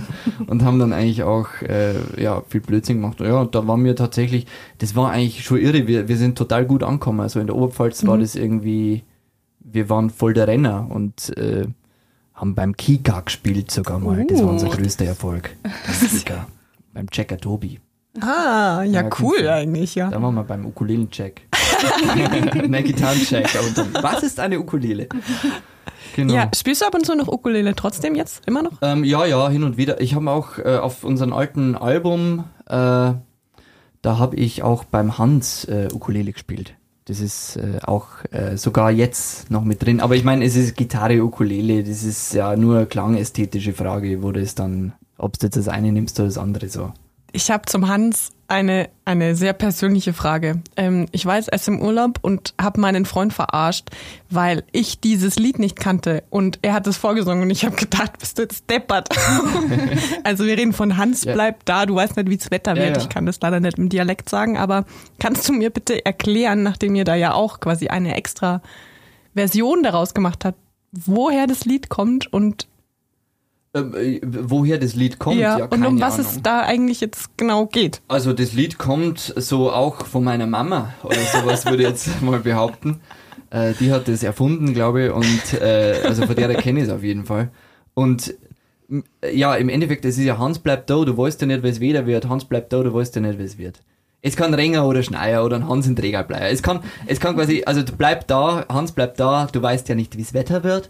und 0.45 0.63
haben 0.63 0.77
dann 0.77 0.91
eigentlich 0.91 1.23
auch 1.23 1.47
äh, 1.61 1.95
ja, 2.21 2.43
viel 2.49 2.59
Blödsinn 2.59 2.97
gemacht. 2.97 3.21
Ja, 3.21 3.39
und 3.39 3.55
da 3.55 3.65
waren 3.65 3.85
wir 3.85 3.95
tatsächlich, 3.95 4.45
das 4.79 4.93
war 4.97 5.11
eigentlich 5.11 5.45
schon 5.45 5.57
irre. 5.57 5.87
Wir, 5.87 6.09
wir 6.09 6.17
sind 6.17 6.37
total 6.37 6.65
gut 6.65 6.83
angekommen. 6.83 7.21
Also 7.21 7.39
in 7.39 7.47
der 7.47 7.55
Oberpfalz 7.55 8.05
war 8.05 8.17
das 8.17 8.35
irgendwie, 8.35 9.03
wir 9.61 9.89
waren 9.89 10.09
voll 10.09 10.33
der 10.33 10.49
Renner 10.49 10.85
und 10.91 11.35
äh, 11.37 11.65
haben 12.33 12.55
beim 12.55 12.75
Kika 12.75 13.21
gespielt 13.21 13.71
sogar 13.71 13.99
mal. 13.99 14.25
Das 14.25 14.43
war 14.43 14.49
unser 14.49 14.67
größter 14.67 15.05
Erfolg. 15.05 15.55
Beim 15.63 16.09
Kika. 16.09 16.47
beim 16.93 17.09
Checker 17.09 17.37
Tobi. 17.37 17.79
Ah, 18.21 18.83
ja, 18.83 19.01
Ja, 19.01 19.09
cool 19.19 19.47
eigentlich, 19.47 19.95
ja. 19.95 20.09
Da 20.09 20.21
waren 20.21 20.35
wir 20.35 20.43
beim 20.43 20.65
Ukulelen-Check. 20.65 21.47
Nein, 22.67 22.83
Gitarrencheck. 22.83 23.47
Dann, 23.75 23.93
was 24.03 24.23
ist 24.23 24.39
eine 24.39 24.59
Ukulele? 24.59 25.07
Genau. 26.15 26.33
Ja, 26.33 26.49
spielst 26.55 26.81
du 26.81 26.85
ab 26.85 26.95
und 26.95 27.05
zu 27.05 27.15
noch 27.15 27.27
Ukulele 27.27 27.75
trotzdem 27.75 28.15
jetzt? 28.15 28.41
Immer 28.47 28.63
noch? 28.63 28.73
Ähm, 28.81 29.03
ja, 29.03 29.25
ja, 29.25 29.49
hin 29.49 29.63
und 29.63 29.77
wieder. 29.77 30.01
Ich 30.01 30.15
habe 30.15 30.29
auch 30.29 30.57
äh, 30.57 30.77
auf 30.77 31.03
unserem 31.03 31.33
alten 31.33 31.75
Album, 31.75 32.45
äh, 32.65 32.71
da 32.71 33.17
habe 34.03 34.35
ich 34.35 34.63
auch 34.63 34.83
beim 34.83 35.17
Hans 35.17 35.65
äh, 35.65 35.87
Ukulele 35.93 36.31
gespielt. 36.31 36.75
Das 37.05 37.19
ist 37.21 37.55
äh, 37.57 37.79
auch 37.85 38.07
äh, 38.31 38.55
sogar 38.55 38.91
jetzt 38.91 39.49
noch 39.49 39.63
mit 39.63 39.83
drin. 39.83 39.99
Aber 39.99 40.15
ich 40.15 40.23
meine, 40.23 40.45
es 40.45 40.55
ist 40.55 40.75
Gitarre, 40.75 41.23
Ukulele, 41.23 41.83
das 41.83 42.03
ist 42.03 42.33
ja 42.33 42.55
nur 42.55 42.77
eine 42.77 42.85
klangästhetische 42.85 43.73
Frage, 43.73 44.21
wo 44.21 44.31
das 44.31 44.55
dann, 44.55 44.93
ob 45.17 45.39
du 45.39 45.47
jetzt 45.47 45.57
das 45.57 45.67
eine 45.67 45.91
nimmst 45.91 46.19
oder 46.19 46.27
das 46.27 46.37
andere 46.37 46.69
so. 46.69 46.93
Ich 47.31 47.51
habe 47.51 47.65
zum 47.65 47.87
Hans 47.87 48.31
eine, 48.47 48.89
eine 49.05 49.35
sehr 49.35 49.53
persönliche 49.53 50.11
Frage. 50.13 50.61
Ähm, 50.75 51.05
ich 51.11 51.27
war 51.27 51.35
jetzt 51.35 51.51
erst 51.51 51.67
im 51.67 51.79
Urlaub 51.81 52.17
und 52.23 52.55
habe 52.59 52.79
meinen 52.81 53.05
Freund 53.05 53.31
verarscht, 53.31 53.89
weil 54.31 54.63
ich 54.71 54.99
dieses 54.99 55.35
Lied 55.37 55.59
nicht 55.59 55.79
kannte 55.79 56.23
und 56.31 56.57
er 56.63 56.73
hat 56.73 56.87
es 56.87 56.97
vorgesungen 56.97 57.43
und 57.43 57.49
ich 57.51 57.63
habe 57.65 57.75
gedacht, 57.75 58.17
bist 58.17 58.37
du 58.39 58.41
jetzt 58.41 58.67
deppert. 58.69 59.09
also 60.23 60.45
wir 60.45 60.57
reden 60.57 60.73
von 60.73 60.97
Hans 60.97 61.25
Ja. 61.25 61.33
bleibt 61.33 61.69
da, 61.69 61.85
du 61.85 61.93
weißt 61.95 62.17
nicht, 62.17 62.29
wie 62.29 62.37
das 62.37 62.49
Wetter 62.49 62.75
Ja, 62.75 62.81
wird. 62.83 62.97
ja. 62.97 63.03
Ich 63.03 63.09
kann 63.09 63.27
das 63.27 63.39
leider 63.41 63.59
nicht 63.59 63.77
im 63.77 63.89
Dialekt 63.89 64.29
sagen, 64.29 64.57
aber 64.57 64.85
kannst 65.19 65.47
du 65.47 65.53
mir 65.53 65.69
bitte 65.69 66.03
erklären, 66.03 66.63
nachdem 66.63 66.95
ihr 66.95 67.03
da 67.05 67.13
ja 67.13 67.33
auch 67.33 67.59
quasi 67.59 67.89
eine 67.89 68.15
extra 68.15 68.63
Version 69.35 69.83
daraus 69.83 70.15
gemacht 70.15 70.43
habt, 70.43 70.57
woher 70.91 71.45
das 71.45 71.65
Lied 71.65 71.89
kommt 71.89 72.33
und 72.33 72.67
äh, 73.73 74.19
woher 74.25 74.77
das 74.77 74.95
Lied 74.95 75.19
kommt, 75.19 75.37
ja, 75.37 75.59
ja, 75.59 75.65
und 75.65 75.85
um 75.85 76.01
was 76.01 76.15
Ahnung. 76.15 76.25
es 76.27 76.41
da 76.41 76.61
eigentlich 76.61 77.01
jetzt 77.01 77.37
genau 77.37 77.67
geht. 77.67 78.01
Also 78.07 78.33
das 78.33 78.53
Lied 78.53 78.77
kommt 78.77 79.33
so 79.35 79.71
auch 79.71 80.05
von 80.05 80.23
meiner 80.23 80.47
Mama 80.47 80.93
oder 81.03 81.19
sowas 81.19 81.65
würde 81.65 81.83
ich 81.83 81.89
jetzt 81.89 82.21
mal 82.21 82.39
behaupten. 82.39 83.01
Äh, 83.51 83.73
die 83.79 83.91
hat 83.91 84.07
das 84.07 84.23
erfunden, 84.23 84.73
glaube 84.73 85.05
ich, 85.05 85.11
und 85.11 85.61
äh, 85.61 86.01
also 86.03 86.25
von 86.25 86.35
der 86.35 86.53
kenne 86.55 86.79
ich 86.79 86.87
es 86.87 86.91
auf 86.91 87.03
jeden 87.03 87.25
Fall. 87.25 87.49
Und 87.93 88.33
ja, 89.31 89.55
im 89.55 89.69
Endeffekt, 89.69 90.05
es 90.05 90.17
ist 90.17 90.25
ja 90.25 90.37
Hans 90.37 90.59
bleibt 90.59 90.89
da, 90.89 91.03
du 91.05 91.15
weißt 91.15 91.41
ja 91.41 91.47
nicht, 91.47 91.63
wie 91.63 91.69
es 91.69 91.79
wieder 91.79 92.05
wird. 92.05 92.27
Hans 92.27 92.45
bleibt 92.45 92.73
da, 92.73 92.81
du 92.81 92.93
weißt 92.93 93.15
ja 93.15 93.21
nicht, 93.21 93.37
wie 93.37 93.43
es 93.43 93.57
wird. 93.57 93.81
Es 94.21 94.35
kann 94.35 94.53
Renger 94.53 94.85
oder 94.85 95.01
Schneier 95.01 95.45
oder 95.45 95.55
ein 95.55 95.67
Hans 95.69 95.87
in 95.87 95.95
Trägerbleier. 95.95 96.49
Es 96.49 96.61
kann, 96.61 96.81
es 97.05 97.19
kann 97.19 97.35
quasi, 97.35 97.63
also 97.65 97.83
du 97.83 97.93
bleib 97.93 98.27
da, 98.27 98.65
Hans 98.67 98.91
bleibt 98.91 99.19
da, 99.19 99.47
du 99.49 99.61
weißt 99.61 99.87
ja 99.87 99.95
nicht, 99.95 100.17
wie 100.17 100.23
es 100.23 100.33
Wetter 100.33 100.63
wird. 100.63 100.89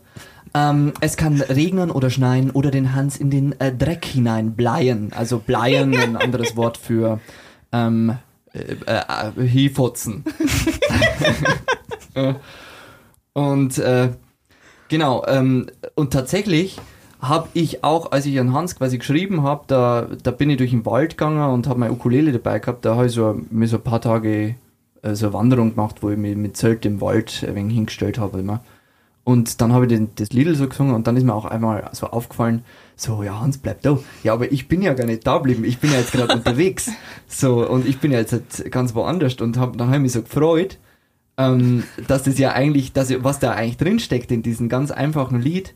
Ähm, 0.53 0.93
es 1.01 1.17
kann 1.17 1.39
regnen 1.41 1.91
oder 1.91 2.09
schneien 2.09 2.51
oder 2.51 2.71
den 2.71 2.95
Hans 2.95 3.17
in 3.17 3.29
den 3.29 3.59
äh, 3.59 3.73
Dreck 3.73 4.05
hinein 4.05 4.55
bleien. 4.55 5.11
Also 5.15 5.39
bleien, 5.39 5.95
ein 5.95 6.15
anderes 6.15 6.55
Wort 6.55 6.77
für 6.77 7.19
ähm, 7.71 8.15
äh, 8.53 8.75
äh, 8.85 9.47
Hiefotzen. 9.47 10.23
Äh, 12.15 12.33
und 13.33 13.77
äh, 13.77 14.09
genau, 14.87 15.23
ähm, 15.27 15.67
und 15.93 16.11
tatsächlich 16.11 16.81
habe 17.21 17.49
ich 17.53 17.83
auch, 17.83 18.11
als 18.11 18.25
ich 18.25 18.39
an 18.39 18.51
Hans 18.51 18.75
quasi 18.75 18.97
geschrieben 18.97 19.43
habe, 19.43 19.65
da, 19.67 20.07
da 20.23 20.31
bin 20.31 20.49
ich 20.49 20.57
durch 20.57 20.71
den 20.71 20.87
Wald 20.87 21.11
gegangen 21.11 21.53
und 21.53 21.67
habe 21.67 21.79
meine 21.79 21.93
Ukulele 21.93 22.31
dabei 22.31 22.57
gehabt. 22.57 22.83
Da 22.85 22.95
habe 22.95 23.05
ich 23.05 23.11
so, 23.11 23.39
mir 23.51 23.67
so 23.67 23.77
ein 23.77 23.83
paar 23.83 24.01
Tage 24.01 24.55
äh, 25.01 25.15
so 25.15 25.27
eine 25.27 25.33
Wanderung 25.33 25.71
gemacht, 25.71 25.97
wo 26.01 26.09
ich 26.09 26.17
mich 26.17 26.35
mit 26.35 26.57
Zelt 26.57 26.85
im 26.85 27.01
Wald 27.01 27.45
ein 27.47 27.55
wenig 27.55 27.75
hingestellt 27.75 28.17
habe 28.17 28.39
immer. 28.39 28.61
Und 29.29 29.61
dann 29.61 29.73
habe 29.73 29.85
ich 29.85 29.89
den, 29.89 30.09
das 30.15 30.31
Lied 30.31 30.55
so 30.57 30.67
gesungen 30.67 30.95
und 30.95 31.05
dann 31.05 31.15
ist 31.15 31.23
mir 31.23 31.35
auch 31.35 31.45
einmal 31.45 31.87
so 31.91 32.07
aufgefallen, 32.07 32.63
so, 32.95 33.21
ja, 33.21 33.39
Hans 33.39 33.59
bleibt 33.59 33.85
da. 33.85 33.99
Ja, 34.23 34.33
aber 34.33 34.51
ich 34.51 34.67
bin 34.67 34.81
ja 34.81 34.95
gar 34.95 35.05
nicht 35.05 35.27
da 35.27 35.37
geblieben, 35.37 35.65
ich 35.65 35.77
bin 35.77 35.91
ja 35.91 35.99
jetzt 35.99 36.13
gerade 36.13 36.33
unterwegs. 36.35 36.89
So, 37.27 37.69
und 37.69 37.87
ich 37.87 37.99
bin 37.99 38.11
ja 38.11 38.17
jetzt 38.17 38.31
halt 38.31 38.71
ganz 38.71 38.95
woanders 38.95 39.35
und 39.35 39.59
hab, 39.59 39.77
dann 39.77 39.89
habe 39.89 39.97
ich 39.97 40.01
mich 40.01 40.11
so 40.13 40.23
gefreut, 40.23 40.79
ähm, 41.37 41.83
dass 42.07 42.23
das 42.23 42.39
ja 42.39 42.53
eigentlich, 42.53 42.91
dass, 42.91 43.13
was 43.23 43.37
da 43.37 43.51
eigentlich 43.51 43.77
drinsteckt 43.77 44.31
in 44.31 44.41
diesem 44.41 44.67
ganz 44.67 44.89
einfachen 44.89 45.39
Lied, 45.39 45.75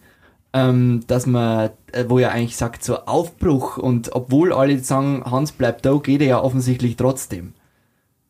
ähm, 0.54 1.02
dass 1.06 1.28
man, 1.28 1.70
äh, 1.92 2.06
wo 2.08 2.18
er 2.18 2.32
eigentlich 2.32 2.58
sagt, 2.58 2.84
so 2.84 3.06
Aufbruch 3.06 3.78
und 3.78 4.16
obwohl 4.16 4.52
alle 4.52 4.80
sagen, 4.80 5.22
Hans 5.30 5.52
bleibt 5.52 5.86
da, 5.86 5.94
geht 5.98 6.22
er 6.22 6.28
ja 6.28 6.42
offensichtlich 6.42 6.96
trotzdem. 6.96 7.54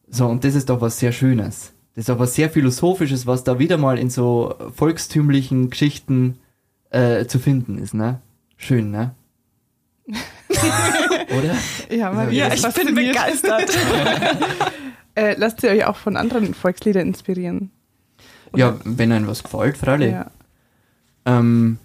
So, 0.09 0.27
und 0.27 0.43
das 0.43 0.53
ist 0.53 0.69
doch 0.69 0.81
was 0.81 0.99
sehr 0.99 1.13
Schönes. 1.13 1.72
Das 1.95 2.09
ist 2.09 2.19
was 2.19 2.35
sehr 2.35 2.49
Philosophisches, 2.49 3.27
was 3.27 3.43
da 3.43 3.59
wieder 3.59 3.77
mal 3.77 3.99
in 3.99 4.09
so 4.09 4.55
volkstümlichen 4.75 5.69
Geschichten 5.69 6.39
äh, 6.89 7.25
zu 7.25 7.39
finden 7.39 7.77
ist, 7.77 7.93
ne? 7.93 8.21
Schön, 8.57 8.89
ne? 8.89 9.13
Oder? 10.07 11.55
Ja, 11.95 12.11
mal 12.11 12.33
Ja, 12.33 12.51
wieder 12.51 12.69
ich 12.69 12.73
bin 12.75 12.95
begeistert. 12.95 13.69
Äh, 15.15 15.35
lasst 15.37 15.61
ihr 15.61 15.69
euch 15.69 15.85
auch 15.85 15.97
von 15.97 16.17
anderen 16.17 16.55
Volksliedern 16.55 17.07
inspirieren? 17.07 17.69
Ja, 18.55 18.79
wenn 18.83 19.11
einem 19.11 19.27
was 19.27 19.43
gefällt, 19.43 19.77
freilich. 19.77 20.11
Ja. 20.11 20.31
Ähm, 21.25 21.77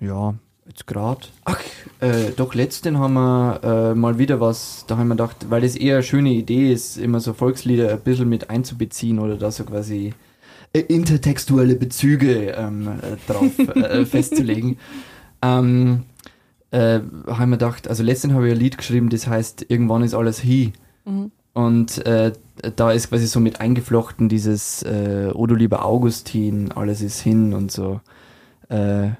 ja, 0.00 0.34
jetzt 0.66 0.86
grad. 0.86 1.30
Ach, 1.44 1.60
äh, 2.00 2.30
doch, 2.36 2.54
letzten 2.54 2.98
haben 2.98 3.14
wir 3.14 3.60
äh, 3.62 3.94
mal 3.94 4.18
wieder 4.18 4.40
was, 4.40 4.84
da 4.86 4.96
haben 4.96 5.08
wir 5.08 5.14
gedacht, 5.14 5.46
weil 5.50 5.64
es 5.64 5.76
eher 5.76 5.96
eine 5.96 6.02
schöne 6.02 6.30
Idee 6.30 6.72
ist, 6.72 6.96
immer 6.98 7.20
so 7.20 7.32
Volkslieder 7.32 7.90
ein 7.92 8.00
bisschen 8.00 8.28
mit 8.28 8.50
einzubeziehen 8.50 9.18
oder 9.18 9.36
da 9.36 9.50
so 9.50 9.64
quasi 9.64 10.14
äh, 10.72 10.80
intertextuelle 10.80 11.74
Bezüge 11.74 12.50
ähm, 12.50 12.88
äh, 12.88 13.30
drauf 13.30 13.58
äh, 13.58 14.04
festzulegen. 14.06 14.78
Ähm, 15.42 16.04
äh, 16.70 17.00
haben 17.26 17.50
wir 17.50 17.58
gedacht, 17.58 17.88
also 17.88 18.02
letztens 18.02 18.32
habe 18.32 18.46
ich 18.48 18.54
ein 18.54 18.60
Lied 18.60 18.78
geschrieben, 18.78 19.10
das 19.10 19.26
heißt, 19.26 19.66
irgendwann 19.68 20.02
ist 20.02 20.14
alles 20.14 20.42
hi. 20.42 20.72
Und 21.54 22.06
äh, 22.06 22.32
da 22.76 22.92
ist 22.92 23.10
quasi 23.10 23.26
so 23.26 23.40
mit 23.40 23.60
eingeflochten 23.60 24.28
dieses 24.28 24.82
äh, 24.84 25.30
O 25.34 25.46
du 25.46 25.54
lieber 25.54 25.84
Augustin, 25.84 26.72
alles 26.72 27.02
ist 27.02 27.20
hin 27.20 27.52
und 27.52 27.70
so. 27.70 28.00
Äh, 28.68 29.10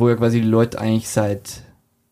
wo 0.00 0.08
ja 0.08 0.16
quasi 0.16 0.40
die 0.40 0.48
Leute 0.48 0.80
eigentlich 0.80 1.08
seit, 1.08 1.62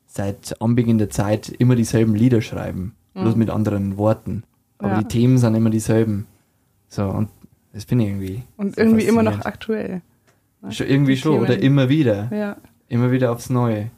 seit 0.06 0.60
Anbeginn 0.60 0.98
der 0.98 1.10
Zeit 1.10 1.48
immer 1.48 1.74
dieselben 1.76 2.14
Lieder 2.14 2.40
schreiben. 2.40 2.94
Bloß 3.14 3.34
mit 3.34 3.50
anderen 3.50 3.96
Worten. 3.96 4.44
Aber 4.78 4.90
Ja. 4.92 4.98
die 5.02 5.08
Themen 5.08 5.38
sind 5.38 5.54
immer 5.56 5.70
dieselben. 5.70 6.26
So, 6.88 7.04
und 7.08 7.28
das 7.72 7.84
finde 7.84 8.04
ich 8.04 8.10
irgendwie. 8.10 8.42
Und 8.56 8.76
sehr 8.76 8.84
irgendwie 8.84 9.06
immer 9.06 9.24
noch 9.24 9.44
aktuell. 9.44 10.02
Schon, 10.70 10.86
irgendwie 10.86 11.14
die 11.14 11.20
schon, 11.20 11.32
Themen. 11.32 11.44
oder 11.44 11.58
immer 11.60 11.88
wieder. 11.88 12.28
Ja. 12.32 12.56
Immer 12.88 13.10
wieder 13.10 13.32
aufs 13.32 13.50
Neue. 13.50 13.90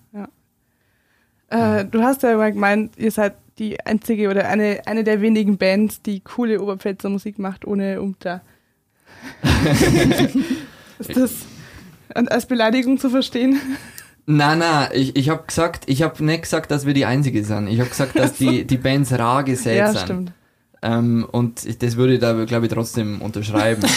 Äh, 1.51 1.85
du 1.85 2.03
hast 2.03 2.23
ja 2.23 2.37
mal 2.37 2.53
gemeint, 2.53 2.97
ihr 2.97 3.11
seid 3.11 3.35
die 3.59 3.85
einzige 3.85 4.31
oder 4.31 4.49
eine, 4.49 4.83
eine 4.87 5.03
der 5.05 5.21
wenigen 5.21 5.59
Bands, 5.59 6.01
die 6.01 6.21
coole 6.21 6.63
Oberpfälzer 6.63 7.09
Musik 7.09 7.39
macht 7.39 7.67
ohne 7.67 8.01
Umter. 8.01 8.41
ist 10.99 11.17
das 11.17 11.47
an- 12.15 12.29
als 12.29 12.47
Beleidigung 12.47 12.99
zu 12.99 13.11
verstehen? 13.11 13.59
Na, 14.27 14.55
na, 14.55 14.95
ich, 14.95 15.17
ich 15.17 15.29
habe 15.29 15.43
gesagt, 15.47 15.85
ich 15.87 16.03
habe 16.03 16.25
nicht 16.25 16.43
gesagt, 16.43 16.71
dass 16.71 16.87
wir 16.87 16.95
die 16.95 17.05
Einzige 17.07 17.43
sind. 17.45 17.67
Ich 17.69 17.81
habe 17.81 17.91
gesagt, 17.91 18.19
dass 18.19 18.35
die, 18.35 18.65
die 18.65 18.77
Bands 18.77 19.13
rar 19.19 19.43
gesät 19.45 19.79
ja, 19.79 19.93
sind. 19.93 20.03
stimmt. 20.03 20.33
Ähm, 20.83 21.27
und 21.31 21.65
ich, 21.67 21.79
das 21.79 21.97
würde 21.97 22.15
ich 22.15 22.21
da, 22.21 22.45
glaube 22.45 22.67
ich, 22.67 22.73
trotzdem 22.73 23.21
unterschreiben. 23.23 23.83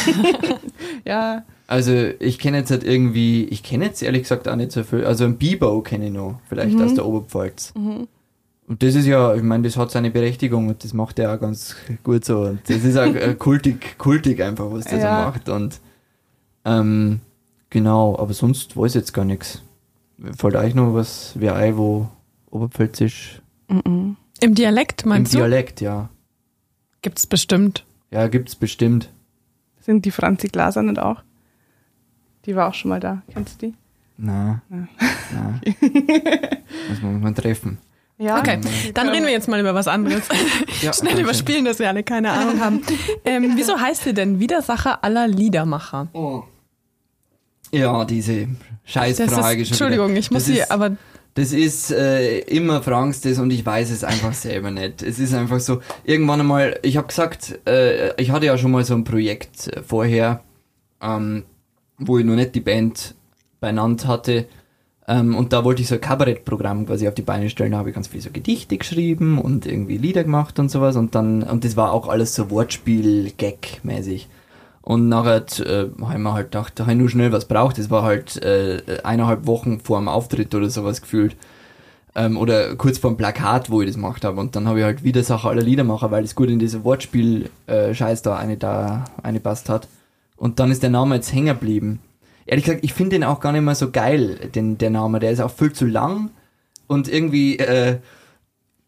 Ja, 1.05 1.43
Also 1.67 1.91
ich 2.19 2.39
kenne 2.39 2.57
jetzt 2.59 2.71
halt 2.71 2.83
irgendwie, 2.85 3.43
ich 3.45 3.61
kenne 3.63 3.85
jetzt 3.85 4.01
ehrlich 4.03 4.21
gesagt 4.23 4.47
auch 4.47 4.55
nicht 4.55 4.71
so 4.71 4.83
viel. 4.83 5.03
Also 5.05 5.25
ein 5.25 5.37
Bibo 5.37 5.81
kenne 5.81 6.07
ich 6.07 6.13
noch, 6.13 6.39
vielleicht 6.47 6.79
aus 6.79 6.93
der 6.93 7.05
Oberpfalz. 7.05 7.73
Und 7.75 8.07
das 8.81 8.95
ist 8.95 9.05
ja, 9.05 9.35
ich 9.35 9.43
meine, 9.43 9.63
das 9.63 9.75
hat 9.75 9.91
seine 9.91 10.09
Berechtigung 10.11 10.69
und 10.69 10.83
das 10.83 10.93
macht 10.93 11.19
er 11.19 11.33
auch 11.35 11.39
ganz 11.39 11.75
gut 12.03 12.23
so. 12.23 12.39
Und 12.43 12.59
das 12.69 12.83
ist 12.85 12.97
auch 12.97 13.13
äh, 13.13 13.35
kultig, 13.37 13.97
kultig 13.97 14.41
einfach, 14.41 14.71
was 14.71 14.85
der 14.85 14.99
Ja. 14.99 15.19
so 15.19 15.25
macht. 15.31 15.49
Und 15.49 15.79
ähm, 16.65 17.19
genau, 17.73 18.17
aber 18.17 18.33
sonst 18.33 18.77
weiß 18.77 18.91
ich 18.91 19.01
jetzt 19.01 19.13
gar 19.13 19.25
nichts. 19.25 19.61
Fällt 20.37 20.55
euch 20.55 20.75
noch 20.75 20.93
was, 20.93 21.33
wer 21.35 21.55
ein, 21.55 21.75
wo 21.75 22.07
Oberpfälzisch 22.49 23.41
Im 23.67 24.15
Dialekt, 24.41 25.03
im 25.03 25.09
meinst 25.09 25.33
du? 25.33 25.39
Dialekt, 25.39 25.81
ja. 25.81 26.09
Gibt's 27.01 27.27
bestimmt. 27.27 27.83
Ja, 28.11 28.27
gibt's 28.27 28.55
bestimmt. 28.55 29.09
Sind 29.81 30.05
die 30.05 30.11
Franzi 30.11 30.47
Glaser 30.47 30.83
nicht 30.83 30.99
auch? 30.99 31.23
Die 32.45 32.55
war 32.55 32.69
auch 32.69 32.73
schon 32.73 32.89
mal 32.89 32.99
da. 32.99 33.23
Kennst 33.33 33.61
du 33.61 33.67
die? 33.67 33.73
Na, 34.17 34.61
na. 34.69 34.87
Muss 36.89 37.01
man 37.01 37.19
mal 37.19 37.33
treffen. 37.33 37.79
Ja. 38.19 38.37
Okay, 38.37 38.61
dann 38.93 39.09
reden 39.09 39.25
wir 39.25 39.31
jetzt 39.33 39.49
mal 39.49 39.59
über 39.59 39.73
was 39.73 39.87
anderes. 39.87 40.29
Ja, 40.81 40.93
Schnell 40.93 41.19
überspielen, 41.19 41.65
dass 41.65 41.79
wir 41.79 41.89
alle 41.89 42.03
keine 42.03 42.31
Ahnung 42.31 42.61
haben. 42.61 42.81
Ähm, 43.25 43.53
wieso 43.55 43.79
heißt 43.79 44.05
ihr 44.05 44.13
denn 44.13 44.39
Widersacher 44.39 45.03
aller 45.03 45.27
Liedermacher? 45.27 46.07
Oh. 46.13 46.43
Ja, 47.73 48.05
diese 48.05 48.33
ist, 48.33 48.49
Scheißfrage 48.85 49.65
schon 49.65 49.73
Entschuldigung, 49.73 50.15
ich 50.15 50.31
muss 50.31 50.45
das 50.45 50.53
sie, 50.53 50.59
ist, 50.59 50.71
aber 50.71 50.95
Das 51.35 51.51
ist 51.51 51.91
äh, 51.91 52.39
immer 52.39 52.83
fragst 52.83 53.25
das 53.25 53.39
und 53.39 53.51
ich 53.51 53.65
weiß 53.65 53.89
es 53.89 54.03
einfach 54.03 54.33
selber 54.33 54.69
nicht. 54.69 55.01
Es 55.01 55.17
ist 55.17 55.33
einfach 55.33 55.59
so, 55.59 55.81
irgendwann 56.03 56.41
einmal, 56.41 56.79
ich 56.83 56.97
habe 56.97 57.07
gesagt, 57.07 57.59
äh, 57.67 58.21
ich 58.21 58.29
hatte 58.29 58.45
ja 58.45 58.57
schon 58.57 58.71
mal 58.71 58.85
so 58.85 58.93
ein 58.93 59.03
Projekt 59.03 59.67
äh, 59.69 59.81
vorher, 59.81 60.41
ähm, 61.01 61.43
wo 61.97 62.19
ich 62.19 62.25
noch 62.25 62.35
nicht 62.35 62.53
die 62.53 62.61
Band 62.61 63.15
beieinander 63.59 64.07
hatte. 64.07 64.45
Ähm, 65.07 65.35
und 65.35 65.51
da 65.51 65.63
wollte 65.63 65.81
ich 65.81 65.87
so 65.87 65.95
ein 65.95 66.01
Kabarettprogramm 66.01 66.85
quasi 66.85 67.07
auf 67.07 67.15
die 67.15 67.23
Beine 67.23 67.49
stellen. 67.49 67.71
Da 67.71 67.79
habe 67.79 67.89
ich 67.89 67.95
ganz 67.95 68.07
viel 68.07 68.21
so 68.21 68.29
Gedichte 68.31 68.77
geschrieben 68.77 69.39
und 69.39 69.65
irgendwie 69.65 69.97
Lieder 69.97 70.23
gemacht 70.23 70.59
und 70.59 70.69
sowas. 70.69 70.95
Und 70.95 71.15
dann, 71.15 71.41
und 71.41 71.65
das 71.65 71.75
war 71.75 71.93
auch 71.93 72.07
alles 72.07 72.35
so 72.35 72.51
Wortspiel-Gag-mäßig. 72.51 74.27
Und 74.83 75.07
nachher 75.07 75.45
äh, 75.59 75.89
habe 76.01 76.13
ich 76.13 76.19
mir 76.19 76.33
halt 76.33 76.51
gedacht, 76.51 76.73
da 76.75 76.83
habe 76.83 76.91
ich 76.91 76.99
nur 76.99 77.09
schnell 77.09 77.31
was 77.31 77.45
braucht. 77.45 77.77
Das 77.77 77.89
war 77.89 78.03
halt 78.03 78.41
äh, 78.43 78.81
eineinhalb 79.03 79.47
Wochen 79.47 79.79
vor 79.79 79.97
dem 79.97 80.09
Auftritt 80.09 80.53
oder 80.53 80.69
sowas 80.69 81.01
gefühlt. 81.01 81.37
Ähm, 82.15 82.37
oder 82.37 82.75
kurz 82.75 82.97
vor 82.97 83.09
dem 83.09 83.17
Plakat, 83.17 83.69
wo 83.69 83.81
ich 83.81 83.87
das 83.87 83.95
gemacht 83.95 84.25
habe. 84.25 84.39
Und 84.41 84.55
dann 84.57 84.67
habe 84.67 84.79
ich 84.79 84.85
halt 84.85 85.03
wieder 85.03 85.23
Sache 85.23 85.47
aller 85.47 85.61
Liedermacher, 85.61 86.11
weil 86.11 86.25
es 86.25 86.35
gut 86.35 86.49
in 86.49 86.59
diese 86.59 86.83
Wortspiel-Scheiß 86.83 88.21
da 88.23 88.35
eine 88.35 88.57
da 88.57 89.05
eine 89.23 89.39
passt 89.39 89.69
hat. 89.69 89.87
Und 90.35 90.59
dann 90.59 90.69
ist 90.69 90.83
der 90.83 90.89
Name 90.89 91.15
jetzt 91.15 91.33
hängen 91.33 91.47
geblieben. 91.47 91.99
Ehrlich 92.45 92.65
gesagt, 92.65 92.83
ich 92.83 92.93
finde 92.93 93.15
den 93.15 93.23
auch 93.23 93.39
gar 93.39 93.53
nicht 93.53 93.61
mehr 93.61 93.75
so 93.75 93.89
geil, 93.89 94.49
den, 94.53 94.77
der 94.77 94.89
Name. 94.89 95.19
Der 95.19 95.31
ist 95.31 95.39
auch 95.39 95.51
viel 95.51 95.71
zu 95.71 95.85
lang 95.85 96.29
und 96.87 97.07
irgendwie, 97.07 97.57
äh, 97.57 97.99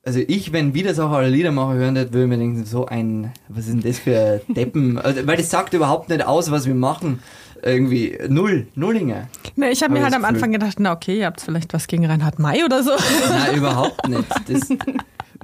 also 0.06 0.20
ich, 0.28 0.54
wenn 0.54 0.74
Widersacher 0.74 1.16
aller 1.18 1.30
Liedermacher 1.30 1.74
hören 1.74 1.96
würde, 1.96 2.14
würde 2.14 2.24
ich 2.26 2.30
mir 2.30 2.38
denken, 2.38 2.66
so 2.66 2.86
ein, 2.86 3.32
was 3.50 3.66
ist 3.68 3.74
denn 3.74 3.82
das 3.82 4.00
für 4.00 4.42
Deppen? 4.48 5.00
Also, 5.04 5.26
weil 5.28 5.38
das 5.38 5.50
sagt 5.50 5.74
überhaupt 5.74 6.10
nicht 6.10 6.26
aus, 6.26 6.52
was 6.52 6.66
wir 6.68 6.76
machen. 6.76 7.20
Irgendwie 7.64 8.18
null, 8.30 8.68
Nullinger. 8.76 9.28
ne, 9.56 9.72
ich 9.72 9.82
habe 9.82 9.94
mir 9.94 10.04
halt 10.04 10.14
am 10.14 10.22
das 10.22 10.30
Anfang 10.30 10.52
gedacht, 10.52 10.76
na 10.80 10.92
okay, 10.92 11.20
ihr 11.20 11.26
habt 11.26 11.42
vielleicht 11.42 11.74
was 11.74 11.88
gegen 11.88 12.06
Reinhard 12.06 12.38
May 12.38 12.64
oder 12.64 12.84
so. 12.84 12.92
Nein, 13.30 13.56
überhaupt 13.56 14.08
nicht. 14.08 14.24
Das, 14.48 14.70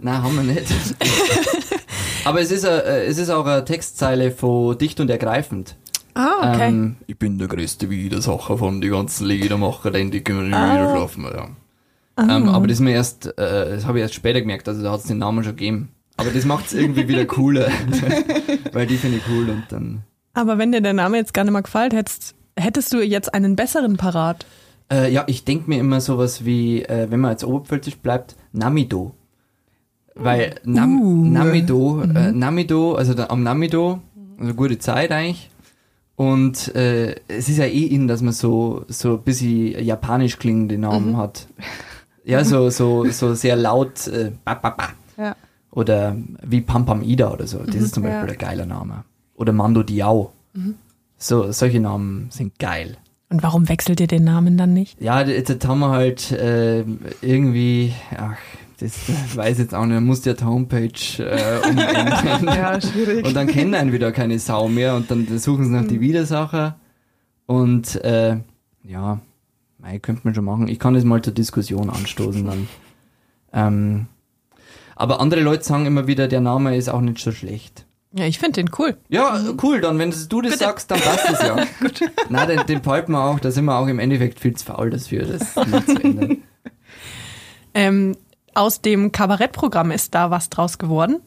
nein, 0.02 0.22
haben 0.22 0.36
wir 0.36 0.44
nicht. 0.54 0.68
Aber 2.26 2.40
es 2.42 2.52
ist, 2.52 2.66
a, 2.66 2.80
es 2.82 3.18
ist 3.18 3.30
auch 3.30 3.46
eine 3.46 3.66
Textzeile 3.66 4.30
von 4.32 4.78
Dicht 4.78 5.00
und 5.00 5.10
Ergreifend. 5.10 5.76
Ah, 6.14 6.54
okay. 6.54 6.68
Ähm, 6.68 6.98
ich 7.08 7.18
bin 7.18 7.40
der 7.40 7.48
größte 7.48 7.90
Widersacher 7.90 8.58
von 8.58 8.82
den 8.82 8.92
ganzen 8.92 9.26
Liedermacher, 9.26 9.90
denn 9.92 10.12
die 10.12 10.22
können 10.24 10.50
nicht 10.50 10.56
Ah. 10.58 10.74
wieder 10.76 10.96
schlafen. 10.96 11.24
Ja. 11.24 11.48
Ähm, 12.18 12.50
aber 12.50 12.68
das 12.68 12.76
ist 12.76 12.82
mir 12.82 12.92
erst, 12.92 13.28
äh, 13.38 13.76
das 13.76 13.86
habe 13.86 13.98
ich 13.98 14.02
erst 14.04 14.14
später 14.14 14.42
gemerkt, 14.42 14.68
also 14.68 14.84
da 14.84 14.92
hat 14.92 15.00
es 15.00 15.08
den 15.08 15.18
Namen 15.18 15.44
schon 15.44 15.56
gegeben. 15.56 15.90
Aber 16.18 16.30
das 16.30 16.46
macht 16.46 16.68
es 16.68 16.74
irgendwie 16.74 17.08
wieder 17.08 17.26
cooler. 17.26 17.70
Weil 18.74 18.86
die 18.86 18.98
finde 18.98 19.18
ich 19.18 19.24
cool 19.30 19.50
und 19.50 19.64
dann. 19.70 20.04
Aber 20.34 20.58
wenn 20.58 20.72
dir 20.72 20.82
der 20.82 20.94
Name 20.94 21.18
jetzt 21.18 21.34
gar 21.34 21.44
nicht 21.44 21.54
mehr 21.54 21.62
gefällt, 21.62 21.94
hättest, 21.94 22.36
hättest 22.56 22.94
du 22.94 23.02
jetzt 23.02 23.34
einen 23.34 23.56
besseren 23.56 23.98
parat. 23.98 24.46
Äh, 24.92 25.12
ja, 25.12 25.24
ich 25.28 25.46
denke 25.46 25.70
mir 25.70 25.80
immer 25.80 26.02
sowas 26.02 26.46
wie, 26.46 26.84
äh, 26.84 27.10
wenn 27.10 27.22
man 27.22 27.32
jetzt 27.32 27.44
oberpfälzisch 27.44 27.98
bleibt, 27.98 28.36
Namido. 28.52 29.16
Weil 30.14 30.56
Nam 30.64 31.02
Uh. 31.02 31.26
Namido, 31.26 32.02
äh, 32.04 32.32
Namido, 32.32 32.96
also 32.96 33.14
da, 33.14 33.28
am 33.28 33.44
Namido, 33.44 34.02
also 34.38 34.54
gute 34.54 34.78
Zeit 34.78 35.12
eigentlich. 35.12 35.50
Und 36.18 36.76
äh, 36.76 37.16
es 37.28 37.50
ist 37.50 37.58
ja 37.58 37.66
eh 37.66 37.86
in, 37.86 38.08
dass 38.08 38.22
man 38.22 38.34
so, 38.34 38.86
so 38.90 39.14
ein 39.14 39.24
bisschen 39.24 39.84
japanisch 39.84 40.38
klingende 40.38 40.78
Namen 40.78 41.18
hat. 41.18 41.48
Ja, 42.24 42.44
so, 42.44 42.70
so, 42.70 43.10
so 43.10 43.34
sehr 43.34 43.56
laut, 43.56 44.08
äh, 44.08 44.32
ba, 44.46 44.54
ba, 44.56 44.70
ba. 44.72 44.90
Ja. 45.18 45.36
Oder 45.72 46.16
wie 46.44 46.62
Pam 46.62 46.86
Pam 46.86 47.02
Ida 47.02 47.32
oder 47.32 47.48
so. 47.48 47.60
Das 47.60 47.76
ist 47.76 47.94
zum 47.96 48.04
Ja. 48.04 48.10
Beispiel 48.22 48.34
ein 48.34 48.38
geiler 48.38 48.66
Name. 48.66 49.04
Oder 49.36 49.54
Mando 49.54 49.84
Diao. 49.84 50.32
So, 51.18 51.52
solche 51.52 51.80
Namen 51.80 52.28
sind 52.30 52.60
geil. 52.60 52.98
Und 53.30 53.42
warum 53.44 53.70
wechselt 53.70 54.00
ihr 54.02 54.08
den 54.08 54.26
Namen 54.26 54.58
dann 54.58 54.74
nicht? 54.74 55.02
Ja, 55.02 55.22
jetzt 55.22 55.50
jetzt 55.50 55.66
haben 55.66 55.80
wir 55.80 55.90
halt 55.90 56.32
äh, 56.34 56.84
irgendwie, 57.22 57.94
ach, 58.18 58.36
das 58.80 58.94
weiß 59.36 59.54
ich 59.54 59.64
jetzt 59.64 59.74
auch 59.76 59.86
nicht, 59.86 59.96
man 59.96 60.04
muss 60.06 60.26
ja 60.26 60.34
die 60.34 60.44
Homepage 60.44 60.92
äh, 61.20 61.70
umändern. 61.70 62.44
Ja, 62.48 62.82
schwierig. 62.82 63.26
Und 63.26 63.34
dann 63.36 63.48
kennen 63.48 63.74
einen 63.74 63.94
wieder 63.94 64.12
keine 64.12 64.38
Sau 64.40 64.68
mehr 64.68 64.96
und 64.96 65.10
dann 65.10 65.26
suchen 65.40 65.66
sie 65.66 65.72
nach 65.72 65.88
die 65.88 66.02
Widersacher. 66.02 66.76
Und 67.46 67.96
äh, 68.04 68.38
ja, 68.84 69.20
mei, 69.82 70.00
könnte 70.00 70.22
man 70.24 70.36
schon 70.36 70.46
machen. 70.46 70.68
Ich 70.68 70.80
kann 70.80 70.94
das 70.94 71.04
mal 71.04 71.22
zur 71.22 71.34
Diskussion 71.34 71.90
anstoßen 71.90 72.46
dann. 72.46 72.68
Ähm, 73.54 74.08
aber 74.96 75.20
andere 75.20 75.42
Leute 75.42 75.64
sagen 75.64 75.86
immer 75.86 76.08
wieder, 76.08 76.28
der 76.28 76.42
Name 76.42 76.76
ist 76.76 76.90
auch 76.90 77.02
nicht 77.02 77.20
so 77.20 77.32
schlecht. 77.32 77.86
Ja, 78.14 78.26
ich 78.26 78.40
finde 78.40 78.62
den 78.64 78.70
cool. 78.78 78.98
Ja, 79.08 79.40
cool, 79.64 79.80
dann 79.80 79.98
wenn 79.98 80.14
du 80.30 80.42
das 80.42 80.60
sagst, 80.60 80.92
dann 80.92 81.00
passt 81.00 81.30
es 81.30 81.42
ja. 81.42 81.56
Nein, 82.30 82.48
den, 82.50 82.66
den 82.66 82.82
behalten 82.82 83.14
wir 83.14 83.24
auch, 83.24 83.40
da 83.40 83.52
sind 83.52 83.66
wir 83.66 83.78
auch 83.78 83.88
im 83.88 84.00
Endeffekt 84.00 84.40
viel 84.40 84.56
zu 84.56 84.66
faul 84.66 84.90
dafür, 84.90 85.26
das 85.26 85.56
nicht 85.66 85.86
zu 85.88 86.04
ändern. 86.04 86.38
Ähm, 87.74 88.18
aus 88.54 88.82
dem 88.82 89.14
Kabarettprogramm 89.14 89.92
ist 89.92 90.14
da 90.14 90.30
was 90.30 90.50
draus 90.50 90.78
geworden. 90.78 91.22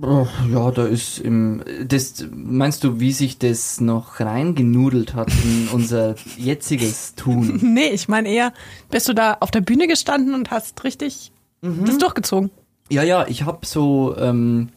Oh, 0.00 0.26
ja, 0.52 0.70
da 0.70 0.86
ist 0.86 1.18
im, 1.18 1.62
das, 1.86 2.24
meinst 2.32 2.84
du, 2.84 3.00
wie 3.00 3.12
sich 3.12 3.38
das 3.38 3.80
noch 3.80 4.20
reingenudelt 4.20 5.14
hat 5.14 5.30
in 5.44 5.68
unser 5.72 6.14
jetziges 6.36 7.14
Tun? 7.14 7.58
Nee, 7.78 7.88
ich 7.88 8.08
meine 8.08 8.28
eher, 8.28 8.52
bist 8.90 9.08
du 9.08 9.12
da 9.12 9.36
auf 9.40 9.50
der 9.50 9.60
Bühne 9.60 9.86
gestanden 9.88 10.34
und 10.34 10.50
hast 10.50 10.84
richtig 10.84 11.32
das 11.60 11.98
durchgezogen? 11.98 12.50
Ja, 12.88 13.02
ja, 13.02 13.26
ich 13.26 13.44
habe 13.44 13.66
so 13.66 14.16
ähm, 14.16 14.68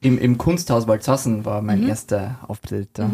im, 0.00 0.18
im 0.18 0.38
Kunsthaus 0.38 0.86
Waldsassen 0.86 1.44
war 1.44 1.62
mein 1.62 1.86
erster 1.86 2.38
Auftritt 2.46 2.90
da. 2.94 3.10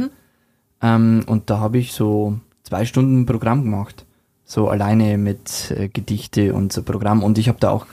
Ähm, 0.82 1.24
und 1.26 1.48
da 1.48 1.60
habe 1.60 1.78
ich 1.78 1.92
so 1.92 2.38
zwei 2.62 2.84
Stunden 2.84 3.26
Programm 3.26 3.62
gemacht. 3.62 4.04
So 4.44 4.68
alleine 4.68 5.16
mit 5.16 5.70
äh, 5.70 5.88
Gedichte 5.88 6.52
und 6.52 6.72
so 6.72 6.82
Programm. 6.82 7.22
Und 7.22 7.38
ich 7.38 7.48
habe 7.48 7.58
da 7.58 7.70
auch, 7.70 7.86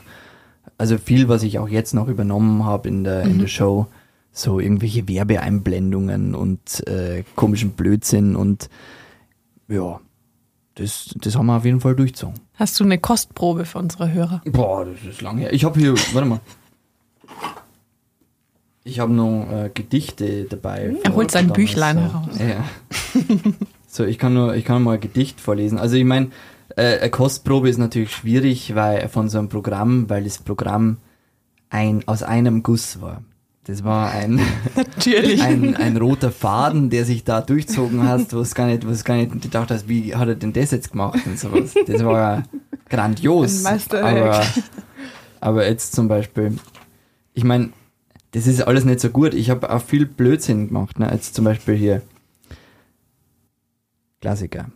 also 0.82 0.98
viel, 0.98 1.30
was 1.30 1.44
ich 1.44 1.60
auch 1.60 1.70
jetzt 1.70 1.94
noch 1.94 2.08
übernommen 2.08 2.66
habe 2.66 2.90
in 2.90 3.04
der, 3.04 3.22
in 3.22 3.38
der 3.38 3.46
Show, 3.48 3.86
so 4.32 4.60
irgendwelche 4.60 5.08
Werbeeinblendungen 5.08 6.34
und 6.34 6.88
äh, 6.88 7.24
komischen 7.36 7.74
Blödsinn 7.74 8.36
und 8.36 8.68
ja, 9.68 10.00
das, 10.74 11.14
das 11.16 11.36
haben 11.36 11.46
wir 11.46 11.58
auf 11.58 11.66
jeden 11.66 11.82
Fall 11.82 11.96
durchgezogen. 11.96 12.40
Hast 12.56 12.80
du 12.80 12.84
eine 12.84 12.98
Kostprobe 12.98 13.66
für 13.66 13.78
unsere 13.78 14.12
Hörer? 14.12 14.42
Boah, 14.46 14.86
das 14.86 15.04
ist 15.08 15.22
lange 15.22 15.42
her. 15.42 15.54
Ich 15.54 15.66
habe 15.66 15.80
hier, 15.80 15.94
warte 16.14 16.28
mal. 16.28 16.40
Ich 18.84 19.00
habe 19.00 19.14
noch 19.14 19.52
äh, 19.52 19.70
Gedichte 19.72 20.46
dabei. 20.46 20.96
Er 21.04 21.12
von 21.12 21.16
holt 21.16 21.30
sein 21.30 21.50
damals, 21.50 21.58
Büchlein 21.58 21.98
so. 21.98 22.02
heraus. 22.02 22.40
Ja. 22.40 23.54
so, 23.88 24.04
ich 24.04 24.18
kann 24.18 24.34
nur, 24.34 24.56
ich 24.56 24.66
kann 24.66 24.82
mal 24.82 24.96
ein 24.96 25.00
Gedicht 25.00 25.40
vorlesen. 25.40 25.78
Also 25.78 25.96
ich 25.96 26.06
meine, 26.06 26.32
äh, 26.76 27.00
eine 27.00 27.10
Kostprobe 27.10 27.70
ist 27.70 27.78
natürlich 27.78 28.12
schwierig, 28.12 28.76
weil 28.76 29.08
von 29.10 29.30
so 29.30 29.40
einem 29.40 29.50
Programm, 29.50 30.10
weil 30.10 30.24
das 30.24 30.38
Programm 30.38 30.98
ein 31.70 32.08
aus 32.08 32.24
einem 32.24 32.64
Guss 32.64 33.02
war. 33.02 33.24
Das 33.66 33.84
war 33.84 34.12
ein, 34.12 34.40
ein, 35.42 35.76
ein 35.76 35.98
roter 35.98 36.32
Faden, 36.32 36.90
der 36.90 37.06
sich 37.06 37.24
da 37.24 37.42
durchzogen 37.42 38.08
hat, 38.08 38.34
was 38.34 38.56
gar 38.56 38.66
nicht, 38.68 38.88
was 38.88 39.04
gar 39.04 39.18
nicht 39.18 39.40
gedacht 39.42 39.70
hast, 39.70 39.88
wie 39.88 40.16
hat 40.16 40.28
er 40.28 40.36
denn 40.36 40.52
das 40.52 40.72
jetzt 40.72 40.92
gemacht 40.92 41.20
und 41.26 41.40
sowas. 41.40 41.74
Das 41.86 42.04
war 42.04 42.44
grandios. 42.90 43.64
Ein 43.66 43.80
aber, 43.92 44.44
aber 45.40 45.68
jetzt 45.68 45.94
zum 45.94 46.08
Beispiel, 46.08 46.58
ich 47.34 47.44
meine, 47.44 47.70
das 48.32 48.48
ist 48.48 48.62
alles 48.62 48.84
nicht 48.84 49.00
so 49.00 49.10
gut. 49.10 49.34
Ich 49.34 49.50
habe 49.50 49.70
auch 49.70 49.82
viel 49.82 50.06
Blödsinn 50.06 50.68
gemacht. 50.68 50.98
Ne? 50.98 51.10
Jetzt 51.12 51.36
zum 51.36 51.46
Beispiel 51.46 51.76
hier. 51.76 52.02
Klassiker. 54.22 54.72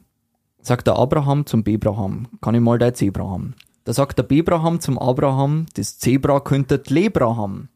Sagt 0.66 0.88
der 0.88 0.95
Abraham 0.95 1.45
zum 1.45 1.63
Bebraham, 1.63 2.28
kann 2.41 2.55
ich 2.55 2.61
mal 2.61 2.80
dein 2.80 2.95
Zebra 2.95 3.30
haben? 3.30 3.53
Da 3.84 3.93
sagt 3.93 4.18
der 4.18 4.24
Bebraham 4.24 4.80
zum 4.80 4.97
Abraham, 4.97 5.68
das 5.76 5.99
Zebra 5.99 6.39
könnte 6.39 6.82
Lebra 6.88 7.36
haben. 7.36 7.70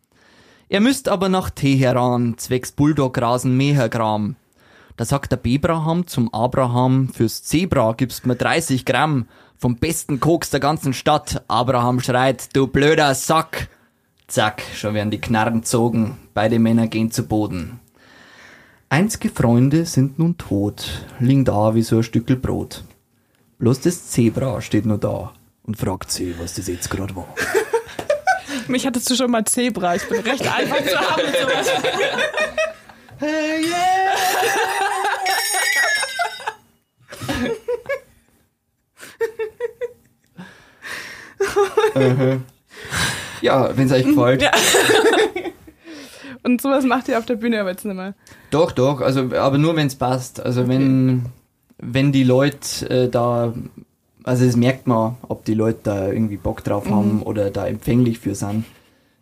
Er 0.69 0.79
müsst 0.79 1.07
aber 1.07 1.29
nach 1.29 1.51
Teheran, 1.51 2.39
zwecks 2.39 2.71
Bulldog-Rasen 2.71 3.55
Mehergram. 3.55 4.37
Da 4.97 5.05
sagt 5.05 5.31
der 5.31 5.37
Bebraham 5.37 6.07
zum 6.07 6.33
Abraham, 6.33 7.09
fürs 7.09 7.43
Zebra 7.43 7.93
gibst 7.93 8.25
mir 8.25 8.35
30 8.35 8.85
Gramm 8.85 9.27
vom 9.55 9.75
besten 9.75 10.19
Koks 10.19 10.49
der 10.49 10.59
ganzen 10.59 10.93
Stadt. 10.93 11.43
Abraham 11.47 11.99
schreit, 11.99 12.55
du 12.55 12.65
blöder 12.65 13.13
Sack. 13.13 13.69
Zack, 14.25 14.63
schon 14.73 14.95
werden 14.95 15.11
die 15.11 15.21
Knarren 15.21 15.61
zogen, 15.61 16.17
beide 16.33 16.57
Männer 16.57 16.87
gehen 16.87 17.11
zu 17.11 17.27
Boden. 17.27 17.81
Einzige 18.91 19.29
Freunde 19.29 19.85
sind 19.85 20.17
nun 20.17 20.37
tot, 20.37 21.05
liegen 21.19 21.45
da 21.45 21.75
wie 21.75 21.83
so 21.83 21.97
ein 21.97 22.03
Stückel 22.03 22.35
Brot. 22.35 22.83
Bloß 23.59 23.81
das 23.81 24.07
Zebra 24.07 24.61
steht 24.61 24.85
nur 24.87 24.97
da 24.97 25.33
und 25.63 25.77
fragt 25.77 26.09
sie, 26.11 26.33
was 26.39 26.55
das 26.55 26.67
jetzt 26.67 26.89
gerade 26.89 27.15
war. 27.15 27.27
Mich 28.67 28.87
hattest 28.87 29.09
du 29.09 29.15
schon 29.15 29.29
mal 29.29 29.45
Zebra. 29.45 29.95
Ich 29.95 30.07
bin 30.09 30.21
recht 30.21 30.47
einfach 30.47 30.83
zu 30.83 30.99
haben 30.99 31.21
mit 31.23 31.35
sowas. 31.35 31.67
Hey, 33.21 33.65
yeah! 33.65 34.15
Mhm. 41.95 42.45
ja, 43.41 43.75
wenn 43.75 43.87
es 43.87 43.91
euch 43.91 44.05
gefällt. 44.05 44.41
Ja. 44.41 44.51
Und 46.43 46.61
sowas 46.61 46.85
macht 46.85 47.07
ihr 47.07 47.17
auf 47.17 47.25
der 47.25 47.35
Bühne 47.35 47.59
aber 47.59 47.71
jetzt 47.71 47.85
nicht 47.85 47.95
mehr. 47.95 48.13
Doch, 48.51 48.71
doch, 48.71 49.01
also 49.01 49.35
aber 49.35 49.57
nur 49.57 49.75
wenn 49.75 49.87
es 49.87 49.95
passt. 49.95 50.39
Also 50.39 50.67
wenn 50.67 51.25
wenn 51.77 52.11
die 52.11 52.23
Leute 52.23 52.89
äh, 52.89 53.09
da 53.09 53.53
also 54.23 54.45
das 54.45 54.55
merkt 54.55 54.87
man, 54.87 55.17
ob 55.27 55.45
die 55.45 55.53
Leute 55.53 55.79
da 55.83 56.07
irgendwie 56.07 56.37
Bock 56.37 56.63
drauf 56.63 56.89
haben 56.89 57.21
oder 57.23 57.49
da 57.49 57.67
empfänglich 57.67 58.19
für 58.19 58.35
sind. 58.35 58.65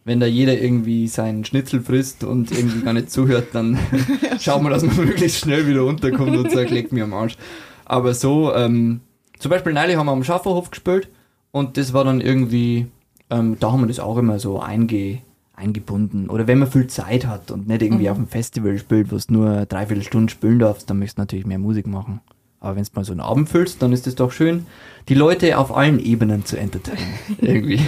Wenn 0.03 0.19
da 0.19 0.25
jeder 0.25 0.59
irgendwie 0.59 1.07
seinen 1.07 1.43
Schnitzel 1.43 1.81
frisst 1.81 2.23
und 2.23 2.51
irgendwie 2.51 2.81
gar 2.81 2.93
nicht 2.93 3.11
zuhört, 3.11 3.47
dann 3.53 3.77
schaut 4.39 4.61
man, 4.61 4.71
dass 4.71 4.83
man 4.83 4.95
möglichst 5.05 5.39
schnell 5.39 5.67
wieder 5.67 5.85
unterkommt 5.85 6.35
und 6.35 6.51
sagt, 6.51 6.71
leg 6.71 6.91
mir 6.91 7.03
am 7.03 7.13
Arsch. 7.13 7.37
Aber 7.85 8.13
so, 8.13 8.53
ähm, 8.53 9.01
zum 9.39 9.49
Beispiel 9.49 9.73
neulich 9.73 9.97
haben 9.97 10.07
wir 10.07 10.11
am 10.11 10.23
Schafferhof 10.23 10.71
gespielt 10.71 11.09
und 11.51 11.77
das 11.77 11.93
war 11.93 12.03
dann 12.03 12.21
irgendwie, 12.21 12.87
ähm, 13.29 13.57
da 13.59 13.71
haben 13.71 13.81
wir 13.81 13.87
das 13.87 13.99
auch 13.99 14.17
immer 14.17 14.39
so 14.39 14.59
einge, 14.59 15.19
eingebunden. 15.57 16.29
Oder 16.29 16.47
wenn 16.47 16.59
man 16.59 16.71
viel 16.71 16.87
Zeit 16.87 17.25
hat 17.25 17.51
und 17.51 17.67
nicht 17.67 17.81
irgendwie 17.81 18.09
auf 18.09 18.17
dem 18.17 18.27
Festival 18.27 18.77
spielt, 18.77 19.11
wo 19.11 19.17
du 19.17 19.33
nur 19.33 19.65
dreiviertel 19.65 20.03
Stunden 20.03 20.29
spielen 20.29 20.59
darfst, 20.59 20.89
dann 20.89 20.99
möchtest 20.99 21.17
du 21.17 21.21
natürlich 21.23 21.45
mehr 21.45 21.59
Musik 21.59 21.87
machen. 21.87 22.21
Aber 22.59 22.75
wenn 22.75 22.83
du 22.83 22.89
mal 22.93 23.03
so 23.03 23.11
einen 23.11 23.21
Abend 23.21 23.49
füllst, 23.49 23.81
dann 23.81 23.91
ist 23.91 24.07
es 24.07 24.15
doch 24.15 24.31
schön, 24.31 24.65
die 25.09 25.13
Leute 25.13 25.57
auf 25.57 25.75
allen 25.75 25.99
Ebenen 25.99 26.45
zu 26.45 26.57
entertainen. 26.57 27.13
irgendwie. 27.41 27.81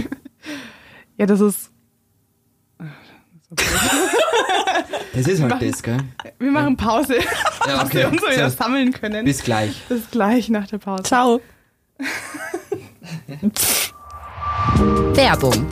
Ja, 1.18 1.26
das 1.26 1.40
ist. 1.40 1.72
Das 5.12 5.28
ist 5.28 5.42
halt 5.42 5.60
das, 5.60 5.82
gell? 5.82 5.98
Wir 6.38 6.52
machen 6.52 6.78
Pause, 6.78 7.16
Ja, 7.68 7.82
dass 7.84 7.94
wir 7.94 8.08
uns 8.08 8.22
wieder 8.22 8.32
Zuerst 8.32 8.60
sammeln 8.60 8.94
können. 8.94 9.26
Bis 9.26 9.44
gleich. 9.44 9.84
Bis 9.90 10.10
gleich 10.12 10.50
nach 10.50 10.68
der 10.68 10.78
Pause. 10.78 11.04
Ciao. 11.04 11.42
Werbung. 15.16 15.66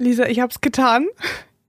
Lisa, 0.00 0.26
ich 0.26 0.38
hab's 0.38 0.60
getan. 0.60 1.08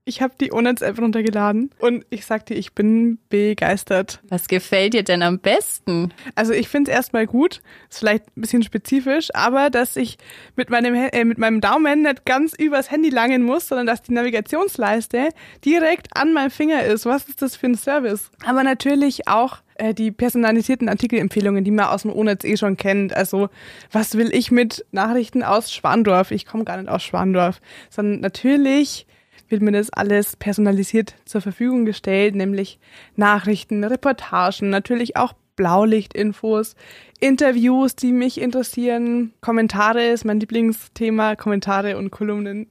Ich 0.04 0.22
habe 0.22 0.34
die 0.40 0.52
Onets-App 0.52 0.98
runtergeladen 0.98 1.70
und 1.78 2.06
ich 2.10 2.24
sag 2.24 2.46
dir, 2.46 2.54
ich 2.54 2.72
bin 2.74 3.18
begeistert. 3.28 4.20
Was 4.28 4.48
gefällt 4.48 4.94
dir 4.94 5.02
denn 5.02 5.22
am 5.22 5.40
besten? 5.40 6.12
Also 6.36 6.52
ich 6.52 6.68
finde 6.68 6.90
es 6.90 6.96
erstmal 6.96 7.26
gut, 7.26 7.60
ist 7.88 7.98
vielleicht 7.98 8.24
ein 8.28 8.40
bisschen 8.40 8.62
spezifisch, 8.62 9.28
aber 9.34 9.68
dass 9.68 9.96
ich 9.96 10.16
mit 10.56 10.70
meinem, 10.70 10.94
äh, 10.94 11.24
mit 11.24 11.38
meinem 11.38 11.60
Daumen 11.60 12.02
nicht 12.02 12.24
ganz 12.24 12.54
übers 12.54 12.90
Handy 12.90 13.10
langen 13.10 13.42
muss, 13.42 13.68
sondern 13.68 13.86
dass 13.86 14.02
die 14.02 14.12
Navigationsleiste 14.12 15.30
direkt 15.64 16.16
an 16.16 16.32
meinem 16.32 16.50
Finger 16.50 16.84
ist. 16.84 17.06
Was 17.06 17.28
ist 17.28 17.42
das 17.42 17.56
für 17.56 17.66
ein 17.66 17.76
Service? 17.76 18.30
Aber 18.44 18.62
natürlich 18.62 19.28
auch 19.28 19.58
äh, 19.80 19.94
die 19.94 20.12
personalisierten 20.12 20.88
Artikelempfehlungen, 20.88 21.64
die 21.64 21.70
man 21.70 21.86
aus 21.86 22.02
dem 22.02 22.14
Onetz 22.14 22.44
eh 22.44 22.56
schon 22.56 22.76
kennt. 22.76 23.16
Also 23.16 23.48
was 23.90 24.16
will 24.16 24.32
ich 24.32 24.50
mit 24.50 24.84
Nachrichten 24.92 25.42
aus 25.42 25.72
Schwandorf? 25.72 26.30
Ich 26.30 26.46
komme 26.46 26.64
gar 26.64 26.76
nicht 26.76 26.88
aus 26.88 27.02
Schwandorf, 27.02 27.60
sondern 27.88 28.20
natürlich 28.20 29.06
wird 29.48 29.62
mir 29.62 29.72
das 29.72 29.90
alles 29.90 30.36
personalisiert 30.36 31.14
zur 31.24 31.40
Verfügung 31.40 31.84
gestellt, 31.84 32.36
nämlich 32.36 32.78
Nachrichten, 33.16 33.82
Reportagen, 33.82 34.70
natürlich 34.70 35.16
auch 35.16 35.32
Blaulichtinfos, 35.56 36.76
Interviews, 37.18 37.96
die 37.96 38.12
mich 38.12 38.40
interessieren, 38.40 39.32
Kommentare 39.40 40.06
ist 40.08 40.24
mein 40.24 40.40
Lieblingsthema, 40.40 41.36
Kommentare 41.36 41.98
und 41.98 42.10
Kolumnen. 42.10 42.70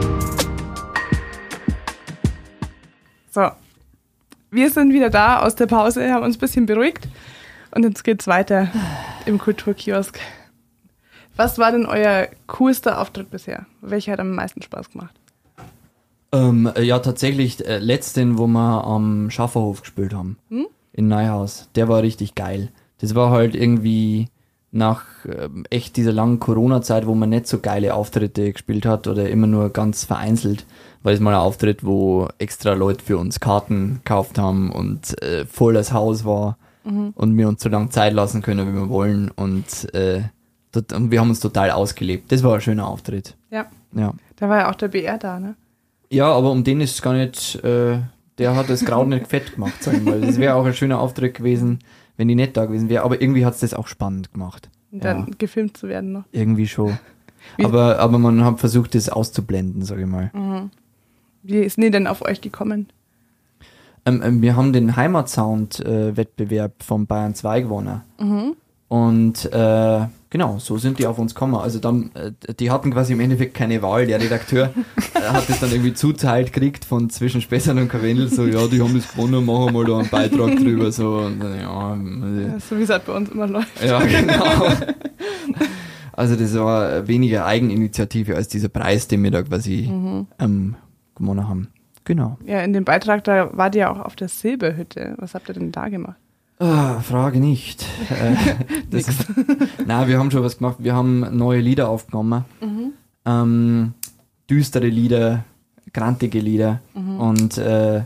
So, 3.33 3.49
wir 4.49 4.69
sind 4.71 4.91
wieder 4.91 5.09
da 5.09 5.39
aus 5.39 5.55
der 5.55 5.65
Pause, 5.65 6.11
haben 6.11 6.25
uns 6.25 6.35
ein 6.35 6.39
bisschen 6.41 6.65
beruhigt 6.65 7.07
und 7.73 7.83
jetzt 7.83 8.03
geht's 8.03 8.27
weiter 8.27 8.67
im 9.25 9.39
Kulturkiosk. 9.39 10.19
Was 11.37 11.57
war 11.57 11.71
denn 11.71 11.85
euer 11.85 12.27
coolster 12.47 12.99
Auftritt 12.99 13.31
bisher? 13.31 13.67
Welcher 13.79 14.11
hat 14.11 14.19
am 14.19 14.35
meisten 14.35 14.61
Spaß 14.61 14.89
gemacht? 14.89 15.15
Ähm, 16.33 16.69
äh, 16.75 16.81
ja, 16.81 16.99
tatsächlich, 16.99 17.65
äh, 17.65 17.77
letzten, 17.77 18.37
wo 18.37 18.47
wir 18.47 18.83
am 18.83 19.29
Schafferhof 19.29 19.79
gespielt 19.79 20.13
haben. 20.13 20.37
In 20.91 21.07
Neuhaus. 21.07 21.69
Der 21.75 21.87
war 21.87 22.03
richtig 22.03 22.35
geil. 22.35 22.67
Das 22.99 23.15
war 23.15 23.31
halt 23.31 23.55
irgendwie 23.55 24.27
nach 24.71 25.05
ähm, 25.25 25.65
echt 25.69 25.95
dieser 25.95 26.11
langen 26.11 26.39
Corona-Zeit, 26.41 27.07
wo 27.07 27.15
man 27.15 27.29
nicht 27.29 27.47
so 27.47 27.59
geile 27.59 27.93
Auftritte 27.93 28.51
gespielt 28.51 28.85
hat 28.85 29.07
oder 29.07 29.29
immer 29.29 29.47
nur 29.47 29.69
ganz 29.69 30.03
vereinzelt, 30.03 30.65
war 31.03 31.11
es 31.11 31.19
mal 31.19 31.33
ein 31.33 31.39
Auftritt, 31.39 31.85
wo 31.85 32.27
extra 32.37 32.73
Leute 32.73 33.03
für 33.03 33.17
uns 33.17 33.39
Karten 33.39 33.95
gekauft 34.03 34.37
haben 34.37 34.71
und 34.71 35.21
äh, 35.23 35.45
voll 35.45 35.73
das 35.73 35.91
Haus 35.93 36.25
war 36.25 36.57
und 36.83 37.37
wir 37.37 37.47
uns 37.47 37.61
so 37.61 37.69
lange 37.69 37.89
Zeit 37.89 38.13
lassen 38.13 38.41
können, 38.41 38.67
wie 38.67 38.73
wir 38.79 38.89
wollen 38.89 39.29
und, 39.29 39.93
äh, 39.93 40.21
dort, 40.71 40.93
und 40.93 41.11
wir 41.11 41.19
haben 41.19 41.29
uns 41.29 41.39
total 41.39 41.69
ausgelebt. 41.71 42.31
Das 42.31 42.41
war 42.43 42.55
ein 42.55 42.61
schöner 42.61 42.87
Auftritt. 42.87 43.37
Ja, 43.51 43.67
Ja. 43.93 44.13
da 44.37 44.49
war 44.49 44.57
ja 44.59 44.69
auch 44.71 44.75
der 44.75 44.87
BR 44.87 45.17
da, 45.19 45.39
ne? 45.39 45.55
Ja, 46.09 46.31
aber 46.31 46.49
um 46.51 46.63
den 46.63 46.81
ist 46.81 46.95
es 46.95 47.01
gar 47.03 47.13
nicht, 47.13 47.63
äh, 47.63 47.99
der 48.39 48.55
hat 48.55 48.69
das 48.69 48.83
Kraut 48.83 49.07
nicht 49.07 49.27
fett 49.27 49.53
gemacht, 49.53 49.81
sagen 49.83 50.03
wir 50.05 50.13
mal. 50.13 50.21
Das 50.21 50.39
wäre 50.39 50.55
auch 50.55 50.65
ein 50.65 50.73
schöner 50.73 50.99
Auftritt 50.99 51.35
gewesen, 51.35 51.79
wenn 52.17 52.27
die 52.27 52.35
nicht 52.35 52.57
da 52.57 52.65
gewesen 52.65 52.89
wäre. 52.89 53.03
Aber 53.03 53.21
irgendwie 53.21 53.45
hat 53.45 53.53
es 53.53 53.59
das 53.59 53.73
auch 53.75 53.87
spannend 53.87 54.33
gemacht. 54.33 54.69
Und 54.91 55.05
dann 55.05 55.19
Ja. 55.19 55.25
gefilmt 55.37 55.77
zu 55.77 55.87
werden 55.87 56.11
noch. 56.11 56.23
Irgendwie 56.31 56.67
schon. 56.67 56.97
Wie- 57.57 57.65
Aber, 57.65 57.99
aber 57.99 58.17
man 58.17 58.43
hat 58.43 58.59
versucht, 58.59 58.95
das 58.95 59.07
auszublenden, 59.09 59.83
sage 59.83 60.01
ich 60.01 60.07
mal. 60.07 60.31
Wie 61.43 61.57
ist 61.57 61.77
denn 61.77 61.91
denn 61.91 62.07
auf 62.07 62.21
euch 62.23 62.41
gekommen? 62.41 62.87
Ähm, 64.05 64.21
ähm, 64.23 64.41
wir 64.41 64.55
haben 64.55 64.73
den 64.73 64.95
Heimatsound-Wettbewerb 64.95 66.83
von 66.83 67.05
Bayern 67.05 67.35
2 67.35 67.61
gewonnen. 67.61 68.01
Und 68.87 69.45
äh, 69.53 70.07
genau, 70.29 70.57
so 70.59 70.77
sind 70.77 70.99
die 70.99 71.07
auf 71.07 71.17
uns 71.17 71.33
gekommen. 71.33 71.55
Also 71.55 71.79
dann, 71.79 72.11
äh, 72.13 72.53
die 72.53 72.71
hatten 72.71 72.91
quasi 72.91 73.13
im 73.13 73.21
Endeffekt 73.21 73.53
keine 73.53 73.81
Wahl. 73.81 74.05
Der 74.05 74.19
Redakteur 74.19 74.73
äh, 75.13 75.21
hat 75.21 75.47
das 75.47 75.61
dann 75.61 75.71
irgendwie 75.71 75.93
zuteilt 75.93 76.51
gekriegt 76.51 76.83
von 76.83 77.09
zwischen 77.09 77.39
Spessern 77.39 77.77
und 77.77 77.87
Karwendel, 77.87 78.27
so, 78.27 78.45
ja, 78.45 78.67
die 78.67 78.81
haben 78.81 78.93
das 78.93 79.09
gewonnen, 79.13 79.45
machen 79.45 79.65
wir 79.67 79.71
mal 79.71 79.85
da 79.85 79.99
einen 79.99 80.09
Beitrag 80.09 80.57
drüber, 80.57 80.91
so, 80.91 81.19
und 81.19 81.39
dann, 81.39 81.57
ja, 81.57 81.95
äh, 81.95 82.59
So 82.59 82.77
wie 82.77 82.81
es 82.83 82.89
halt 82.89 83.05
bei 83.05 83.13
uns 83.13 83.29
immer 83.29 83.47
läuft. 83.47 83.81
ja, 83.81 83.99
genau. 83.99 84.43
Also 86.13 86.35
das 86.35 86.53
war 86.53 87.07
weniger 87.07 87.45
Eigeninitiative 87.45 88.35
als 88.35 88.49
dieser 88.49 88.67
Preis, 88.67 89.07
den 89.07 89.23
wir 89.23 89.31
da 89.31 89.41
quasi 89.43 89.89
ähm, 90.39 90.75
haben. 91.47 91.67
Genau. 92.03 92.37
Ja, 92.45 92.61
in 92.61 92.73
dem 92.73 92.85
Beitrag, 92.85 93.23
da 93.23 93.55
wart 93.55 93.75
ihr 93.75 93.91
auch 93.91 93.99
auf 93.99 94.15
der 94.15 94.27
Silberhütte. 94.27 95.15
Was 95.17 95.35
habt 95.35 95.49
ihr 95.49 95.53
denn 95.53 95.71
da 95.71 95.87
gemacht? 95.89 96.17
Ah, 96.59 96.99
Frage 96.99 97.39
nicht. 97.39 97.85
Äh, 98.11 98.35
das, 98.89 99.07
na, 99.85 100.07
wir 100.07 100.19
haben 100.19 100.31
schon 100.31 100.43
was 100.43 100.57
gemacht. 100.57 100.77
Wir 100.79 100.93
haben 100.93 101.37
neue 101.37 101.61
Lieder 101.61 101.89
aufgenommen. 101.89 102.45
Ähm, 103.25 103.93
düstere 104.49 104.87
Lieder, 104.87 105.45
grantige 105.93 106.39
Lieder. 106.39 106.81
Und 106.93 107.57
äh, 107.57 108.01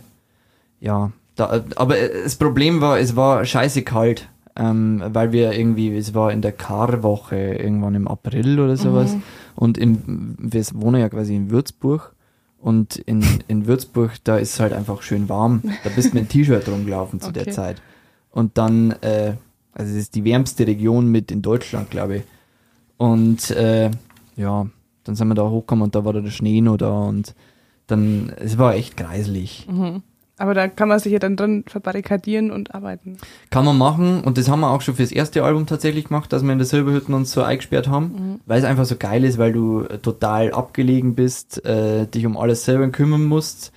ja, 0.80 1.12
da, 1.36 1.64
aber 1.76 1.96
das 2.24 2.36
Problem 2.36 2.82
war, 2.82 3.00
es 3.00 3.16
war 3.16 3.46
scheiße 3.46 3.82
kalt. 3.82 4.30
Ähm, 4.58 5.04
weil 5.08 5.34
wir 5.34 5.52
irgendwie, 5.52 5.94
es 5.98 6.14
war 6.14 6.32
in 6.32 6.42
der 6.42 6.54
Karwoche 6.54 7.36
irgendwann 7.36 7.96
im 7.96 8.08
April 8.08 8.60
oder 8.60 8.78
sowas. 8.78 9.18
Und 9.56 9.78
in, 9.78 10.36
wir 10.38 10.64
wohnen 10.76 11.02
ja 11.02 11.10
quasi 11.10 11.36
in 11.36 11.50
Würzburg. 11.50 12.15
Und 12.66 12.96
in, 12.96 13.24
in 13.48 13.68
Würzburg, 13.68 14.14
da 14.24 14.38
ist 14.38 14.54
es 14.54 14.60
halt 14.60 14.74
einfach 14.74 15.04
schön 15.04 15.30
warm. 15.30 15.62
Da 15.84 15.92
bist 15.92 16.10
du 16.10 16.14
mit 16.16 16.22
einem 16.22 16.30
T-Shirt 16.30 16.68
rumgelaufen 16.68 17.22
zu 17.22 17.32
der 17.32 17.44
Okay. 17.44 17.52
Zeit. 17.52 17.82
Und 18.32 18.58
dann, 18.58 18.90
äh, 19.02 19.36
also 19.72 19.92
es 19.92 19.98
ist 20.00 20.16
die 20.16 20.24
wärmste 20.24 20.66
Region 20.66 21.12
mit 21.12 21.32
in 21.32 21.44
Deutschland, 21.44 21.92
glaube 21.92 22.18
ich. 22.18 22.24
Und 22.98 23.52
äh, 23.52 23.92
ja, 24.36 24.66
dann 25.04 25.16
sind 25.16 25.28
wir 25.28 25.36
da 25.36 25.48
hochgekommen 25.48 25.84
und 25.84 25.94
da 25.94 26.06
war 26.06 26.14
da 26.14 26.22
der 26.22 26.32
Schnee 26.32 26.60
noch 26.62 26.78
da 26.78 26.90
und 27.04 27.36
dann, 27.86 28.34
es 28.40 28.58
war 28.58 28.74
echt 28.74 28.98
kreislich. 28.98 29.68
Aber 30.38 30.54
da 30.54 30.68
kann 30.68 30.90
man 30.90 31.00
sich 31.00 31.14
ja 31.14 31.20
dann 31.20 31.38
drin 31.38 31.64
verbarrikadieren 31.66 32.52
und 32.52 32.76
arbeiten. 32.76 33.18
Kann 33.52 33.64
man 33.64 33.78
machen 33.78 34.22
und 34.22 34.38
das 34.38 34.50
haben 34.50 34.60
wir 34.60 34.72
auch 34.72 34.82
schon 34.82 34.96
fürs 34.96 35.12
erste 35.12 35.44
Album 35.44 35.66
tatsächlich 35.66 36.06
gemacht, 36.06 36.34
dass 36.34 36.44
wir 36.44 36.52
in 36.52 36.58
der 36.58 36.68
Silberhütten 36.68 37.14
uns 37.14 37.32
so 37.32 37.42
eingesperrt 37.42 37.88
haben, 37.88 38.42
weil 38.46 38.60
es 38.60 38.66
einfach 38.66 38.86
so 38.86 38.98
geil 38.98 39.24
ist, 39.24 39.38
weil 39.38 39.54
du 39.54 39.84
äh, 39.84 39.98
total 40.00 40.52
abgelegen 40.52 41.16
bist, 41.16 41.66
äh, 41.66 42.06
dich 42.06 42.26
um 42.26 42.36
alles 42.36 42.66
selber 42.66 42.88
kümmern 42.90 43.24
musst 43.24 43.72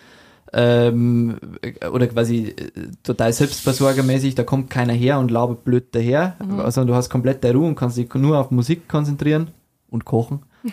ähm, 0.53 1.39
äh, 1.63 1.87
oder 1.87 2.07
quasi 2.07 2.49
äh, 2.49 2.71
total 3.03 3.33
selbstversorgermäßig, 3.33 4.35
da 4.35 4.45
kommt 4.45 4.71
keiner 4.71 4.93
her 4.93 5.19
und 5.19 5.31
labert 5.31 5.65
blöd 5.65 5.87
daher, 5.93 6.37
also 6.59 6.85
du 6.85 6.95
hast 6.95 7.11
komplett 7.11 7.45
der 7.45 7.55
Ruhe 7.55 7.69
und 7.69 7.77
kannst 7.77 7.97
dich 7.97 8.13
nur 8.15 8.39
auf 8.39 8.51
Musik 8.51 8.89
konzentrieren 8.89 9.51
und 9.91 10.05
kochen. 10.05 10.43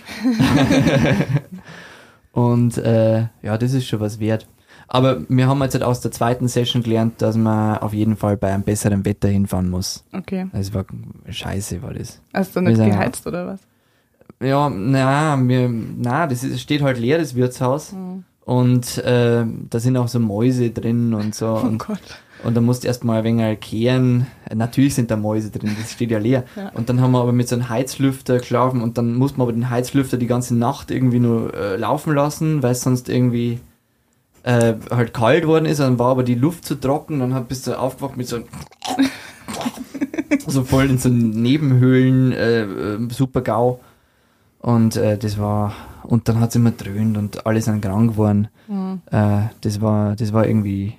und 2.32 2.78
äh, 2.78 3.28
ja, 3.42 3.58
das 3.58 3.74
ist 3.74 3.88
schon 3.88 4.00
was 4.00 4.20
wert. 4.20 4.48
Aber 4.88 5.22
wir 5.28 5.48
haben 5.48 5.62
jetzt 5.64 5.74
halt 5.74 5.84
aus 5.84 6.02
der 6.02 6.12
zweiten 6.12 6.48
Session 6.48 6.84
gelernt, 6.84 7.22
dass 7.22 7.36
man 7.38 7.80
auf 7.80 7.94
jeden 7.94 8.18
Fall 8.18 8.38
bei 8.38 8.54
einem 8.54 8.64
besseren 8.64 9.04
Wetter 9.06 9.28
hinfahren 9.28 9.70
muss. 9.70 10.04
Okay. 10.14 10.48
Es 10.54 10.74
war 10.74 10.86
scheiße, 11.28 11.82
war 11.82 11.94
das. 11.94 12.22
Hast 12.34 12.56
du 12.56 12.62
Wir 12.62 12.70
nicht 12.70 12.78
geheizt 12.78 13.26
oder 13.26 13.48
was? 13.48 13.60
Ja, 14.42 14.70
na, 14.70 15.38
mir, 15.38 15.70
na, 15.70 16.28
das 16.28 16.44
ist, 16.44 16.62
steht 16.62 16.82
halt 16.82 17.00
leer, 17.00 17.18
das 17.18 17.36
Wirtshaus. 17.36 17.96
Und 18.44 18.98
äh, 19.00 19.44
da 19.70 19.80
sind 19.80 19.98
auch 19.98 20.08
so 20.08 20.20
Mäuse 20.20 20.70
drin 20.70 21.14
und 21.14 21.34
so. 21.34 21.60
Oh 21.64 21.66
Und, 21.66 21.80
Gott. 21.80 22.00
und 22.44 22.56
da 22.56 22.62
musst 22.62 22.84
du 22.84 22.88
erstmal 22.88 23.20
ein 23.20 23.24
wenig 23.24 23.60
kehren. 23.62 24.28
Natürlich 24.54 24.94
sind 24.94 25.10
da 25.10 25.16
Mäuse 25.16 25.50
drin, 25.50 25.76
das 25.80 25.94
steht 25.94 26.12
ja 26.12 26.20
leer. 26.20 26.44
Ja. 26.56 26.70
Und 26.76 26.90
dann 26.90 27.02
haben 27.02 27.12
wir 27.12 27.22
aber 27.22 27.32
mit 27.32 27.48
so 27.48 27.56
einem 27.56 27.70
Heizlüfter 27.70 28.38
geschlafen 28.38 28.82
und 28.82 28.98
dann 29.00 29.16
muss 29.16 29.36
man 29.38 29.46
aber 29.48 29.54
den 29.54 29.70
Heizlüfter 29.72 30.18
die 30.18 30.28
ganze 30.28 30.56
Nacht 30.56 30.92
irgendwie 30.92 31.20
nur 31.20 31.54
äh, 31.56 31.76
laufen 31.78 32.14
lassen, 32.14 32.62
weil 32.62 32.74
es 32.74 32.82
sonst 32.82 33.10
irgendwie 33.10 33.60
äh, 34.46 34.76
halt 34.92 35.14
kalt 35.14 35.48
worden 35.48 35.66
ist. 35.66 35.80
Dann 35.80 36.00
war 36.00 36.12
aber 36.12 36.24
die 36.24 36.36
Luft 36.36 36.66
zu 36.66 36.76
trocken, 36.76 37.20
dann 37.20 37.34
hat, 37.34 37.48
bist 37.48 37.68
du 37.68 37.78
aufgewacht 37.78 38.16
mit 38.16 38.28
so 38.28 38.38
einem 38.38 38.46
so 40.48 40.64
voll 40.64 40.90
in 40.90 40.98
so 41.00 41.10
Nebenhöhlen, 41.10 42.32
äh, 42.32 42.62
äh, 42.62 43.10
super 43.10 43.42
GAU. 43.42 43.80
Und 44.60 44.96
äh, 44.96 45.18
das 45.18 45.38
war, 45.38 45.74
und 46.04 46.30
dann 46.30 46.40
hat 46.40 46.50
es 46.50 46.56
immer 46.56 46.72
dröhnt 46.72 47.18
und 47.18 47.46
alle 47.46 47.62
sind 47.62 47.82
krank 47.82 48.12
geworden. 48.12 48.48
Äh, 49.12 49.50
das 49.62 49.82
war, 49.82 50.16
das 50.16 50.32
war 50.32 50.48
irgendwie, 50.48 50.96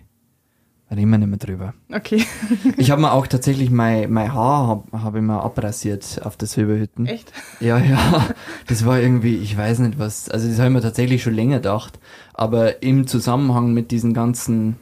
reden 0.95 1.11
wir 1.11 1.19
nicht 1.19 1.29
mehr 1.29 1.39
drüber. 1.39 1.75
Okay. 1.93 2.25
Ich 2.77 2.91
habe 2.91 3.01
mir 3.01 3.13
auch 3.13 3.27
tatsächlich 3.27 3.71
mein, 3.71 4.13
mein 4.13 4.33
Haar 4.33 4.69
hab, 4.69 4.93
hab 4.93 5.17
ich 5.17 5.23
mir 5.23 5.43
abrasiert 5.43 6.21
auf 6.25 6.37
der 6.37 6.47
Silberhütten. 6.47 7.07
Echt? 7.07 7.33
Ja, 7.59 7.79
ja, 7.79 8.27
das 8.67 8.85
war 8.85 9.01
irgendwie, 9.01 9.37
ich 9.37 9.57
weiß 9.57 9.81
nicht 9.81 9.99
was, 9.99 10.29
also 10.29 10.47
das 10.47 10.59
habe 10.59 10.69
ich 10.69 10.75
mir 10.75 10.83
tatsächlich 10.83 11.23
schon 11.23 11.35
länger 11.35 11.57
gedacht, 11.57 11.99
aber 12.35 12.83
im 12.83 13.07
Zusammenhang 13.07 13.73
mit 13.73 13.91
diesem 13.91 14.15
ganzen 14.15 14.77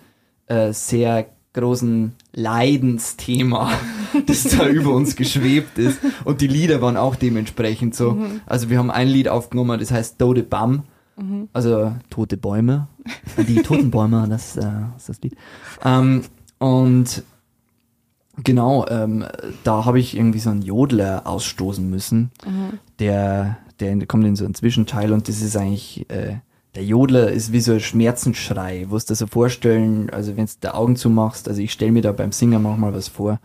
äh, 0.46 0.72
sehr 0.72 1.26
großen 1.54 2.14
Leidensthema, 2.32 3.70
das 4.26 4.42
da 4.42 4.66
über 4.66 4.90
uns 4.90 5.16
geschwebt 5.16 5.78
ist 5.78 6.00
und 6.24 6.40
die 6.40 6.48
Lieder 6.48 6.82
waren 6.82 6.96
auch 6.96 7.14
dementsprechend 7.14 7.94
so. 7.94 8.18
Also 8.44 8.70
wir 8.70 8.78
haben 8.78 8.90
ein 8.90 9.08
Lied 9.08 9.28
aufgenommen, 9.28 9.78
das 9.78 9.92
heißt 9.92 10.18
Tote 10.18 10.42
Bam, 11.16 11.48
also 11.52 11.92
Tote 12.10 12.36
Bäume, 12.36 12.88
die 13.36 13.62
Toten 13.62 13.90
Bäume, 13.90 14.26
das 14.30 14.56
äh, 14.56 14.70
ist 14.96 15.08
das 15.08 15.20
Lied. 15.20 15.36
Ähm, 15.84 16.22
und 16.58 17.24
Genau, 18.42 18.86
ähm, 18.88 19.24
da 19.62 19.84
habe 19.84 20.00
ich 20.00 20.16
irgendwie 20.16 20.40
so 20.40 20.50
einen 20.50 20.62
Jodler 20.62 21.22
ausstoßen 21.24 21.88
müssen. 21.88 22.30
Der, 22.98 23.58
der 23.78 24.06
kommt 24.06 24.24
in 24.24 24.36
so 24.36 24.44
einen 24.44 24.54
Zwischenteil 24.54 25.12
und 25.12 25.28
das 25.28 25.40
ist 25.40 25.56
eigentlich, 25.56 26.10
äh, 26.10 26.38
der 26.74 26.84
Jodler 26.84 27.30
ist 27.30 27.52
wie 27.52 27.60
so 27.60 27.74
ein 27.74 27.80
Schmerzensschrei. 27.80 28.86
Wo 28.88 28.98
du 28.98 29.04
dir 29.04 29.14
so 29.14 29.28
vorstellen, 29.28 30.10
also 30.10 30.36
wenn 30.36 30.46
du 30.46 30.52
die 30.62 30.68
Augen 30.68 30.96
zumachst, 30.96 31.48
also 31.48 31.60
ich 31.60 31.72
stelle 31.72 31.92
mir 31.92 32.02
da 32.02 32.10
beim 32.10 32.32
Singen 32.32 32.62
manchmal 32.62 32.92
was 32.92 33.06
vor, 33.06 33.38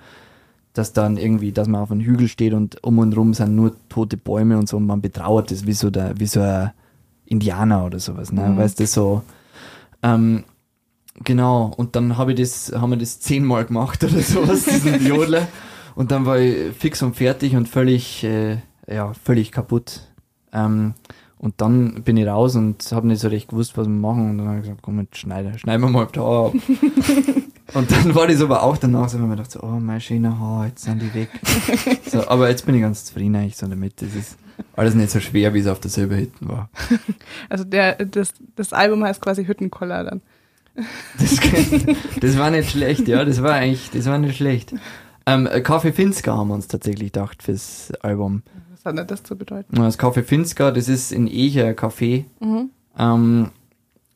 dass 0.74 0.94
dann 0.94 1.18
irgendwie, 1.18 1.52
dass 1.52 1.68
man 1.68 1.82
auf 1.82 1.92
einem 1.92 2.02
Hügel 2.02 2.28
steht 2.28 2.54
und 2.54 2.84
um 2.84 2.98
und 2.98 3.16
rum 3.16 3.34
sind 3.36 3.56
nur 3.56 3.76
tote 3.90 4.18
Bäume 4.18 4.58
und 4.58 4.68
so 4.68 4.78
und 4.78 4.88
man 4.88 5.02
betrauert 5.02 5.52
das 5.52 5.68
wie 5.68 5.74
so 5.74 5.92
der, 5.92 6.20
wie 6.20 6.26
so 6.26 6.42
ein 6.42 6.72
Indianer 7.30 7.86
oder 7.86 8.00
sowas, 8.00 8.32
ne? 8.32 8.54
Weißt 8.58 8.80
du, 8.80 8.88
so, 8.88 9.24
ähm, 10.04 10.44
Genau, 11.24 11.74
und 11.76 11.96
dann 11.96 12.18
habe 12.18 12.34
ich 12.34 12.40
das, 12.40 12.72
haben 12.74 12.92
wir 12.92 12.98
das 12.98 13.20
zehnmal 13.20 13.66
gemacht 13.66 14.04
oder 14.04 14.22
sowas, 14.22 14.66
diesen 14.66 15.06
Jodler. 15.08 15.48
Und 15.96 16.12
dann 16.12 16.26
war 16.26 16.40
ich 16.40 16.74
fix 16.78 17.02
und 17.02 17.16
fertig 17.16 17.56
und 17.56 17.68
völlig, 17.68 18.24
äh, 18.24 18.60
ja, 18.88 19.14
völlig 19.14 19.52
kaputt. 19.52 20.08
Ähm, 20.54 20.94
und 21.38 21.56
dann 21.58 22.04
bin 22.04 22.18
ich 22.18 22.28
raus 22.28 22.56
und 22.56 22.90
habe 22.92 23.08
nicht 23.08 23.20
so 23.20 23.28
recht 23.28 23.50
gewusst, 23.50 23.78
was 23.78 23.88
wir 23.88 23.94
machen. 23.94 24.30
Und 24.30 24.38
dann 24.38 24.48
habe 24.48 24.58
ich 24.58 24.64
gesagt, 24.64 24.82
komm, 24.82 25.00
jetzt 25.00 25.18
schneide, 25.18 25.58
schneiden 25.58 25.82
wir 25.82 25.90
mal 25.90 26.08
da 26.12 26.48
ab. 26.48 26.54
und 27.74 27.92
dann 27.92 28.16
war 28.16 28.28
das 28.28 28.42
aber 28.42 28.64
auch 28.64 28.78
danach, 28.78 29.10
so, 29.10 29.16
wenn 29.16 29.28
man 29.28 29.38
gedacht, 29.38 29.52
so, 29.52 29.62
oh, 29.62 29.80
mein 29.80 30.00
schöner 30.00 30.40
Haar, 30.40 30.68
jetzt 30.68 30.84
sind 30.84 31.02
die 31.02 31.14
weg. 31.14 31.30
so, 32.06 32.28
aber 32.28 32.50
jetzt 32.50 32.66
bin 32.66 32.76
ich 32.76 32.82
ganz 32.82 33.06
zufrieden 33.06 33.36
eigentlich 33.36 33.58
so 33.58 33.68
damit. 33.68 34.02
Das 34.02 34.16
ist 34.16 34.38
alles 34.76 34.96
nicht 34.96 35.12
so 35.12 35.20
schwer, 35.20 35.54
wie 35.54 35.60
es 35.60 35.68
auf 35.68 35.80
der 35.80 35.92
Silberhütten 35.92 36.48
war. 36.48 36.70
Also 37.50 37.64
der, 37.64 37.96
das, 38.06 38.34
das 38.56 38.74
Album 38.74 39.04
heißt 39.04 39.22
quasi 39.22 39.46
Hüttenkoller 39.46 40.04
dann. 40.04 40.22
Das, 41.20 41.38
das 42.22 42.38
war 42.38 42.52
nicht 42.52 42.70
schlecht, 42.70 43.08
ja, 43.08 43.26
das 43.26 43.42
war 43.42 43.54
eigentlich, 43.54 43.90
das 43.92 44.06
war 44.06 44.18
nicht 44.18 44.38
schlecht. 44.38 44.74
Ähm, 45.26 45.48
Kaffee 45.64 45.92
Finska 45.92 46.36
haben 46.36 46.50
wir 46.50 46.56
uns 46.56 46.68
tatsächlich 46.68 47.12
gedacht 47.12 47.44
fürs 47.44 47.92
Album. 48.02 48.44
Was 48.72 48.86
hat 48.86 48.98
denn 48.98 49.08
das 49.08 49.24
zu 49.24 49.38
bedeuten? 49.38 49.76
Das 49.76 49.98
Kaffee 49.98 50.24
Finska, 50.24 50.72
das 50.72 50.88
ist 50.88 51.12
in 51.12 51.28
Echer 51.28 51.66
ein 51.66 51.76
Café. 51.76 52.26
Ähm, 52.98 53.50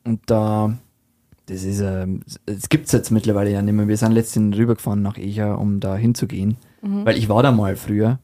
und 0.04 0.20
da, 0.26 0.76
das 1.46 1.64
ist, 1.64 1.80
ähm, 1.80 2.22
es 2.46 2.68
gibt's 2.68 2.92
jetzt 2.92 3.10
mittlerweile 3.10 3.50
ja 3.50 3.62
nicht 3.62 3.74
mehr. 3.74 3.88
Wir 3.88 3.96
sind 3.96 4.12
letztens 4.12 4.56
rübergefahren 4.56 5.02
nach 5.02 5.18
Echer, 5.18 5.58
um 5.58 5.80
da 5.80 5.96
hinzugehen. 5.96 6.56
Weil 6.86 7.16
ich 7.16 7.30
war 7.30 7.42
da 7.42 7.50
mal 7.50 7.76
früher. 7.76 8.18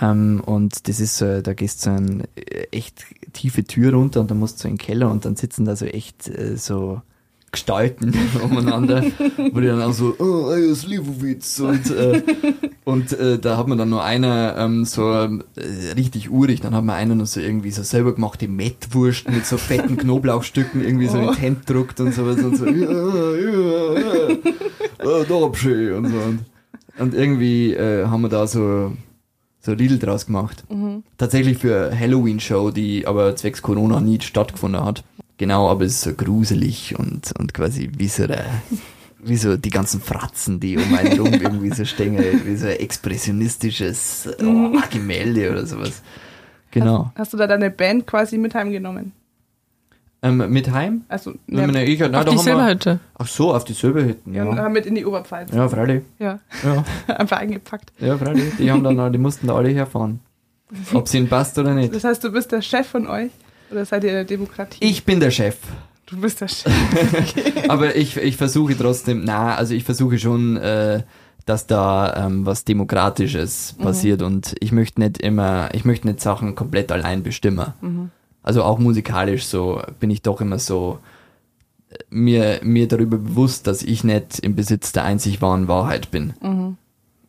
Ähm, 0.00 0.42
und 0.44 0.88
das 0.88 1.00
ist 1.00 1.16
so, 1.18 1.40
da 1.40 1.54
gehst 1.54 1.86
du 1.86 1.90
so 1.90 1.96
eine 1.96 2.24
äh, 2.34 2.66
echt 2.72 3.04
tiefe 3.32 3.64
Tür 3.64 3.94
runter 3.94 4.20
und 4.20 4.30
dann 4.30 4.38
musst 4.38 4.58
du 4.58 4.62
so 4.62 4.68
in 4.68 4.74
den 4.74 4.78
Keller 4.78 5.10
und 5.10 5.24
dann 5.24 5.36
sitzen 5.36 5.64
da 5.64 5.76
so 5.76 5.86
echt 5.86 6.28
äh, 6.28 6.56
so 6.56 7.00
Gestalten 7.54 8.12
umeinander, 8.42 9.04
wo 9.52 9.60
die 9.60 9.68
dann 9.68 9.80
auch 9.80 9.92
so, 9.92 10.16
oh, 10.18 10.50
ey, 10.50 10.74
Slivovitz 10.74 11.60
und, 11.60 11.88
äh, 11.88 12.20
und 12.82 13.12
äh, 13.12 13.38
da 13.38 13.56
hat 13.56 13.68
man 13.68 13.78
dann 13.78 13.90
nur 13.90 14.02
einer 14.02 14.56
ähm, 14.58 14.84
so 14.84 15.12
äh, 15.12 15.28
richtig 15.96 16.32
urig, 16.32 16.60
dann 16.60 16.74
hat 16.74 16.82
man 16.82 16.96
einer 16.96 17.14
noch 17.14 17.26
so 17.26 17.38
irgendwie 17.38 17.70
so 17.70 17.84
selber 17.84 18.12
gemachte 18.12 18.48
Mettwurst 18.48 19.30
mit 19.30 19.46
so 19.46 19.56
fetten 19.56 19.96
Knoblauchstücken 19.96 20.82
irgendwie 20.82 21.06
so 21.06 21.18
in 21.18 21.30
die 21.30 21.40
Hände 21.40 21.60
druckt 21.64 22.00
und 22.00 22.12
sowas 22.12 22.42
und 22.42 22.56
so, 22.56 22.66
ja, 22.66 22.90
ja, 22.90 24.00
ja, 24.00 24.36
ah, 24.98 25.54
schön 25.54 25.94
und 25.94 26.08
so 26.08 26.16
und, 26.16 26.40
und 26.98 27.14
irgendwie 27.14 27.74
äh, 27.74 28.06
haben 28.06 28.22
wir 28.22 28.30
da 28.30 28.48
so 28.48 28.92
so 29.64 29.72
Riedel 29.72 29.98
draus 29.98 30.26
gemacht. 30.26 30.64
Tatsächlich 31.16 31.58
für 31.58 31.86
eine 31.86 31.98
Halloween-Show, 31.98 32.70
die 32.70 33.06
aber 33.06 33.34
zwecks 33.34 33.62
Corona 33.62 34.00
nie 34.00 34.20
stattgefunden 34.20 34.84
hat. 34.84 35.02
Genau, 35.38 35.68
aber 35.68 35.84
es 35.84 35.94
ist 35.94 36.02
so 36.02 36.12
gruselig 36.12 36.98
und, 36.98 37.32
und 37.38 37.54
quasi 37.54 37.90
wie 37.96 38.08
so 38.08 38.26
der, 38.26 38.44
wie 39.18 39.36
so 39.36 39.56
die 39.56 39.70
ganzen 39.70 40.00
Fratzen, 40.00 40.60
die 40.60 40.76
um 40.76 40.94
einen 40.94 41.18
rum 41.18 41.32
irgendwie 41.32 41.74
so 41.74 41.84
stehen, 41.84 42.18
wie 42.44 42.56
so 42.56 42.66
ein 42.66 42.76
expressionistisches 42.76 44.28
oh, 44.40 44.78
Gemälde 44.90 45.50
oder 45.50 45.66
sowas. 45.66 46.02
Genau. 46.70 47.10
Hast 47.14 47.32
du 47.32 47.36
da 47.36 47.46
deine 47.46 47.70
Band 47.70 48.06
quasi 48.06 48.36
mit 48.36 48.54
heimgenommen? 48.54 49.12
Ähm, 50.24 50.50
mit 50.50 50.70
heim? 50.72 51.02
Also 51.08 51.32
Ja, 51.48 51.66
meine, 51.66 51.84
ich, 51.84 52.00
na, 52.00 52.20
Auf 52.20 52.24
die 52.24 52.38
Silberhütte. 52.38 52.98
Ach 53.18 53.28
so, 53.28 53.54
auf 53.54 53.64
die 53.64 53.74
Silberhütten, 53.74 54.32
ja. 54.32 54.50
ja. 54.56 54.68
mit 54.70 54.86
in 54.86 54.94
die 54.94 55.04
Oberpfalz. 55.04 55.52
Ja, 55.52 55.68
freilich. 55.68 56.02
Ja, 56.18 56.40
Ja, 56.62 56.82
einfach 57.14 57.36
eingepackt. 57.36 57.92
ja, 57.98 58.16
freilich. 58.16 58.54
Die 58.58 58.70
haben 58.70 58.82
dann, 58.82 59.12
die 59.12 59.18
mussten 59.18 59.48
da 59.48 59.54
alle 59.54 59.68
herfahren. 59.68 60.20
Ob 60.94 61.06
es 61.06 61.14
ihnen 61.14 61.28
passt 61.28 61.58
oder 61.58 61.74
nicht. 61.74 61.94
Das 61.94 62.04
heißt, 62.04 62.24
du 62.24 62.32
bist 62.32 62.52
der 62.52 62.62
Chef 62.62 62.86
von 62.86 63.06
euch? 63.06 63.30
Oder 63.70 63.84
seid 63.84 64.04
ihr 64.04 64.12
der 64.12 64.24
Demokratie? 64.24 64.78
Ich 64.80 65.04
bin 65.04 65.20
der 65.20 65.30
Chef. 65.30 65.58
Du 66.06 66.16
bist 66.18 66.40
der 66.40 66.48
Chef. 66.48 66.72
Aber 67.68 67.94
ich, 67.94 68.16
ich 68.16 68.38
versuche 68.38 68.78
trotzdem, 68.78 69.24
na, 69.24 69.54
also 69.56 69.74
ich 69.74 69.84
versuche 69.84 70.18
schon, 70.18 70.56
äh, 70.56 71.02
dass 71.44 71.66
da 71.66 72.26
ähm, 72.26 72.46
was 72.46 72.64
Demokratisches 72.64 73.74
passiert 73.78 74.22
und 74.22 74.54
ich 74.60 74.72
möchte 74.72 75.00
nicht 75.00 75.18
immer, 75.18 75.68
ich 75.74 75.84
möchte 75.84 76.06
nicht 76.06 76.20
Sachen 76.20 76.54
komplett 76.54 76.90
allein 76.90 77.22
bestimmen. 77.22 78.06
Also 78.44 78.62
auch 78.62 78.78
musikalisch 78.78 79.46
so 79.46 79.82
bin 79.98 80.10
ich 80.10 80.22
doch 80.22 80.40
immer 80.40 80.60
so 80.60 81.00
äh, 81.90 81.96
mir, 82.10 82.60
mir 82.62 82.86
darüber 82.86 83.16
bewusst, 83.16 83.66
dass 83.66 83.82
ich 83.82 84.04
nicht 84.04 84.38
im 84.38 84.54
Besitz 84.54 84.92
der 84.92 85.04
einzig 85.04 85.42
wahren 85.42 85.66
Wahrheit 85.66 86.12
bin. 86.12 86.34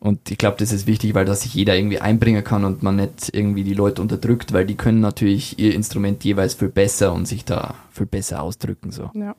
Und 0.05 0.29
ich 0.29 0.37
glaube, 0.37 0.57
das 0.59 0.71
ist 0.71 0.85
wichtig, 0.85 1.15
weil 1.15 1.25
das 1.25 1.41
sich 1.41 1.55
jeder 1.55 1.75
irgendwie 1.75 1.99
einbringen 1.99 2.43
kann 2.43 2.63
und 2.63 2.83
man 2.83 2.97
nicht 2.97 3.33
irgendwie 3.33 3.63
die 3.63 3.73
Leute 3.73 4.03
unterdrückt, 4.03 4.53
weil 4.53 4.63
die 4.63 4.75
können 4.75 4.99
natürlich 4.99 5.57
ihr 5.57 5.73
Instrument 5.73 6.23
jeweils 6.23 6.53
viel 6.53 6.69
besser 6.69 7.11
und 7.11 7.27
sich 7.27 7.43
da 7.43 7.73
viel 7.89 8.05
besser 8.05 8.43
ausdrücken. 8.43 8.91
So. 8.91 9.09
Ja. 9.15 9.35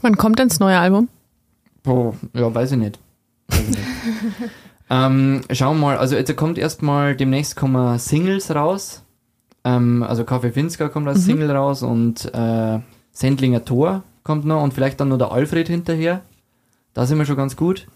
Wann 0.00 0.16
kommt 0.16 0.40
denn 0.40 0.48
das 0.48 0.58
neue 0.58 0.78
Album? 0.78 1.08
Boah, 1.84 2.14
ja, 2.34 2.52
weiß 2.52 2.72
ich 2.72 2.78
nicht. 2.78 2.98
Weiß 3.48 3.60
ich 3.60 3.68
nicht. 3.68 3.80
ähm, 4.90 5.42
schauen 5.52 5.76
wir 5.76 5.86
mal, 5.86 5.98
also 5.98 6.16
jetzt 6.16 6.34
kommt 6.36 6.58
erstmal, 6.58 7.14
demnächst 7.14 7.54
kommen 7.54 7.98
Singles 7.98 8.52
raus. 8.52 9.04
Ähm, 9.64 10.02
also 10.02 10.24
Kaffee 10.24 10.52
Finska 10.52 10.88
kommt 10.88 11.08
als 11.08 11.24
Single 11.24 11.50
raus 11.50 11.82
und 11.82 12.32
äh, 12.34 12.80
Sendlinger 13.12 13.64
Tor 13.64 14.02
kommt 14.22 14.44
noch 14.44 14.62
und 14.62 14.74
vielleicht 14.74 15.00
dann 15.00 15.08
noch 15.08 15.18
der 15.18 15.32
Alfred 15.32 15.68
hinterher. 15.68 16.22
Da 16.94 17.06
sind 17.06 17.18
wir 17.18 17.26
schon 17.26 17.36
ganz 17.36 17.56
gut. 17.56 17.86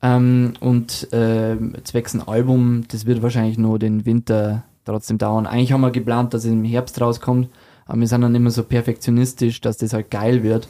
Ähm, 0.00 0.54
und 0.60 1.12
äh, 1.12 1.56
zwecks 1.82 2.14
ein 2.14 2.26
Album, 2.26 2.84
das 2.88 3.06
wird 3.06 3.22
wahrscheinlich 3.22 3.58
nur 3.58 3.78
den 3.78 4.06
Winter 4.06 4.64
trotzdem 4.84 5.18
dauern. 5.18 5.46
Eigentlich 5.46 5.72
haben 5.72 5.80
wir 5.80 5.90
geplant, 5.90 6.34
dass 6.34 6.44
es 6.44 6.50
im 6.50 6.64
Herbst 6.64 7.00
rauskommt, 7.00 7.48
aber 7.86 8.00
wir 8.00 8.06
sind 8.06 8.20
dann 8.20 8.34
immer 8.34 8.50
so 8.50 8.62
perfektionistisch, 8.62 9.60
dass 9.60 9.78
das 9.78 9.92
halt 9.92 10.10
geil 10.10 10.42
wird, 10.42 10.68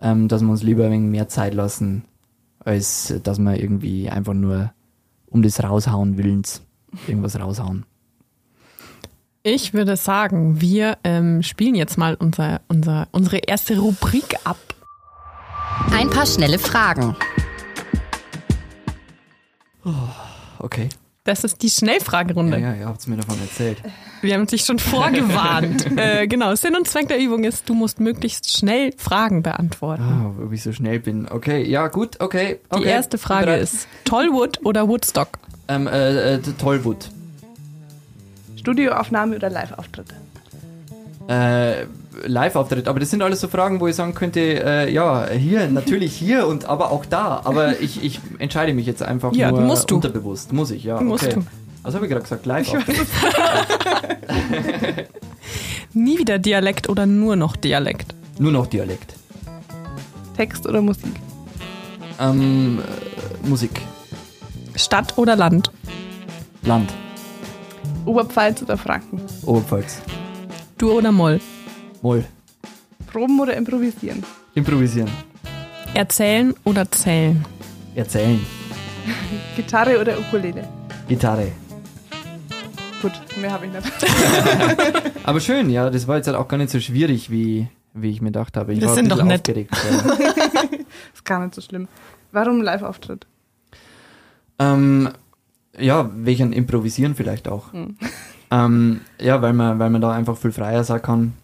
ähm, 0.00 0.28
dass 0.28 0.42
wir 0.42 0.50
uns 0.50 0.62
lieber 0.62 0.84
ein 0.84 0.92
wenig 0.92 1.10
mehr 1.10 1.28
Zeit 1.28 1.54
lassen, 1.54 2.04
als 2.60 3.10
äh, 3.10 3.20
dass 3.20 3.38
wir 3.38 3.58
irgendwie 3.58 4.10
einfach 4.10 4.34
nur 4.34 4.72
um 5.30 5.42
des 5.42 5.62
Raushauen 5.62 6.18
Willens 6.18 6.62
irgendwas 7.06 7.38
raushauen. 7.40 7.84
Ich 9.42 9.72
würde 9.72 9.96
sagen, 9.96 10.60
wir 10.60 10.98
ähm, 11.04 11.42
spielen 11.42 11.74
jetzt 11.74 11.96
mal 11.96 12.14
unser, 12.14 12.60
unser, 12.68 13.08
unsere 13.12 13.38
erste 13.38 13.78
Rubrik 13.78 14.36
ab. 14.44 14.58
Ein 15.92 16.10
paar 16.10 16.26
schnelle 16.26 16.58
Fragen. 16.58 17.16
Okay. 20.58 20.88
Das 21.24 21.44
ist 21.44 21.62
die 21.62 21.66
Ja, 21.66 21.72
Schnellfragerunde. 21.72 22.58
ja, 22.58 22.74
ihr 22.74 22.86
habt 22.86 23.06
mir 23.06 23.16
davon 23.16 23.38
erzählt. 23.40 23.82
Wir 24.22 24.34
haben 24.34 24.46
dich 24.46 24.64
schon 24.64 24.78
vorgewarnt. 24.78 25.86
äh, 25.96 26.26
genau, 26.26 26.54
Sinn 26.54 26.74
und 26.74 26.88
Zweck 26.88 27.08
der 27.08 27.18
Übung 27.18 27.44
ist, 27.44 27.68
du 27.68 27.74
musst 27.74 28.00
möglichst 28.00 28.56
schnell 28.56 28.92
Fragen 28.96 29.42
beantworten. 29.42 30.02
Ah, 30.02 30.44
ob 30.44 30.52
ich 30.52 30.62
so 30.62 30.72
schnell 30.72 31.00
bin. 31.00 31.28
Okay, 31.30 31.62
ja, 31.62 31.88
gut, 31.88 32.20
okay. 32.20 32.60
okay. 32.70 32.82
Die 32.82 32.88
erste 32.88 33.18
Frage 33.18 33.54
ist 33.54 33.86
Tollwood 34.04 34.64
oder 34.64 34.88
Woodstock? 34.88 35.28
Ähm, 35.68 35.86
äh, 35.86 36.34
äh, 36.34 36.40
Tollwood. 36.58 37.10
Studioaufnahme 38.68 39.36
oder 39.36 39.48
Live-Auftritt? 39.48 40.08
Äh, 41.26 41.86
Live-Auftritt, 42.26 42.86
aber 42.86 43.00
das 43.00 43.10
sind 43.10 43.22
alles 43.22 43.40
so 43.40 43.48
Fragen, 43.48 43.80
wo 43.80 43.88
ich 43.88 43.96
sagen 43.96 44.14
könnte, 44.14 44.40
äh, 44.40 44.92
ja, 44.92 45.26
hier, 45.30 45.68
natürlich 45.68 46.14
hier 46.14 46.46
und 46.46 46.66
aber 46.66 46.90
auch 46.90 47.06
da. 47.06 47.40
Aber 47.44 47.80
ich, 47.80 48.04
ich 48.04 48.20
entscheide 48.38 48.74
mich 48.74 48.84
jetzt 48.84 49.02
einfach 49.02 49.32
Ja, 49.32 49.50
nur 49.50 49.62
musst 49.62 49.90
du. 49.90 49.96
unterbewusst. 49.96 50.52
Muss 50.52 50.70
ich, 50.70 50.84
ja. 50.84 51.00
Musst 51.00 51.24
okay. 51.24 51.36
du. 51.36 51.46
Was 51.82 51.94
habe 51.94 52.04
ich 52.04 52.10
gerade 52.10 52.22
gesagt? 52.22 52.44
Live-Auftritt. 52.44 52.98
Nie 55.94 56.18
wieder 56.18 56.38
Dialekt 56.38 56.90
oder 56.90 57.06
nur 57.06 57.36
noch 57.36 57.56
Dialekt? 57.56 58.14
Nur 58.38 58.52
noch 58.52 58.66
Dialekt. 58.66 59.14
Text 60.36 60.66
oder 60.66 60.82
Musik? 60.82 61.14
Ähm, 62.20 62.80
äh, 62.80 63.48
Musik. 63.48 63.80
Stadt 64.76 65.16
oder 65.16 65.36
Land? 65.36 65.72
Land. 66.64 66.92
Oberpfalz 68.08 68.62
oder 68.62 68.76
Franken? 68.76 69.20
Oberpfalz. 69.44 70.00
Dur 70.78 70.94
oder 70.94 71.12
Moll? 71.12 71.40
Moll. 72.02 72.24
Proben 73.06 73.38
oder 73.40 73.56
improvisieren? 73.56 74.22
Improvisieren. 74.54 75.10
Erzählen 75.94 76.54
oder 76.64 76.90
zählen? 76.90 77.44
Erzählen. 77.94 78.40
Gitarre 79.56 80.00
oder 80.00 80.18
Ukulele? 80.18 80.66
Gitarre. 81.08 81.52
Gut, 83.02 83.12
mehr 83.40 83.52
habe 83.52 83.66
ich 83.66 83.72
nicht. 83.72 83.84
Aber 85.24 85.40
schön, 85.40 85.70
ja, 85.70 85.88
das 85.90 86.08
war 86.08 86.16
jetzt 86.16 86.26
halt 86.26 86.36
auch 86.36 86.48
gar 86.48 86.56
nicht 86.56 86.70
so 86.70 86.80
schwierig, 86.80 87.30
wie, 87.30 87.68
wie 87.94 88.10
ich 88.10 88.20
mir 88.20 88.28
gedacht 88.28 88.56
habe. 88.56 88.72
Ich 88.72 88.80
Das 88.80 88.88
war 88.90 88.94
sind 88.96 89.04
ein 89.06 89.08
doch 89.10 89.16
bisschen 89.16 89.28
nett. 89.28 89.40
aufgeregt. 89.40 89.76
Ist 91.14 91.24
gar 91.24 91.40
nicht 91.40 91.54
so 91.54 91.60
schlimm. 91.60 91.86
Warum 92.32 92.60
Live-Auftritt? 92.60 93.26
ähm, 94.58 95.10
ja, 95.78 96.10
wegen 96.14 96.52
Improvisieren 96.52 97.14
vielleicht 97.14 97.48
auch. 97.48 97.66
Ähm, 98.50 99.02
ja, 99.20 99.42
weil 99.42 99.52
man, 99.52 99.78
weil 99.78 99.90
man 99.90 100.00
da 100.00 100.12
einfach 100.12 100.36
viel 100.38 100.52
freier 100.52 100.82
sein 100.82 101.02
kann. 101.02 101.34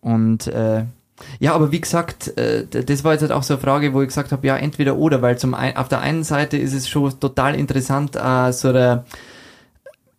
Und 0.00 0.46
äh, 0.46 0.84
ja, 1.38 1.54
aber 1.54 1.72
wie 1.72 1.80
gesagt, 1.80 2.36
äh, 2.38 2.66
das 2.66 3.04
war 3.04 3.12
jetzt 3.12 3.22
halt 3.22 3.32
auch 3.32 3.42
so 3.42 3.54
eine 3.54 3.62
Frage, 3.62 3.92
wo 3.92 4.00
ich 4.00 4.08
gesagt 4.08 4.32
habe, 4.32 4.46
ja, 4.46 4.56
entweder 4.56 4.96
oder, 4.96 5.20
weil 5.22 5.38
zum 5.38 5.54
ein, 5.54 5.76
auf 5.76 5.88
der 5.88 6.00
einen 6.00 6.24
Seite 6.24 6.56
ist 6.56 6.72
es 6.72 6.88
schon 6.88 7.18
total 7.20 7.54
interessant, 7.54 8.16
äh, 8.16 8.52
so 8.52 8.68
eine, 8.68 9.04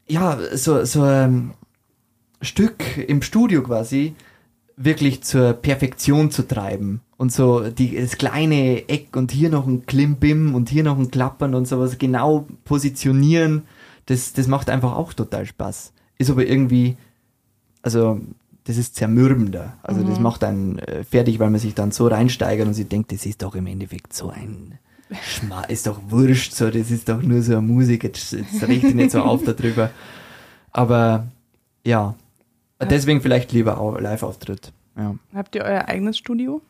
ja, 0.08 0.38
so, 0.54 0.86
so 0.86 1.04
ein 1.04 1.54
Stück 2.42 2.98
im 2.98 3.22
Studio 3.22 3.64
quasi 3.64 4.16
wirklich 4.84 5.24
zur 5.24 5.54
Perfektion 5.54 6.32
zu 6.32 6.48
treiben. 6.48 7.02
Und 7.18 7.32
so 7.32 7.70
die, 7.70 7.96
das 7.96 8.18
kleine 8.18 8.90
Eck 8.90 9.16
und 9.16 9.32
hier 9.32 9.50
noch 9.50 9.68
ein 9.68 9.86
Klimbim 9.86 10.56
und 10.56 10.70
hier 10.70 10.84
noch 10.84 10.98
ein 10.98 11.12
Klappern 11.12 11.54
und 11.54 11.68
sowas 11.68 11.98
genau 11.98 12.48
positionieren, 12.66 13.64
das, 14.08 14.34
das 14.34 14.48
macht 14.48 14.70
einfach 14.70 14.96
auch 14.96 15.14
total 15.14 15.46
Spaß. 15.46 15.94
Ist 16.18 16.30
aber 16.30 16.46
irgendwie, 16.46 16.98
also 17.82 18.20
das 18.64 18.78
ist 18.78 18.96
zermürbender. 18.96 19.78
Also 19.84 20.04
das 20.04 20.20
macht 20.20 20.44
einen 20.44 20.80
äh, 20.80 21.04
fertig, 21.04 21.40
weil 21.40 21.50
man 21.50 21.60
sich 21.60 21.74
dann 21.74 21.92
so 21.92 22.08
reinsteigert 22.08 22.68
und 22.68 22.74
sich 22.74 22.88
denkt, 22.88 23.12
das 23.12 23.26
ist 23.26 23.42
doch 23.42 23.56
im 23.56 23.68
Endeffekt 23.68 24.14
so 24.14 24.30
ein 24.30 24.80
Schma 25.22 25.64
ist 25.64 25.88
doch 25.88 26.00
wurscht, 26.08 26.54
so, 26.54 26.70
das 26.70 26.90
ist 26.90 27.10
doch 27.10 27.22
nur 27.22 27.42
so 27.42 27.54
eine 27.54 27.62
Musik, 27.62 28.04
jetzt, 28.04 28.32
jetzt 28.32 28.64
reg 28.64 28.82
dich 28.82 28.94
nicht 28.94 29.12
so 29.12 29.22
auf 29.22 29.44
darüber. 29.44 29.90
Aber 30.72 31.28
ja, 31.84 32.16
deswegen 32.86 33.22
vielleicht 33.22 33.52
lieber 33.52 33.80
auch 33.80 34.00
Live-Auftritt. 34.00 34.74
Ja. 34.98 35.16
Habt 35.34 35.56
ihr 35.56 35.64
euer 35.64 35.88
eigenes 35.88 36.18
Studio? 36.18 36.62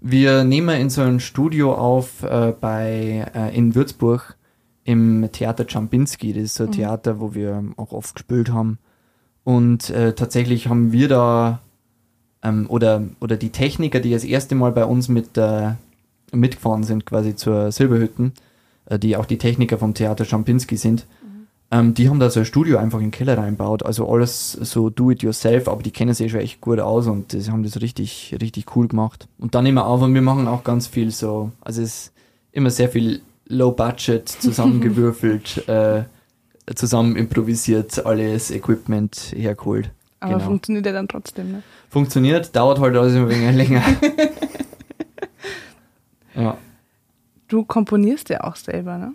Wir 0.00 0.44
nehmen 0.44 0.80
in 0.80 0.90
so 0.90 1.02
ein 1.02 1.20
Studio 1.20 1.74
auf 1.74 2.24
äh, 2.24 2.52
bei 2.60 3.30
äh, 3.34 3.56
in 3.56 3.74
Würzburg 3.74 4.36
im 4.84 5.28
Theater 5.30 5.66
Czambinski. 5.66 6.32
Das 6.32 6.42
ist 6.42 6.54
so 6.54 6.64
ein 6.64 6.72
Theater, 6.72 7.20
wo 7.20 7.34
wir 7.34 7.62
auch 7.76 7.92
oft 7.92 8.16
gespielt 8.16 8.52
haben. 8.52 8.78
Und 9.44 9.90
äh, 9.90 10.14
tatsächlich 10.14 10.68
haben 10.68 10.90
wir 10.90 11.08
da 11.08 11.60
ähm, 12.42 12.66
oder 12.68 13.04
oder 13.20 13.36
die 13.36 13.50
Techniker, 13.50 14.00
die 14.00 14.10
das 14.10 14.24
erste 14.24 14.54
Mal 14.54 14.72
bei 14.72 14.84
uns 14.84 15.08
mit 15.08 15.36
äh, 15.36 15.72
mitgefahren 16.32 16.82
sind, 16.82 17.06
quasi 17.06 17.36
zur 17.36 17.70
Silberhütten, 17.70 18.32
äh, 18.86 18.98
die 18.98 19.16
auch 19.16 19.26
die 19.26 19.38
Techniker 19.38 19.78
vom 19.78 19.94
Theater 19.94 20.24
Czambinski 20.24 20.76
sind. 20.76 21.06
Ähm, 21.72 21.94
die 21.94 22.10
haben 22.10 22.20
da 22.20 22.28
so 22.28 22.40
ein 22.40 22.44
Studio 22.46 22.76
einfach 22.76 22.98
in 22.98 23.06
den 23.06 23.10
Keller 23.12 23.38
reinbaut. 23.38 23.82
Also 23.82 24.06
alles 24.06 24.52
so 24.52 24.90
do-it-yourself, 24.90 25.68
aber 25.68 25.82
die 25.82 25.90
kennen 25.90 26.12
sich 26.12 26.30
schon 26.30 26.40
echt 26.40 26.60
gut 26.60 26.78
aus 26.78 27.06
und 27.06 27.32
die 27.32 27.50
haben 27.50 27.62
das 27.62 27.80
richtig, 27.80 28.36
richtig 28.42 28.76
cool 28.76 28.88
gemacht. 28.88 29.26
Und 29.38 29.54
dann 29.54 29.64
immer 29.64 29.86
auf 29.86 30.02
und 30.02 30.12
wir 30.12 30.20
machen 30.20 30.46
auch 30.48 30.64
ganz 30.64 30.86
viel 30.86 31.10
so, 31.10 31.50
also 31.62 31.80
es 31.80 31.88
ist 31.88 32.12
immer 32.52 32.68
sehr 32.68 32.90
viel 32.90 33.22
Low-Budget 33.46 34.28
zusammengewürfelt, 34.40 35.66
äh, 35.66 36.02
zusammen 36.74 37.16
improvisiert, 37.16 38.04
alles 38.04 38.50
Equipment 38.50 39.32
hergeholt. 39.34 39.90
Aber 40.20 40.34
Genau. 40.34 40.44
funktioniert 40.44 40.84
ja 40.84 40.92
dann 40.92 41.08
trotzdem, 41.08 41.52
ne? 41.52 41.62
Funktioniert, 41.88 42.54
dauert 42.54 42.80
halt 42.80 42.94
alles 42.96 43.14
immer 43.14 43.28
ein 43.28 43.30
wenig 43.30 43.56
länger. 43.56 43.82
ja. 46.34 46.58
Du 47.48 47.64
komponierst 47.64 48.28
ja 48.28 48.44
auch 48.44 48.56
selber, 48.56 48.98
ne? 48.98 49.14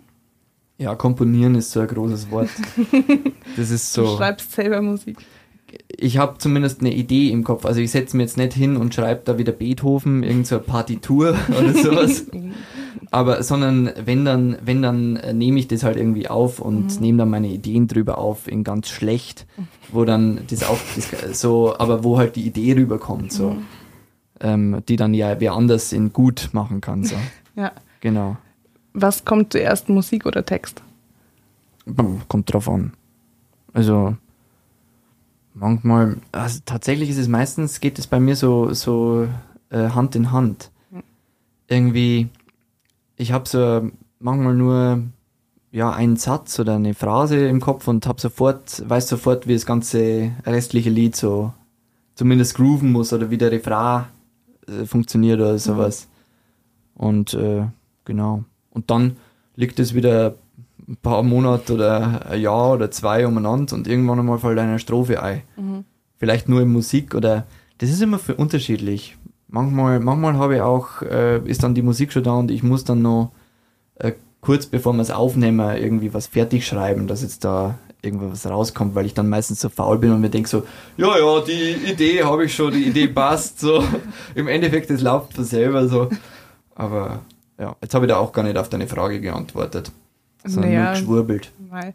Ja, 0.78 0.94
komponieren 0.94 1.54
ist 1.56 1.72
so 1.72 1.80
ein 1.80 1.88
großes 1.88 2.30
Wort. 2.30 2.48
Das 3.56 3.70
ist 3.70 3.96
Du 3.96 4.04
so. 4.06 4.16
schreibst 4.16 4.52
selber 4.52 4.80
Musik. 4.80 5.18
ich 5.88 6.16
habe 6.18 6.38
zumindest 6.38 6.80
eine 6.80 6.94
Idee 6.94 7.30
im 7.30 7.42
Kopf. 7.44 7.64
Also 7.66 7.80
ich 7.80 7.90
setze 7.90 8.16
mir 8.16 8.22
jetzt 8.22 8.36
nicht 8.36 8.52
hin 8.54 8.76
und 8.76 8.94
schreibe 8.94 9.22
da 9.24 9.36
wieder 9.38 9.52
Beethoven, 9.52 10.22
irgend 10.22 10.46
so 10.46 10.56
eine 10.56 10.64
Partitur 10.64 11.34
oder 11.48 11.72
sowas. 11.74 12.26
Aber 13.10 13.42
sondern 13.42 13.90
wenn 14.04 14.24
dann, 14.24 14.58
wenn 14.64 14.82
dann 14.82 15.16
äh, 15.16 15.32
nehme 15.32 15.58
ich 15.58 15.66
das 15.66 15.82
halt 15.82 15.96
irgendwie 15.96 16.28
auf 16.28 16.60
und 16.60 17.00
nehme 17.00 17.18
dann 17.18 17.30
meine 17.30 17.48
Ideen 17.48 17.88
drüber 17.88 18.18
auf 18.18 18.46
in 18.46 18.62
ganz 18.64 18.88
schlecht, 18.88 19.46
wo 19.90 20.04
dann 20.04 20.40
das 20.50 20.62
auch 20.62 20.78
das, 20.94 21.40
so, 21.40 21.74
aber 21.78 22.04
wo 22.04 22.18
halt 22.18 22.36
die 22.36 22.46
Idee 22.46 22.74
rüberkommt, 22.74 23.32
so. 23.32 23.56
Ähm, 24.40 24.82
die 24.88 24.94
dann 24.96 25.14
ja 25.14 25.40
wer 25.40 25.54
anders 25.54 25.92
in 25.92 26.12
gut 26.12 26.50
machen 26.52 26.80
kann. 26.80 27.02
So. 27.04 27.16
Ja. 27.56 27.72
Genau. 28.00 28.36
Was 29.00 29.24
kommt 29.24 29.52
zuerst, 29.52 29.88
Musik 29.88 30.26
oder 30.26 30.44
Text? 30.44 30.82
Kommt 32.28 32.52
drauf 32.52 32.68
an. 32.68 32.92
Also 33.72 34.16
manchmal, 35.54 36.16
also 36.32 36.60
tatsächlich 36.64 37.10
ist 37.10 37.18
es 37.18 37.28
meistens, 37.28 37.80
geht 37.80 37.98
es 37.98 38.06
bei 38.06 38.18
mir 38.18 38.34
so, 38.34 38.72
so 38.74 39.28
äh, 39.70 39.90
Hand 39.90 40.16
in 40.16 40.32
Hand. 40.32 40.70
Irgendwie, 41.68 42.28
ich 43.16 43.32
habe 43.32 43.48
so 43.48 43.90
manchmal 44.18 44.54
nur 44.54 45.02
ja 45.70 45.90
einen 45.90 46.16
Satz 46.16 46.58
oder 46.58 46.74
eine 46.74 46.94
Phrase 46.94 47.46
im 47.46 47.60
Kopf 47.60 47.86
und 47.86 48.06
hab 48.06 48.20
sofort, 48.20 48.88
weiß 48.88 49.08
sofort, 49.08 49.46
wie 49.46 49.54
das 49.54 49.66
ganze 49.66 50.32
restliche 50.44 50.90
Lied 50.90 51.14
so 51.14 51.52
zumindest 52.14 52.56
grooven 52.56 52.90
muss 52.90 53.12
oder 53.12 53.30
wie 53.30 53.38
der 53.38 53.52
Refrain 53.52 54.06
äh, 54.66 54.86
funktioniert 54.86 55.38
oder 55.38 55.58
sowas. 55.58 56.08
Und 56.94 57.34
äh, 57.34 57.66
genau. 58.04 58.44
Und 58.78 58.88
dann 58.90 59.16
liegt 59.56 59.80
es 59.80 59.92
wieder 59.92 60.36
ein 60.86 60.96
paar 61.02 61.24
Monate 61.24 61.74
oder 61.74 62.30
ein 62.30 62.40
Jahr 62.40 62.74
oder 62.74 62.92
zwei 62.92 63.26
umeinander 63.26 63.74
und 63.74 63.88
irgendwann 63.88 64.20
einmal 64.20 64.38
fällt 64.38 64.56
eine 64.56 64.78
Strophe 64.78 65.20
ein. 65.20 65.42
Vielleicht 66.16 66.48
nur 66.48 66.62
in 66.62 66.68
Musik 66.70 67.16
oder 67.16 67.44
das 67.78 67.90
ist 67.90 68.00
immer 68.00 68.20
für 68.20 68.36
unterschiedlich. 68.36 69.16
Manchmal, 69.48 69.98
manchmal 69.98 70.34
habe 70.34 70.54
ich 70.54 70.60
auch, 70.60 71.02
äh, 71.02 71.38
ist 71.44 71.64
dann 71.64 71.74
die 71.74 71.82
Musik 71.82 72.12
schon 72.12 72.22
da 72.22 72.34
und 72.34 72.52
ich 72.52 72.62
muss 72.62 72.84
dann 72.84 73.02
noch 73.02 73.32
äh, 73.96 74.12
kurz 74.40 74.66
bevor 74.66 74.92
wir 74.92 75.02
es 75.02 75.10
aufnehmen, 75.10 75.76
irgendwie 75.76 76.14
was 76.14 76.28
fertig 76.28 76.64
schreiben, 76.64 77.08
dass 77.08 77.22
jetzt 77.22 77.44
da 77.44 77.80
irgendwas 78.00 78.46
rauskommt, 78.46 78.94
weil 78.94 79.06
ich 79.06 79.14
dann 79.14 79.28
meistens 79.28 79.58
so 79.58 79.68
faul 79.68 79.98
bin 79.98 80.12
und 80.12 80.20
mir 80.20 80.30
denke 80.30 80.48
so, 80.48 80.62
ja, 80.96 81.18
ja, 81.18 81.40
die 81.40 81.90
Idee 81.90 82.22
habe 82.22 82.44
ich 82.44 82.54
schon, 82.54 82.72
die 82.72 82.84
Idee 82.84 83.08
passt, 83.08 83.58
so. 83.58 83.82
Im 84.36 84.46
Endeffekt, 84.46 84.88
es 84.90 85.02
läuft 85.02 85.34
von 85.34 85.44
selber 85.44 85.88
so. 85.88 86.08
Aber 86.76 87.22
ja, 87.58 87.76
jetzt 87.82 87.94
habe 87.94 88.06
ich 88.06 88.10
da 88.10 88.16
auch 88.18 88.32
gar 88.32 88.42
nicht 88.42 88.56
auf 88.56 88.68
deine 88.68 88.86
Frage 88.86 89.20
geantwortet, 89.20 89.90
sondern 90.44 90.70
Naja. 90.72 90.84
nur 90.84 90.92
geschwurbelt. 90.92 91.52
Weil 91.70 91.94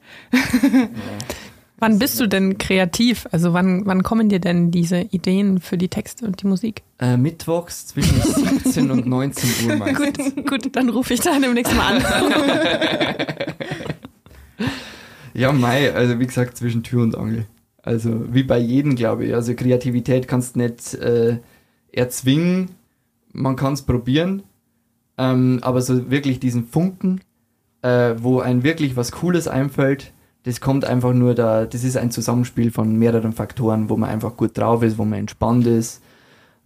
Wann 1.80 2.00
bist 2.00 2.18
du 2.20 2.28
denn 2.28 2.58
kreativ? 2.58 3.28
Also 3.32 3.52
wann, 3.52 3.86
wann 3.86 4.04
kommen 4.04 4.30
dir 4.30 4.40
denn 4.40 4.72
diese 4.72 5.02
Ideen 5.02 5.60
für 5.60 5.78
die 5.78 5.90
Texte 5.90 6.26
und 6.26 6.42
die 6.42 6.48
Musik? 6.48 6.82
Äh, 7.00 7.18
mittwochs 7.18 7.88
zwischen 7.88 8.22
17 8.22 8.90
und 8.90 9.06
19 9.06 9.50
Uhr 9.70 9.76
meistens. 9.80 10.36
Gut, 10.36 10.48
gut, 10.48 10.76
dann 10.78 10.88
rufe 10.90 11.14
ich 11.14 11.20
da 11.20 11.38
demnächst 11.38 11.76
mal 11.76 11.98
an. 11.98 12.04
Ja, 15.34 15.52
Mai, 15.52 15.92
also 15.92 16.20
wie 16.20 16.28
gesagt, 16.28 16.58
zwischen 16.58 16.84
Tür 16.84 17.02
und 17.02 17.18
Angel. 17.18 17.48
Also 17.82 18.32
wie 18.34 18.44
bei 18.44 18.60
jedem, 18.60 18.96
glaube 18.96 19.26
ich. 19.26 19.34
Also 19.34 19.56
Kreativität 19.56 20.28
kannst 20.28 20.56
du 20.56 20.60
nicht 20.60 20.94
äh, 20.94 21.38
erzwingen, 21.92 22.70
man 23.32 23.56
kann 23.56 23.74
es 23.74 23.82
probieren, 23.82 24.44
ähm, 25.18 25.60
aber 25.62 25.82
so 25.82 26.10
wirklich 26.10 26.40
diesen 26.40 26.68
Funken, 26.68 27.22
äh, 27.82 28.16
wo 28.18 28.40
ein 28.40 28.64
wirklich 28.64 28.96
was 28.96 29.12
Cooles 29.12 29.48
einfällt, 29.48 30.14
das 30.44 30.60
kommt 30.60 30.86
einfach 30.86 31.14
nur 31.14 31.36
da, 31.36 31.66
das 31.66 31.84
ist 31.84 31.98
ein 31.98 32.12
Zusammenspiel 32.12 32.72
von 32.72 32.98
mehreren 32.98 33.34
Faktoren, 33.34 33.90
wo 33.90 33.98
man 33.98 34.10
einfach 34.10 34.36
gut 34.36 34.58
drauf 34.58 34.84
ist, 34.84 34.98
wo 34.98 35.06
man 35.06 35.20
entspannt 35.20 35.66
ist, 35.68 36.02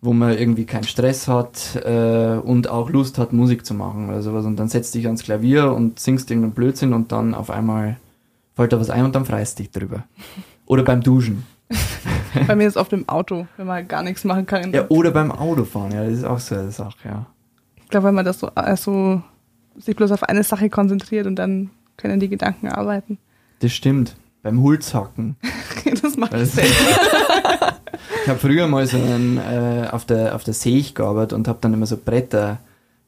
wo 0.02 0.14
man 0.14 0.38
irgendwie 0.38 0.66
keinen 0.66 0.84
Stress 0.84 1.28
hat 1.28 1.76
äh, 1.86 2.38
und 2.38 2.70
auch 2.70 2.90
Lust 2.90 3.18
hat, 3.18 3.34
Musik 3.34 3.66
zu 3.66 3.74
machen 3.74 4.10
oder 4.10 4.22
sowas. 4.22 4.46
Und 4.46 4.58
dann 4.58 4.68
setzt 4.68 4.96
dich 4.96 5.06
ans 5.06 5.24
Klavier 5.24 5.74
und 5.74 6.00
singst 6.00 6.32
irgendeinen 6.32 6.54
Blödsinn 6.54 6.94
und 6.94 7.12
dann 7.12 7.36
auf 7.36 7.50
einmal 7.52 7.98
fällt 8.56 8.74
da 8.74 8.80
was 8.80 8.90
ein 8.90 9.06
und 9.06 9.16
dann 9.16 9.26
freist 9.26 9.60
dich 9.60 9.70
drüber. 9.70 10.04
Oder 10.66 10.84
beim 10.84 11.02
Duschen. 11.02 11.46
bei 12.46 12.56
mir 12.58 12.68
ist 12.68 12.76
es 12.76 12.78
oft 12.78 12.92
im 12.92 13.08
Auto, 13.08 13.48
wenn 13.56 13.68
man 13.68 13.88
gar 13.88 14.04
nichts 14.04 14.26
machen 14.26 14.46
kann. 14.46 14.74
Ja, 14.74 14.86
oder 14.90 15.12
beim 15.12 15.32
Autofahren, 15.32 15.94
ja, 15.94 16.04
das 16.04 16.18
ist 16.18 16.24
auch 16.26 16.40
so 16.40 16.56
eine 16.56 16.72
Sache, 16.72 16.98
ja. 17.06 17.26
Ich 17.88 17.92
glaube, 17.92 18.08
wenn 18.08 18.16
man 18.16 18.26
das 18.26 18.40
so, 18.42 18.48
also 18.54 19.22
sich 19.78 19.96
bloß 19.96 20.12
auf 20.12 20.24
eine 20.24 20.44
Sache 20.44 20.70
konzentriert 20.70 21.26
und 21.26 21.38
dann 21.38 21.70
können 21.96 22.20
die 22.20 22.28
Gedanken 22.28 22.68
arbeiten. 22.68 23.18
Das 23.60 23.72
stimmt. 23.72 24.18
Beim 24.44 24.62
Holzhacken. 24.62 25.38
das 26.02 26.18
macht 26.18 26.34
Also- 26.34 26.60
Sinn. 26.60 26.66
Ich 28.24 28.28
habe 28.28 28.40
früher 28.40 28.68
mal 28.68 28.86
so 28.88 28.98
einen, 28.98 29.38
äh, 29.38 29.88
auf 29.90 30.04
der 30.04 30.36
auf 30.36 30.44
der 30.44 30.54
Seech 30.54 30.96
gearbeitet 30.96 31.32
und 31.32 31.48
habe 31.48 31.60
dann 31.62 31.74
immer 31.74 31.86
so 31.86 31.96
Bretter 31.96 32.58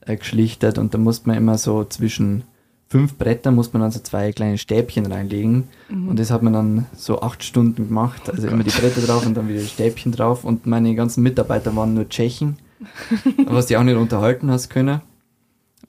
äh, 0.06 0.16
geschlichtet 0.16 0.78
und 0.78 0.94
da 0.94 0.98
musste 0.98 1.28
man 1.28 1.36
immer 1.36 1.58
so 1.58 1.84
zwischen 1.84 2.44
fünf 2.88 3.18
Bretter 3.18 3.52
muss 3.52 3.74
man 3.74 3.82
dann 3.82 3.92
so 3.92 4.00
zwei 4.00 4.32
kleine 4.32 4.58
Stäbchen 4.58 5.06
reinlegen 5.12 5.68
und 5.90 6.18
das 6.18 6.32
hat 6.32 6.42
man 6.42 6.54
dann 6.54 6.86
so 6.96 7.22
acht 7.22 7.44
Stunden 7.44 7.88
gemacht, 7.90 8.30
also 8.30 8.48
immer 8.48 8.64
die 8.64 8.72
Bretter 8.72 9.02
drauf 9.02 9.26
und 9.26 9.36
dann 9.36 9.50
wieder 9.50 9.60
die 9.60 9.68
Stäbchen 9.68 10.14
drauf 10.14 10.46
und 10.46 10.66
meine 10.66 10.96
ganzen 10.96 11.22
Mitarbeiter 11.22 11.76
waren 11.76 11.94
nur 11.94 12.08
Tschechen, 12.08 12.58
was 13.46 13.66
die 13.68 13.78
auch 13.78 13.84
nicht 13.84 13.98
unterhalten 13.98 14.50
hast 14.52 14.70
können 14.70 15.02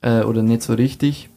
äh, 0.03 0.23
oder 0.23 0.43
nicht 0.43 0.63
so 0.63 0.75
richtig 0.75 1.29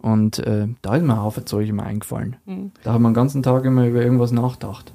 und 0.00 0.38
äh, 0.40 0.68
da 0.82 0.96
ist 0.96 1.02
mir 1.02 1.14
ein 1.14 1.22
Haufen 1.22 1.46
Zeug 1.46 1.68
immer 1.68 1.82
eingefallen. 1.84 2.36
Mhm. 2.46 2.72
Da 2.84 2.92
hat 2.94 3.00
man 3.00 3.12
den 3.12 3.16
ganzen 3.16 3.42
Tag 3.42 3.64
immer 3.64 3.86
über 3.86 4.02
irgendwas 4.02 4.30
nachgedacht. 4.32 4.94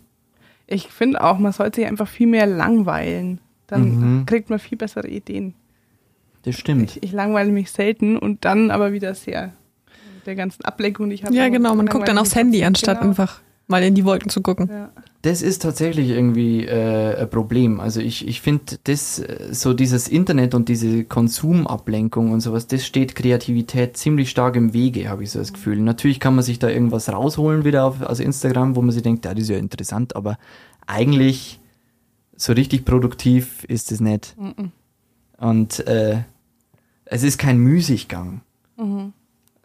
Ich 0.65 0.87
finde 0.87 1.21
auch, 1.21 1.39
man 1.39 1.51
sollte 1.51 1.81
sich 1.81 1.89
einfach 1.89 2.07
viel 2.07 2.27
mehr 2.27 2.45
langweilen. 2.45 3.39
Dann 3.67 4.19
Mhm. 4.19 4.25
kriegt 4.25 4.49
man 4.49 4.59
viel 4.59 4.77
bessere 4.77 5.07
Ideen. 5.07 5.55
Das 6.43 6.55
stimmt. 6.55 6.83
Ich, 6.97 7.03
ich 7.03 7.11
langweile 7.11 7.51
mich 7.51 7.71
selten 7.71 8.17
und 8.17 8.45
dann 8.45 8.71
aber 8.71 8.93
wieder 8.93 9.13
sehr. 9.13 9.53
Mit 10.15 10.27
der 10.27 10.35
ganzen 10.35 10.63
Ablenkung, 10.63 11.09
die 11.09 11.15
ich 11.15 11.23
habe. 11.25 11.35
Ja, 11.35 11.49
genau, 11.49 11.75
man 11.75 11.87
guckt 11.87 12.07
dann 12.07 12.17
aufs 12.17 12.35
Handy, 12.35 12.63
anstatt 12.63 12.99
genau. 12.99 13.09
einfach 13.09 13.41
mal 13.67 13.83
in 13.83 13.95
die 13.95 14.05
Wolken 14.05 14.29
zu 14.29 14.41
gucken. 14.41 14.69
Ja. 14.69 14.91
Das 15.21 15.41
ist 15.41 15.61
tatsächlich 15.61 16.09
irgendwie 16.09 16.65
äh, 16.65 17.21
ein 17.21 17.29
Problem. 17.29 17.79
Also 17.79 18.01
ich, 18.01 18.27
ich 18.27 18.41
finde, 18.41 18.77
das 18.83 19.19
äh, 19.19 19.53
so 19.53 19.73
dieses 19.73 20.09
Internet 20.09 20.53
und 20.53 20.67
diese 20.67 21.05
Konsumablenkung 21.05 22.31
und 22.31 22.41
sowas, 22.41 22.67
das 22.67 22.85
steht 22.85 23.15
Kreativität 23.15 23.95
ziemlich 23.95 24.29
stark 24.29 24.57
im 24.57 24.73
Wege, 24.73 25.09
habe 25.09 25.23
ich 25.23 25.31
so 25.31 25.39
das 25.39 25.53
Gefühl. 25.53 25.79
Natürlich 25.79 26.19
kann 26.19 26.35
man 26.35 26.43
sich 26.43 26.59
da 26.59 26.67
irgendwas 26.67 27.11
rausholen 27.11 27.63
wieder 27.63 27.85
auf, 27.85 28.01
aus 28.01 28.19
Instagram, 28.19 28.75
wo 28.75 28.81
man 28.81 28.91
sich 28.91 29.03
denkt, 29.03 29.23
ja, 29.23 29.33
das 29.33 29.43
ist 29.43 29.49
ja 29.49 29.57
interessant, 29.57 30.15
aber 30.15 30.37
eigentlich 30.87 31.61
so 32.35 32.51
richtig 32.51 32.83
produktiv 32.83 33.63
ist 33.65 33.93
es 33.93 34.01
nicht. 34.01 34.35
Mhm. 34.37 34.71
Und 35.37 35.87
äh, 35.87 36.23
es 37.05 37.23
ist 37.23 37.37
kein 37.37 37.57
Müßiggang. 37.59 38.41
Mhm. 38.77 39.13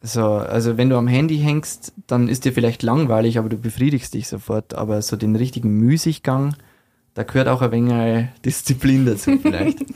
So, 0.01 0.25
also 0.25 0.77
wenn 0.77 0.91
du 0.91 0.97
am 0.97 1.09
Handy 1.09 1.39
hängst, 1.39 1.93
dann 2.07 2.29
ist 2.29 2.45
dir 2.45 2.53
vielleicht 2.53 2.83
langweilig, 2.83 3.39
aber 3.39 3.49
du 3.49 3.57
befriedigst 3.57 4.15
dich 4.15 4.29
sofort. 4.29 4.75
Aber 4.75 5.03
so 5.03 5.17
den 5.17 5.35
richtigen 5.35 5.71
Müßiggang, 5.71 6.55
da 7.15 7.25
gehört 7.25 7.49
auch 7.49 7.63
ein 7.63 7.73
wenig 7.73 8.29
Disziplin 8.45 9.07
dazu 9.07 9.39
vielleicht. 9.39 9.79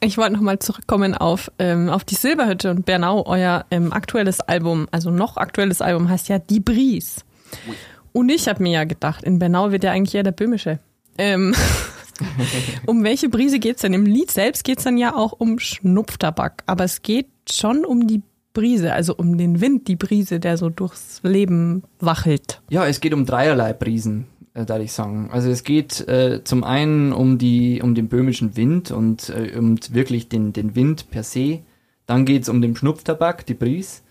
Ich 0.00 0.16
wollte 0.16 0.34
nochmal 0.34 0.60
zurückkommen 0.60 1.16
auf, 1.16 1.50
ähm, 1.58 1.88
auf 1.88 2.04
die 2.04 2.14
Silberhütte 2.14 2.70
und 2.70 2.86
Bernau. 2.86 3.26
Euer 3.26 3.66
ähm, 3.72 3.92
aktuelles 3.92 4.40
Album, 4.40 4.86
also 4.92 5.10
noch 5.10 5.36
aktuelles 5.36 5.82
Album, 5.82 6.08
heißt 6.08 6.28
ja 6.28 6.38
Die 6.38 6.60
Bries. 6.60 7.24
Und 8.12 8.28
ich 8.28 8.46
habe 8.46 8.62
mir 8.62 8.70
ja 8.70 8.84
gedacht, 8.84 9.24
in 9.24 9.40
Bernau 9.40 9.72
wird 9.72 9.82
ja 9.82 9.90
eigentlich 9.90 10.14
eher 10.14 10.22
der 10.22 10.30
Böhmische. 10.30 10.78
Ähm, 11.18 11.52
um 12.86 13.04
welche 13.04 13.28
Brise 13.28 13.58
geht's 13.58 13.82
denn? 13.82 13.92
Im 13.92 14.06
Lied 14.06 14.30
selbst 14.30 14.64
geht's 14.64 14.84
dann 14.84 14.98
ja 14.98 15.14
auch 15.14 15.32
um 15.32 15.58
Schnupftabak, 15.58 16.62
aber 16.66 16.84
es 16.84 17.02
geht 17.02 17.28
schon 17.50 17.84
um 17.84 18.06
die 18.06 18.22
Brise, 18.58 18.92
also 18.92 19.14
um 19.14 19.38
den 19.38 19.60
Wind, 19.60 19.86
die 19.86 19.94
Brise, 19.94 20.40
der 20.40 20.56
so 20.56 20.68
durchs 20.68 21.20
Leben 21.22 21.84
wachelt. 22.00 22.60
ja, 22.70 22.84
es 22.88 23.00
geht 23.00 23.14
um 23.14 23.24
dreierlei 23.24 23.72
Prisen, 23.72 24.26
äh, 24.54 24.64
darf 24.64 24.80
ich 24.80 24.92
sagen. 24.92 25.30
Also 25.30 25.48
es 25.48 25.62
geht 25.62 26.08
äh, 26.08 26.42
zum 26.42 26.64
einen 26.64 27.12
um 27.12 27.38
die, 27.38 27.80
um 27.80 27.94
den 27.94 28.08
böhmischen 28.08 28.56
Wind 28.56 28.90
und 28.90 29.28
äh, 29.28 29.56
um 29.56 29.76
wirklich 29.90 30.28
den, 30.28 30.52
den 30.52 30.74
Wind 30.74 31.08
per 31.08 31.22
se. 31.22 31.60
Dann 32.06 32.24
geht's 32.24 32.48
um 32.48 32.60
den 32.60 32.74
Schnupftabak, 32.74 33.46
die 33.46 33.54
Bries, 33.54 34.02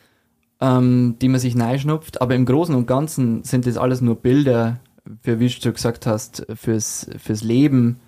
ähm, 0.61 1.17
die 1.21 1.27
man 1.27 1.41
sich 1.41 1.55
schnupft. 1.81 2.21
Aber 2.21 2.33
im 2.33 2.45
Großen 2.45 2.73
und 2.73 2.87
Ganzen 2.87 3.43
sind 3.43 3.65
das 3.65 3.75
alles 3.75 3.99
nur 3.99 4.15
Bilder, 4.15 4.79
für 5.23 5.41
wie 5.41 5.49
du 5.49 5.73
gesagt 5.73 6.05
hast, 6.05 6.45
fürs, 6.55 7.09
fürs 7.17 7.43
Leben, 7.43 7.99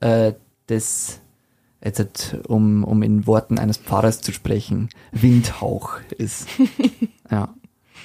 äh, 0.00 0.32
das 0.68 1.21
jetzt 1.84 1.98
halt, 1.98 2.40
um, 2.48 2.84
um 2.84 3.02
in 3.02 3.26
Worten 3.26 3.58
eines 3.58 3.76
Pfarrers 3.76 4.20
zu 4.20 4.32
sprechen, 4.32 4.88
Windhauch 5.10 5.98
ist. 6.16 6.46
ja, 7.30 7.54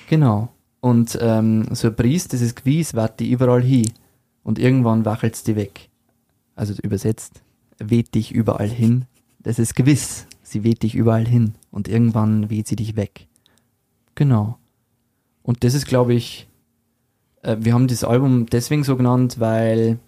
genau. 0.10 0.50
Und 0.80 1.18
ähm, 1.22 1.68
so 1.74 1.88
ein 1.88 1.96
Priest, 1.96 2.34
das 2.34 2.42
ist 2.42 2.56
gewiss, 2.56 2.94
wart 2.94 3.20
die 3.20 3.32
überall 3.32 3.62
hin. 3.62 3.92
Und 4.44 4.60
irgendwann 4.60 5.06
wachelt's 5.06 5.44
die 5.44 5.56
weg. 5.56 5.90
Also 6.56 6.74
übersetzt, 6.82 7.42
weht 7.80 8.16
dich 8.16 8.32
überall 8.32 8.70
hin. 8.70 9.06
Das 9.40 9.60
ist 9.60 9.76
gewiss, 9.76 10.28
sie 10.42 10.64
weht 10.64 10.84
dich 10.84 10.96
überall 10.96 11.28
hin. 11.28 11.56
Und 11.72 11.88
irgendwann 11.88 12.50
weht 12.50 12.68
sie 12.68 12.76
dich 12.76 12.96
weg. 12.96 13.28
Genau. 14.16 14.58
Und 15.44 15.64
das 15.64 15.74
ist, 15.74 15.86
glaube 15.86 16.14
ich, 16.14 16.48
äh, 17.44 17.58
wir 17.60 17.74
haben 17.74 17.88
das 17.88 18.04
Album 18.04 18.48
deswegen 18.48 18.84
so 18.84 18.96
genannt, 18.96 19.40
weil 19.40 20.00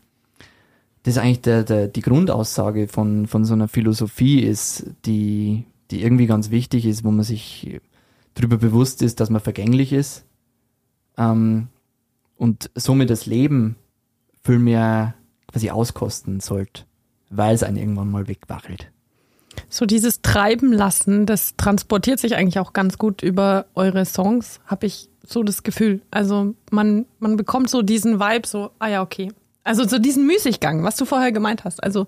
das 1.04 1.18
eigentlich 1.18 1.42
der, 1.42 1.64
der, 1.64 1.88
die 1.88 2.02
Grundaussage 2.02 2.88
von, 2.88 3.28
von 3.28 3.46
so 3.46 3.54
einer 3.54 3.68
Philosophie 3.68 4.42
ist, 4.42 4.86
die, 5.06 5.66
die 5.92 6.04
irgendwie 6.04 6.28
ganz 6.28 6.50
wichtig 6.50 6.86
ist, 6.86 7.04
wo 7.04 7.12
man 7.12 7.24
sich 7.24 7.80
darüber 8.36 8.58
bewusst 8.58 9.02
ist, 9.02 9.20
dass 9.20 9.30
man 9.30 9.42
vergänglich 9.42 9.94
ist 9.94 10.26
ähm, 11.18 11.68
und 12.38 12.70
somit 12.76 13.10
das 13.10 13.26
Leben 13.26 13.76
viel 14.44 14.60
mehr 14.60 15.16
quasi 15.52 15.70
auskosten 15.70 16.40
sollte, 16.40 16.84
weil 17.30 17.56
es 17.56 17.64
einen 17.64 17.78
irgendwann 17.78 18.12
mal 18.12 18.28
wegwachelt. 18.28 18.92
So 19.68 19.86
dieses 19.86 20.22
Treiben 20.22 20.72
lassen, 20.72 21.26
das 21.26 21.56
transportiert 21.58 22.20
sich 22.20 22.36
eigentlich 22.36 22.60
auch 22.60 22.74
ganz 22.74 22.98
gut 22.98 23.22
über 23.22 23.66
eure 23.76 24.06
Songs, 24.06 24.60
habe 24.66 24.86
ich 24.86 25.10
so 25.26 25.44
das 25.44 25.64
Gefühl. 25.64 26.02
Also 26.12 26.56
man, 26.72 27.06
man 27.20 27.36
bekommt 27.36 27.70
so 27.70 27.82
diesen 27.82 28.20
Vibe, 28.20 28.48
so, 28.48 28.72
ah 28.80 28.88
ja, 28.88 29.02
okay. 29.02 29.32
Also 29.70 29.88
so 29.88 30.00
diesen 30.00 30.26
Müßiggang, 30.26 30.84
was 30.84 30.96
du 30.96 31.06
vorher 31.06 31.32
gemeint 31.32 31.64
hast. 31.64 31.84
Also 31.84 32.08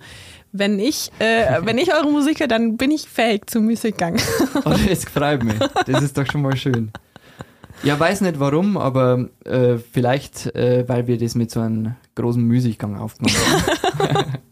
wenn 0.51 0.79
ich, 0.79 1.11
äh, 1.19 1.61
wenn 1.63 1.77
ich 1.77 1.93
eure 1.93 2.11
Musik 2.11 2.39
höre, 2.39 2.47
dann 2.47 2.75
bin 2.75 2.89
ich 2.89 3.07
fähig 3.07 3.47
zum 3.51 3.65
Müßiggang. 3.67 4.19
Oh, 4.65 4.73
das 4.89 5.05
freut 5.05 5.43
mich. 5.43 5.59
Das 5.85 6.01
ist 6.01 6.17
doch 6.17 6.25
schon 6.25 6.41
mal 6.41 6.57
schön. 6.57 6.91
Ja, 7.83 7.99
weiß 7.99 8.21
nicht 8.21 8.39
warum, 8.39 8.77
aber 8.77 9.29
äh, 9.45 9.77
vielleicht, 9.77 10.55
äh, 10.55 10.89
weil 10.89 11.05
wir 11.05 11.19
das 11.19 11.35
mit 11.35 11.51
so 11.51 11.59
einem 11.59 11.95
großen 12.15 12.41
Müßiggang 12.41 12.97
aufgenommen 12.97 13.37
haben. 13.99 14.33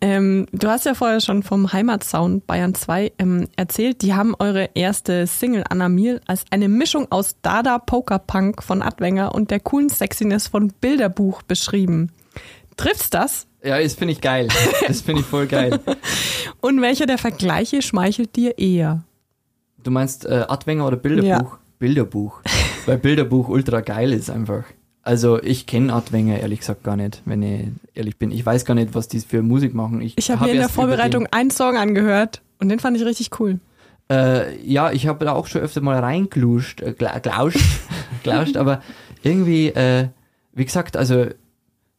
Ähm, 0.00 0.46
du 0.52 0.68
hast 0.68 0.86
ja 0.86 0.94
vorher 0.94 1.20
schon 1.20 1.42
vom 1.42 1.72
Heimatsound 1.72 2.46
Bayern 2.46 2.74
2 2.74 3.12
ähm, 3.18 3.48
erzählt. 3.56 4.02
Die 4.02 4.14
haben 4.14 4.34
eure 4.38 4.70
erste 4.74 5.26
Single 5.26 5.64
Anna 5.68 5.88
Miel 5.88 6.20
als 6.26 6.44
eine 6.50 6.68
Mischung 6.68 7.10
aus 7.10 7.36
Dada 7.42 7.78
Poker 7.78 8.18
Punk 8.18 8.62
von 8.62 8.82
Adwenger 8.82 9.34
und 9.34 9.50
der 9.50 9.60
coolen 9.60 9.88
Sexiness 9.88 10.48
von 10.48 10.68
Bilderbuch 10.80 11.42
beschrieben. 11.42 12.12
Trifft's 12.76 13.10
das? 13.10 13.46
Ja, 13.62 13.80
das 13.80 13.94
finde 13.94 14.12
ich 14.12 14.20
geil. 14.20 14.48
Das 14.86 15.00
finde 15.00 15.22
ich 15.22 15.26
voll 15.26 15.46
geil. 15.46 15.80
Und 16.60 16.82
welcher 16.82 17.06
der 17.06 17.18
Vergleiche 17.18 17.80
schmeichelt 17.80 18.36
dir 18.36 18.58
eher? 18.58 19.04
Du 19.82 19.90
meinst 19.90 20.26
äh, 20.26 20.44
Adwenger 20.48 20.86
oder 20.86 20.96
Bilderbuch? 20.96 21.52
Ja. 21.52 21.58
Bilderbuch. 21.78 22.42
Weil 22.86 22.98
Bilderbuch 22.98 23.48
ultra 23.48 23.80
geil 23.80 24.12
ist 24.12 24.30
einfach. 24.30 24.64
Also 25.06 25.42
ich 25.42 25.66
kenne 25.66 25.92
Adwenger 25.92 26.40
ehrlich 26.40 26.60
gesagt 26.60 26.82
gar 26.82 26.96
nicht, 26.96 27.20
wenn 27.26 27.42
ich 27.42 27.68
ehrlich 27.94 28.16
bin. 28.16 28.30
Ich 28.30 28.44
weiß 28.44 28.64
gar 28.64 28.74
nicht, 28.74 28.94
was 28.94 29.06
die 29.06 29.20
für 29.20 29.42
Musik 29.42 29.74
machen. 29.74 30.00
Ich 30.00 30.30
habe 30.30 30.44
mir 30.46 30.52
in 30.52 30.58
der 30.58 30.68
Vorbereitung 30.70 31.26
einen 31.30 31.50
Song 31.50 31.76
angehört 31.76 32.40
und 32.58 32.70
den 32.70 32.78
fand 32.78 32.96
ich 32.96 33.04
richtig 33.04 33.38
cool. 33.38 33.58
Äh, 34.10 34.58
ja, 34.62 34.92
ich 34.92 35.06
habe 35.06 35.24
da 35.24 35.32
auch 35.32 35.46
schon 35.46 35.60
öfter 35.62 35.80
mal 35.82 35.98
reingluscht, 35.98 36.80
äh, 36.80 36.94
gla- 36.98 37.20
glauscht, 37.20 37.58
glauscht, 38.22 38.56
aber 38.56 38.82
irgendwie, 39.22 39.68
äh, 39.68 40.08
wie 40.52 40.64
gesagt, 40.64 40.96
also 40.96 41.26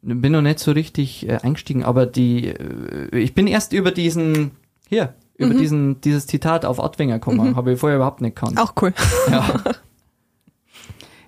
bin 0.01 0.31
noch 0.31 0.41
nicht 0.43 0.59
so 0.59 0.71
richtig 0.71 1.27
äh, 1.27 1.37
eingestiegen, 1.41 1.83
aber 1.83 2.05
die, 2.05 2.47
äh, 2.49 3.17
ich 3.17 3.33
bin 3.33 3.47
erst 3.47 3.73
über 3.73 3.89
diesen, 3.91 4.51
hier, 4.87 5.13
über 5.37 5.53
Mhm. 5.55 5.57
diesen, 5.57 6.01
dieses 6.01 6.27
Zitat 6.27 6.63
auf 6.65 6.79
Adwenger 6.83 7.15
gekommen, 7.15 7.55
habe 7.55 7.73
ich 7.73 7.79
vorher 7.79 7.97
überhaupt 7.97 8.21
nicht 8.21 8.35
gekannt. 8.35 8.59
Auch 8.59 8.73
cool. 8.81 8.93
Ja. 9.29 9.53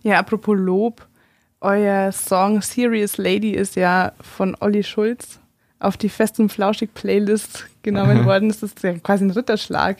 Ja, 0.04 0.20
apropos 0.20 0.56
Lob, 0.58 1.07
euer 1.62 2.12
Song 2.12 2.62
Serious 2.62 3.18
Lady 3.18 3.52
ist 3.52 3.76
ja 3.76 4.12
von 4.22 4.56
Olli 4.60 4.84
Schulz 4.84 5.40
auf 5.80 5.98
die 5.98 6.10
Fest 6.10 6.40
und 6.40 6.52
Flauschig 6.52 6.94
Playlist 6.94 7.68
genommen 7.84 8.26
worden. 8.26 8.50
Das 8.50 8.64
ist 8.64 8.82
ja 8.84 8.94
quasi 8.94 9.26
ein 9.26 9.32
Ritterschlag. 9.32 9.98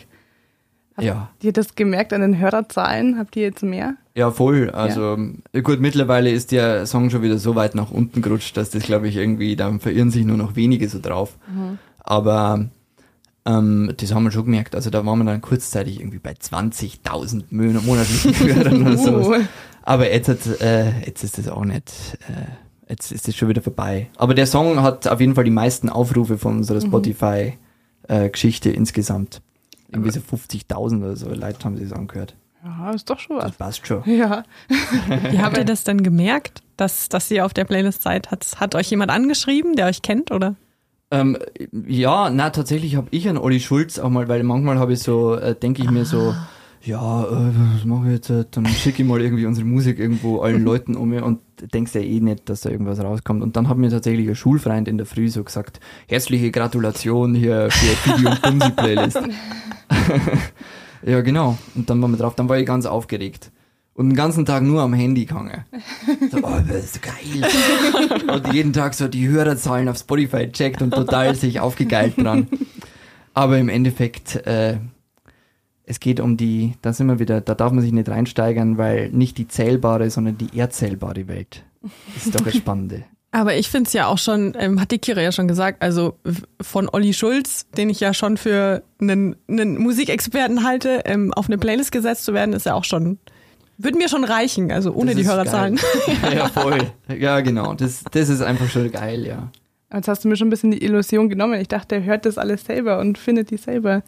Habt 0.96 1.06
ja. 1.06 1.30
ihr 1.44 1.54
das 1.54 1.76
gemerkt 1.76 2.12
an 2.12 2.22
den 2.22 2.40
Hörerzahlen? 2.40 3.20
Habt 3.20 3.36
ihr 3.36 3.44
jetzt 3.44 3.62
mehr? 3.62 3.96
Ja, 4.16 4.32
voll. 4.32 4.72
Also 4.72 5.18
gut, 5.62 5.80
mittlerweile 5.80 6.32
ist 6.32 6.52
der 6.52 6.88
Song 6.88 7.12
schon 7.12 7.22
wieder 7.22 7.38
so 7.38 7.56
weit 7.56 7.76
nach 7.76 7.92
unten 7.92 8.24
gerutscht, 8.24 8.58
dass 8.58 8.72
das, 8.72 8.84
glaube 8.84 9.08
ich, 9.08 9.16
irgendwie, 9.16 9.56
da 9.56 9.72
verirren 9.78 10.10
sich 10.10 10.26
nur 10.26 10.38
noch 10.38 10.56
wenige 10.56 10.90
so 10.90 11.00
drauf. 11.00 11.38
Aber 12.00 12.66
ähm, 13.46 13.94
das 13.96 14.12
haben 14.14 14.24
wir 14.24 14.32
schon 14.32 14.46
gemerkt. 14.46 14.74
Also 14.74 14.90
da 14.90 15.06
waren 15.06 15.20
wir 15.20 15.26
dann 15.26 15.42
kurzzeitig 15.42 16.00
irgendwie 16.00 16.18
bei 16.20 16.32
20.000 16.32 17.44
Mon- 17.52 17.86
monatlichen 17.86 18.34
Hörern 18.56 18.82
oder 18.82 18.98
so. 18.98 19.36
Aber 19.88 20.12
jetzt, 20.12 20.28
hat, 20.28 20.60
äh, 20.60 21.00
jetzt 21.06 21.24
ist 21.24 21.38
das 21.38 21.48
auch 21.48 21.64
nicht, 21.64 22.18
äh, 22.28 22.92
jetzt 22.92 23.12
ist 23.14 23.26
es 23.30 23.36
schon 23.38 23.48
wieder 23.48 23.62
vorbei. 23.62 24.08
Aber 24.18 24.34
der 24.34 24.46
Song 24.46 24.82
hat 24.82 25.08
auf 25.08 25.22
jeden 25.22 25.34
Fall 25.34 25.46
die 25.46 25.50
meisten 25.50 25.88
Aufrufe 25.88 26.38
von 26.38 26.58
unserer 26.58 26.82
Spotify-Geschichte 26.82 28.70
insgesamt. 28.70 29.42
Irgendwie 29.90 30.12
so 30.12 30.20
50.000 30.20 30.98
oder 31.00 31.16
so 31.16 31.30
Leute 31.30 31.64
haben 31.64 31.78
sich 31.78 31.88
das 31.88 31.98
angehört. 31.98 32.36
ja, 32.66 32.92
ist 32.92 33.10
doch 33.10 33.18
schon 33.20 33.38
Das 33.38 33.46
was. 33.52 33.58
passt 33.58 33.88
schon. 33.88 34.04
Ja. 34.06 34.44
Wie 35.32 35.40
habt 35.40 35.58
ihr 35.58 35.64
das 35.64 35.86
denn 35.86 36.04
gemerkt, 36.04 36.62
dass, 36.76 37.08
dass 37.08 37.32
ihr 37.32 37.46
auf 37.46 37.54
der 37.54 37.64
Playlist 37.64 38.04
seid? 38.04 38.30
Hat, 38.30 38.46
hat 38.60 38.76
euch 38.76 38.90
jemand 38.90 39.10
angeschrieben, 39.12 39.78
der 39.78 39.86
euch 39.86 40.02
kennt, 40.02 40.32
oder? 40.32 40.56
Ähm, 41.12 41.38
ja, 41.88 42.30
na 42.30 42.50
tatsächlich 42.50 42.98
habe 42.98 43.08
ich 43.12 43.30
an 43.30 43.38
Olli 43.38 43.62
Schulz 43.62 43.98
auch 44.00 44.10
mal, 44.10 44.28
weil 44.28 44.44
manchmal 44.44 44.78
habe 44.80 44.92
ich 44.92 45.00
so, 45.00 45.36
äh, 45.36 45.56
denke 45.56 45.82
ich 45.82 45.90
mir 45.90 46.04
so, 46.04 46.36
ja, 46.88 47.24
äh, 47.24 47.52
was 47.76 47.86
mache 47.86 48.08
ich 48.08 48.14
jetzt? 48.14 48.30
äh, 48.30 48.46
Dann 48.50 48.66
schicke 48.68 49.04
ich 49.04 49.08
mal 49.08 49.22
irgendwie 49.22 49.46
unsere 49.46 49.68
Musik 49.68 50.00
irgendwo 50.00 50.40
allen 50.40 50.64
Leuten 50.66 50.96
um 50.96 51.10
mir 51.10 51.24
und 51.26 51.40
denkst 51.74 51.94
ja 51.96 52.02
eh 52.02 52.20
nicht, 52.20 52.50
dass 52.50 52.62
da 52.62 52.70
irgendwas 52.70 53.04
rauskommt. 53.04 53.44
Und 53.44 53.56
dann 53.58 53.68
hat 53.68 53.78
mir 53.78 53.90
tatsächlich 53.90 54.28
ein 54.28 54.36
Schulfreund 54.36 54.88
in 54.88 54.98
der 54.98 55.06
Früh 55.06 55.28
so 55.30 55.44
gesagt, 55.44 55.80
herzliche 56.08 56.52
Gratulation 56.52 57.36
hier 57.36 57.70
für 57.70 58.18
Video 58.18 58.30
und 58.32 58.42
Bumsi 58.42 58.72
Playlist. 58.72 59.20
ja, 61.06 61.22
genau. 61.22 61.58
Und 61.76 61.90
dann 61.90 62.02
waren 62.02 62.12
wir 62.12 62.18
drauf, 62.18 62.36
dann 62.36 62.50
war 62.50 62.58
ich 62.58 62.66
ganz 62.66 62.86
aufgeregt. 62.86 63.52
Und 63.94 64.10
den 64.10 64.16
ganzen 64.16 64.46
Tag 64.46 64.62
nur 64.62 64.84
am 64.84 64.94
Handy 64.94 65.26
gehangen. 65.26 65.66
So, 66.32 66.38
oh, 66.44 66.60
das 66.68 66.86
ist 66.86 67.02
geil. 67.02 67.50
Und 68.32 68.54
jeden 68.54 68.72
Tag 68.72 68.94
so 68.94 69.08
die 69.08 69.28
Hörerzahlen 69.28 69.90
auf 69.90 69.98
Spotify 69.98 70.52
checkt 70.52 70.84
und 70.84 70.92
total 70.92 71.34
sich 71.34 71.60
aufgegeilt 71.60 72.16
dran. 72.16 72.48
Aber 73.34 73.58
im 73.58 73.70
Endeffekt, 73.70 74.36
äh, 74.46 74.78
es 75.88 76.02
geht 76.02 76.20
um 76.20 76.36
die, 76.36 76.74
da 76.82 76.92
sind 76.92 77.08
wir 77.08 77.18
wieder, 77.18 77.40
da 77.40 77.56
darf 77.56 77.72
man 77.72 77.82
sich 77.82 77.94
nicht 77.94 78.10
reinsteigern, 78.10 78.78
weil 78.78 79.10
nicht 79.10 79.38
die 79.38 79.48
zählbare, 79.48 80.10
sondern 80.10 80.38
die 80.38 80.60
erzählbare 80.60 81.28
Welt. 81.30 81.64
Das 82.14 82.26
ist 82.26 82.36
doch 82.36 82.44
das 82.44 82.56
Spannende. 82.58 83.06
Aber 83.32 83.56
ich 83.56 83.70
finde 83.70 83.88
es 83.88 83.94
ja 83.94 84.08
auch 84.08 84.18
schon, 84.18 84.54
ähm, 84.60 84.82
hat 84.82 84.92
die 84.92 85.00
Kira 85.00 85.22
ja 85.22 85.32
schon 85.32 85.48
gesagt, 85.48 85.82
also 85.82 86.18
von 86.62 86.90
Olli 86.92 87.14
Schulz, 87.14 87.68
den 87.78 87.90
ich 87.90 88.02
ja 88.02 88.14
schon 88.14 88.36
für 88.36 88.84
einen, 89.00 89.38
einen 89.48 89.78
Musikexperten 89.78 90.64
halte, 90.64 91.04
ähm, 91.06 91.34
auf 91.34 91.48
eine 91.48 91.58
Playlist 91.58 91.92
gesetzt 91.92 92.26
zu 92.26 92.34
werden, 92.34 92.54
ist 92.54 92.66
ja 92.66 92.74
auch 92.74 92.84
schon, 92.84 93.18
würde 93.78 93.98
mir 93.98 94.10
schon 94.10 94.26
reichen, 94.26 94.72
also 94.72 94.92
ohne 94.94 95.12
Das 95.12 95.22
die 95.22 95.28
Hörerzahlen. 95.28 95.80
geil. 96.22 96.34
ja, 96.38 96.48
voll. 96.50 96.80
Ja, 97.18 97.40
genau. 97.40 97.74
Das, 97.76 98.04
das 98.12 98.28
ist 98.28 98.42
einfach 98.42 98.70
schon 98.70 98.92
geil, 98.92 99.26
ja. 99.26 99.52
Jetzt 99.94 100.10
hast 100.10 100.26
du 100.26 100.28
mir 100.28 100.36
schon 100.36 100.48
ein 100.48 100.52
bisschen 100.52 100.72
die 100.72 100.84
Illusion 100.84 101.30
genommen. 101.30 101.62
Ich 101.62 101.70
dachte, 101.70 101.96
er 101.96 102.04
hört 102.04 102.26
das 102.26 102.38
alles 102.38 102.66
selber 102.66 103.00
und 103.00 103.18
findet 103.18 103.52
die 103.52 103.58
selber. 103.58 104.04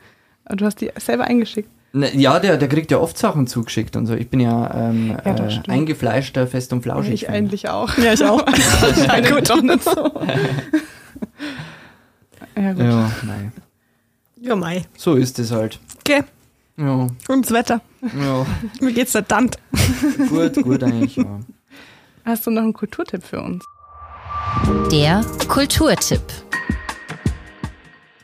Aber 0.50 0.58
du 0.58 0.66
hast 0.66 0.82
die 0.82 0.92
selber 1.00 1.24
eingeschickt. 1.24 1.70
Ne, 1.94 2.14
Ja, 2.16 2.40
der, 2.40 2.58
der 2.58 2.68
kriegt 2.68 2.92
ja 2.92 2.98
oft 3.00 3.18
Sachen 3.18 3.48
zugeschickt 3.48 3.96
und 3.96 4.06
so. 4.06 4.14
Ich 4.16 4.30
bin 4.30 4.40
ja, 4.42 4.90
ähm, 4.90 5.18
Ja, 5.26 5.36
äh, 5.36 5.60
eingefleischter 5.68 6.46
Fest 6.48 6.74
und 6.74 6.82
Flauschig. 6.84 7.14
ich 7.14 7.30
eigentlich 7.30 7.70
auch. 7.70 7.98
Ja, 7.98 8.14
ich 8.14 8.24
auch. 8.26 8.44
Scheint 9.06 9.32
gut 9.32 9.50
doch 9.50 9.62
nicht 9.62 9.84
so. 9.84 9.92
ja, 12.56 12.74
gut. 12.74 12.82
Ja, 12.84 13.12
nein. 13.26 13.52
ja, 14.42 14.56
mei. 14.56 14.86
So 14.98 15.16
ist 15.16 15.40
es 15.40 15.52
halt. 15.52 15.80
Okay, 16.00 16.24
Ja, 16.78 17.08
und 17.28 17.46
das 17.46 17.52
Wetter. 17.52 17.82
ja. 18.02 18.46
Wie 18.86 18.94
geht's 18.94 19.14
der 19.14 19.28
Tant? 19.28 19.58
gut, 20.30 20.56
gut 20.64 20.84
eigentlich, 20.84 21.16
ja. 21.16 21.40
Hast 22.26 22.46
du 22.48 22.52
noch 22.52 22.62
einen 22.64 22.74
Kulturtipp 22.74 23.24
für 23.24 23.42
uns? 23.42 23.64
Der 24.92 25.24
Kulturtipp. 25.48 26.22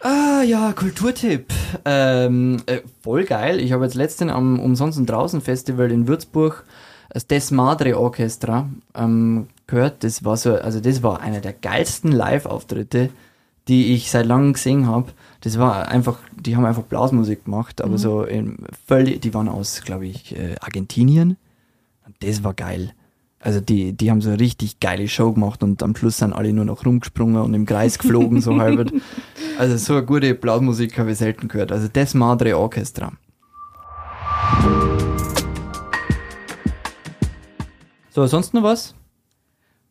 Ah 0.06 0.44
ja, 0.44 0.72
Kulturtipp. 0.72 1.52
Ähm, 1.84 2.62
äh, 2.68 2.82
voll 3.02 3.24
geil. 3.24 3.60
Ich 3.60 3.72
habe 3.72 3.86
jetzt 3.86 3.96
letztens 3.96 4.32
am 4.32 4.60
Umsonst 4.60 5.00
und 5.00 5.08
Draußen 5.08 5.42
Festival 5.42 5.92
in 5.92 6.08
Würzburg 6.08 6.64
das 7.10 7.26
Des 7.26 7.50
Madre 7.50 7.98
Orchestra 7.98 8.70
ähm, 8.94 9.48
gehört. 9.66 10.04
Das 10.04 10.24
war 10.24 10.38
so, 10.38 10.54
also 10.54 10.80
das 10.80 11.02
war 11.02 11.22
einer 11.22 11.40
der 11.40 11.54
geilsten 11.54 12.12
Live-Auftritte, 12.12 13.10
die 13.68 13.96
ich 13.96 14.12
seit 14.12 14.28
langem 14.28 14.54
gesehen 14.54 14.86
habe. 14.86 15.12
Das 15.42 15.58
war 15.58 15.88
einfach, 15.88 16.20
die 16.36 16.56
haben 16.56 16.66
einfach 16.66 16.84
Blasmusik 16.84 17.46
gemacht, 17.46 17.82
aber 17.82 17.98
so 17.98 18.22
in 18.26 18.60
völlig, 18.86 19.24
die 19.24 19.34
waren 19.34 19.50
aus, 19.50 19.82
glaube 19.82 20.06
ich, 20.06 20.38
äh, 20.38 20.56
Argentinien. 20.62 21.36
Das 22.20 22.44
war 22.44 22.54
geil. 22.54 22.94
Also 23.46 23.60
die, 23.60 23.94
die 23.94 24.10
haben 24.10 24.22
so 24.22 24.30
eine 24.30 24.40
richtig 24.40 24.80
geile 24.80 25.08
Show 25.08 25.32
gemacht 25.34 25.62
und 25.62 25.84
am 25.84 25.96
Schluss 25.96 26.18
sind 26.18 26.34
alle 26.34 26.52
nur 26.52 26.66
noch 26.66 26.84
rumgesprungen 26.84 27.40
und 27.44 27.54
im 27.54 27.68
Kreis 27.68 28.00
geflogen, 28.00 28.42
so 28.42 28.60
halb. 28.60 28.92
Also 29.60 29.78
so 29.78 29.94
eine 29.94 30.04
gute 30.04 30.34
Blasmusik 30.34 30.98
habe 30.98 31.12
ich 31.12 31.20
selten 31.20 31.48
gehört. 31.48 31.72
Also 31.72 31.88
Des 31.88 32.16
Madre 32.16 32.58
Orchestra. 32.58 33.12
So, 38.10 38.26
sonst 38.26 38.56
noch 38.56 38.64
was? 38.64 38.96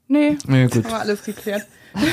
Nee, 0.09 0.37
Ja, 0.49 0.67
gut. 0.67 0.75
haben 0.85 0.91
wir 0.91 1.01
alles 1.01 1.23
geklärt. 1.23 1.65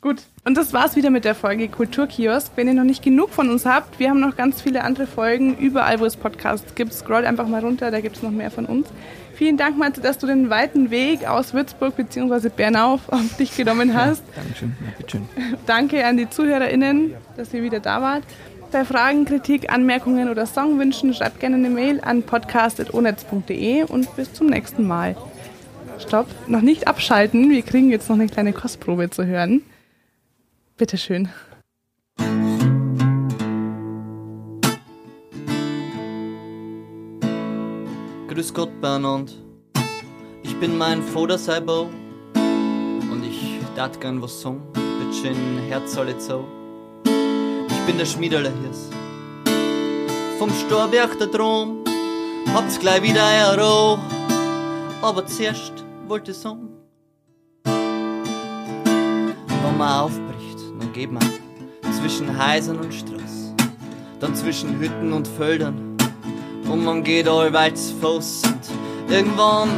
Gut, 0.00 0.20
und 0.44 0.54
das 0.58 0.74
war's 0.74 0.96
wieder 0.96 1.08
mit 1.08 1.24
der 1.24 1.34
Folge 1.34 1.66
Kulturkiosk. 1.66 2.52
Wenn 2.56 2.68
ihr 2.68 2.74
noch 2.74 2.84
nicht 2.84 3.02
genug 3.02 3.30
von 3.30 3.48
uns 3.48 3.64
habt, 3.64 3.98
wir 3.98 4.10
haben 4.10 4.20
noch 4.20 4.36
ganz 4.36 4.60
viele 4.60 4.84
andere 4.84 5.06
Folgen 5.06 5.56
überall, 5.56 5.98
wo 5.98 6.04
es 6.04 6.14
Podcasts 6.14 6.74
gibt. 6.74 6.92
Scrollt 6.92 7.24
einfach 7.24 7.48
mal 7.48 7.62
runter, 7.64 7.90
da 7.90 8.00
gibt's 8.02 8.20
noch 8.22 8.30
mehr 8.30 8.50
von 8.50 8.66
uns. 8.66 8.86
Vielen 9.34 9.56
Dank, 9.56 9.76
Matze, 9.76 10.00
dass 10.00 10.18
du 10.18 10.26
den 10.26 10.48
weiten 10.48 10.90
Weg 10.90 11.26
aus 11.26 11.54
Würzburg 11.54 11.96
bzw. 11.96 12.48
Bernau 12.48 13.00
auf 13.08 13.36
dich 13.38 13.56
genommen 13.56 13.94
hast. 13.94 14.22
Dankeschön. 14.36 14.76
Ja, 14.80 14.92
bitteschön. 14.96 15.28
Danke 15.66 16.06
an 16.06 16.16
die 16.16 16.30
ZuhörerInnen, 16.30 17.14
dass 17.36 17.52
ihr 17.52 17.62
wieder 17.62 17.80
da 17.80 18.00
wart. 18.00 18.22
Bei 18.70 18.84
Fragen, 18.84 19.24
Kritik, 19.24 19.72
Anmerkungen 19.72 20.28
oder 20.28 20.46
Songwünschen 20.46 21.14
schreibt 21.14 21.40
gerne 21.40 21.56
eine 21.56 21.70
Mail 21.70 22.00
an 22.00 22.22
podcast.onetz.de 22.22 23.84
und 23.84 24.16
bis 24.16 24.32
zum 24.32 24.48
nächsten 24.48 24.86
Mal. 24.86 25.16
Stopp, 25.98 26.26
noch 26.48 26.60
nicht 26.60 26.88
abschalten, 26.88 27.50
wir 27.50 27.62
kriegen 27.62 27.90
jetzt 27.90 28.08
noch 28.08 28.16
eine 28.16 28.26
kleine 28.26 28.52
Kostprobe 28.52 29.10
zu 29.10 29.26
hören. 29.26 29.62
Bitteschön. 30.76 31.28
Grüß 38.34 38.52
Gott, 38.52 38.80
Bernhard. 38.80 39.32
Ich 40.42 40.56
bin 40.56 40.76
mein 40.76 41.04
Vater 41.04 41.38
selber 41.38 41.82
und 41.82 43.24
ich 43.24 43.60
dat 43.76 44.00
gern 44.00 44.20
was 44.20 44.40
sagen. 44.40 44.60
Bitteschön, 44.72 45.36
Herz 45.68 45.96
alle 45.96 46.18
zu. 46.18 46.44
Ich 47.04 47.80
bin 47.86 47.96
der 47.96 48.06
Schmiederler 48.06 48.50
Hirs. 48.60 48.90
Vom 50.40 50.50
Storberg 50.50 51.16
der 51.20 51.28
Drom 51.28 51.84
habt's 52.52 52.80
gleich 52.80 53.04
wieder 53.04 53.24
ein 53.24 53.56
Roh. 53.60 54.00
Aber 55.00 55.24
zuerst 55.26 55.84
wollte 56.08 56.32
ich 56.32 56.36
sagen, 56.36 56.70
wenn 59.62 59.78
man 59.78 60.00
aufbricht, 60.00 60.58
dann 60.80 60.92
geht 60.92 61.12
man 61.12 61.22
zwischen 62.00 62.36
Häusern 62.36 62.80
und 62.80 62.92
Straßen, 62.92 63.54
dann 64.18 64.34
zwischen 64.34 64.80
Hütten 64.80 65.12
und 65.12 65.28
Feldern 65.28 65.93
und 66.68 66.84
man 66.84 67.02
geht 67.02 67.28
allweit 67.28 67.76
zu 67.78 67.94
Fuß 68.00 68.42
und 68.46 69.12
irgendwann, 69.12 69.68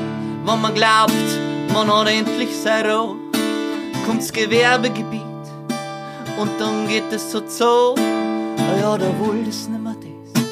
wenn 0.45 0.61
man 0.61 0.75
glaubt, 0.75 1.13
man 1.73 1.93
hat 1.93 2.09
endlich 2.09 2.57
sein 2.57 2.87
Ruhe, 2.87 3.17
kommt's 4.07 4.33
Gewerbegebiet 4.33 5.23
und 6.39 6.51
dann 6.59 6.89
geht 6.89 7.11
es 7.13 7.33
so 7.33 7.41
zu, 7.41 7.65
ah 7.65 8.81
ja, 8.81 8.99
da 8.99 9.07
wohl 9.19 9.47
ist 9.49 9.71
nimmer 9.71 9.95
das, 10.01 10.43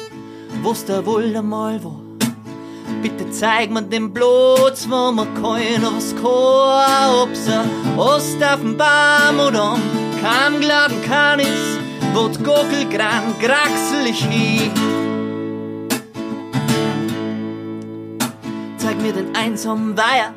wo's 0.61 0.85
da 0.85 1.05
wohl 1.05 1.35
einmal 1.35 1.83
war. 1.83 1.99
Bitte 3.01 3.29
zeig 3.29 3.69
mir 3.69 3.83
den 3.83 4.13
Platz, 4.13 4.87
wo 4.89 5.11
man 5.11 5.33
keiner 5.35 5.91
was 5.95 6.15
kann, 6.15 7.15
ob's 7.21 7.47
ein 7.47 7.99
Ost 7.99 8.43
auf 8.43 8.61
dem 8.61 8.77
Baum 8.77 9.39
oder 9.47 9.73
am 9.73 9.81
Kammgladen 10.21 11.01
kann 11.03 11.39
ist, 11.39 11.79
wo 12.13 12.27
die 12.27 12.43
Gockel 12.43 12.89
gran 12.89 13.37
kraxelig 13.39 14.23
hin. 14.23 14.71
Mir 19.05 19.13
den 19.13 19.35
einsamen 19.35 19.95
Weiher, 19.95 20.33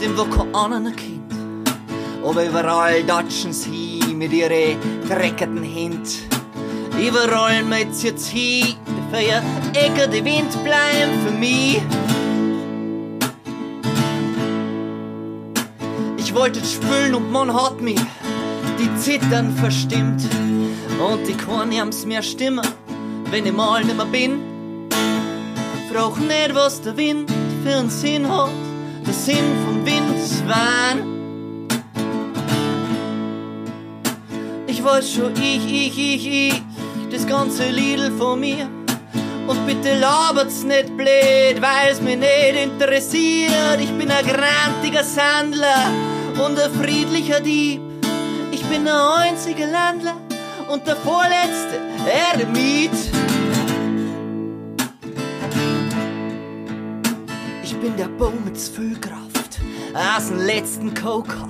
den 0.00 0.16
wo 0.16 0.22
kein 0.26 0.54
anderer 0.54 0.94
kennt. 0.94 1.34
Aber 2.24 2.46
überall 2.46 3.02
datschen 3.02 3.52
sie 3.52 4.00
mit 4.14 4.32
ihre 4.32 4.76
dreckenden 5.08 5.64
Händ. 5.64 6.08
Überall 6.96 7.64
mit 7.64 8.00
jetzt 8.00 8.28
hin, 8.28 8.76
für 9.10 9.20
ihr 9.20 9.42
Ecke 9.74 10.08
die 10.08 10.24
Wind 10.24 10.52
bleiben 10.62 11.12
für 11.26 11.32
mich. 11.32 11.82
Ich 16.18 16.32
wollte 16.32 16.64
spülen 16.64 17.16
und 17.16 17.32
man 17.32 17.52
hat 17.52 17.80
mich 17.80 18.00
die 18.78 18.94
Zittern 19.00 19.56
verstimmt. 19.56 20.22
Und 21.00 21.26
die 21.26 21.36
Korn 21.36 21.72
haben's 21.72 22.06
mehr 22.06 22.22
Stimme, 22.22 22.62
wenn 23.32 23.44
ich 23.44 23.52
mal 23.52 23.84
nimmer 23.84 24.06
bin. 24.06 24.38
Frag 25.92 26.20
nicht, 26.20 26.54
was 26.54 26.80
der 26.80 26.96
Wind 26.96 27.28
für 27.62 27.88
Sinn 27.90 28.28
hat. 28.28 28.50
Der 29.06 29.14
Sinn 29.14 29.56
vom 29.64 29.84
Wind 29.84 30.16
ist 30.16 30.46
Wahn. 30.46 31.68
Ich 34.66 34.84
weiß 34.84 35.12
schon, 35.12 35.32
ich, 35.34 35.64
ich, 35.66 35.98
ich, 35.98 36.26
ich, 36.26 36.62
das 37.10 37.26
ganze 37.26 37.68
Liedl 37.70 38.12
von 38.18 38.40
mir. 38.40 38.68
Und 39.46 39.66
bitte 39.66 39.98
labert's 39.98 40.62
nicht 40.62 40.94
blöd, 40.96 41.60
weil's 41.60 42.02
mich 42.02 42.18
nicht 42.18 42.62
interessiert. 42.62 43.80
Ich 43.80 43.90
bin 43.92 44.10
ein 44.10 44.26
grantiger 44.26 45.02
Sandler 45.02 45.90
und 46.44 46.58
ein 46.58 46.70
friedlicher 46.72 47.40
Dieb. 47.40 47.80
Ich 48.52 48.62
bin 48.64 48.84
der 48.84 49.14
einzige 49.16 49.64
Landler 49.64 50.16
und 50.68 50.86
der 50.86 50.96
vorletzte 50.96 51.80
Eremit. 52.06 52.92
Bin 57.88 57.96
der 57.96 58.08
Baum 58.18 58.44
mit 58.44 58.58
Füllkraft 58.58 59.60
aus 59.94 60.28
dem 60.28 60.44
letzten 60.44 60.92
Kokhoff. 60.92 61.48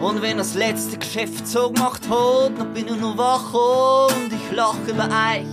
Und 0.00 0.20
wenn 0.20 0.38
das 0.38 0.54
letzte 0.54 0.98
Geschäft 0.98 1.46
so 1.46 1.70
gemacht 1.70 2.02
hat, 2.10 2.58
dann 2.58 2.74
bin 2.74 2.88
ich 2.88 2.96
nur 2.96 3.16
wach 3.16 3.54
und 3.54 4.32
ich 4.32 4.56
lach 4.56 4.74
über 4.88 5.04
euch. 5.04 5.46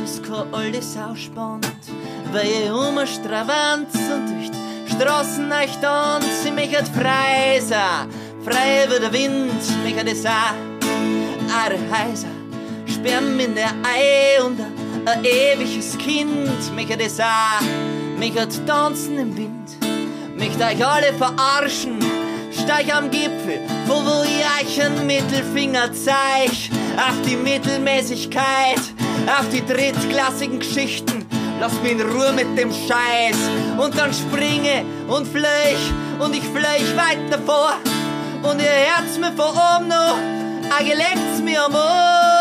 Das 0.00 0.22
kein 0.22 0.54
alte 0.54 0.80
Sau 0.80 1.14
spannt, 1.14 1.66
weil 2.32 2.46
ihr 2.46 2.74
um 2.74 2.98
Stravanz 3.06 3.94
und 3.94 4.30
durch 4.30 4.50
die 4.50 4.92
Straßen 4.94 5.52
euch 5.52 5.76
tanzt. 5.78 6.46
Ich 6.46 6.52
möchte 6.52 6.86
frei 6.86 7.60
sein, 7.60 8.08
frei 8.42 8.86
wie 8.88 9.00
der 9.00 9.12
Wind, 9.12 9.84
mich 9.84 9.98
hat 9.98 10.06
es 10.06 10.24
auch. 10.24 10.54
Eure 11.64 11.78
Häuser 11.90 12.28
sperren 12.86 13.38
in 13.40 13.54
der 13.54 13.72
Ei 13.84 14.42
und 14.42 14.58
ein, 14.58 15.06
ein 15.06 15.24
ewiges 15.24 15.98
Kind, 15.98 16.74
mich 16.74 16.90
hat 16.90 17.00
es 17.00 17.20
auch. 17.20 17.95
Mich 18.18 18.38
hat 18.38 18.66
tanzen 18.66 19.18
im 19.18 19.36
Wind, 19.36 19.76
mich 20.36 20.56
euch 20.56 20.86
alle 20.86 21.12
verarschen. 21.14 21.98
Steig 22.50 22.94
am 22.94 23.10
Gipfel, 23.10 23.60
wo, 23.86 23.94
wo 23.94 24.22
ich 24.22 24.78
euch 24.78 24.82
einen 24.84 25.06
Mittelfinger 25.06 25.92
zeig. 25.92 26.50
Auf 26.96 27.20
die 27.28 27.36
Mittelmäßigkeit, 27.36 28.80
auf 29.26 29.48
die 29.52 29.64
drittklassigen 29.64 30.58
Geschichten. 30.58 31.26
Lass 31.60 31.72
mich 31.82 31.92
in 31.92 32.00
Ruhe 32.00 32.32
mit 32.32 32.56
dem 32.58 32.70
Scheiß. 32.70 33.36
Und 33.78 33.98
dann 33.98 34.12
springe 34.14 34.84
und 35.08 35.28
flöch 35.28 35.92
und 36.18 36.34
ich 36.34 36.44
flöch 36.44 36.96
weiter 36.96 37.38
vor. 37.44 37.74
Und 38.42 38.60
ihr 38.60 38.68
Herz 38.68 39.18
mir 39.18 39.32
vor 39.32 39.50
oben 39.50 39.88
noch, 39.88 40.18
a 40.70 40.82
geleckt's 40.82 41.40
mir 41.42 41.64
am 41.64 41.74
Ohr. 41.74 42.35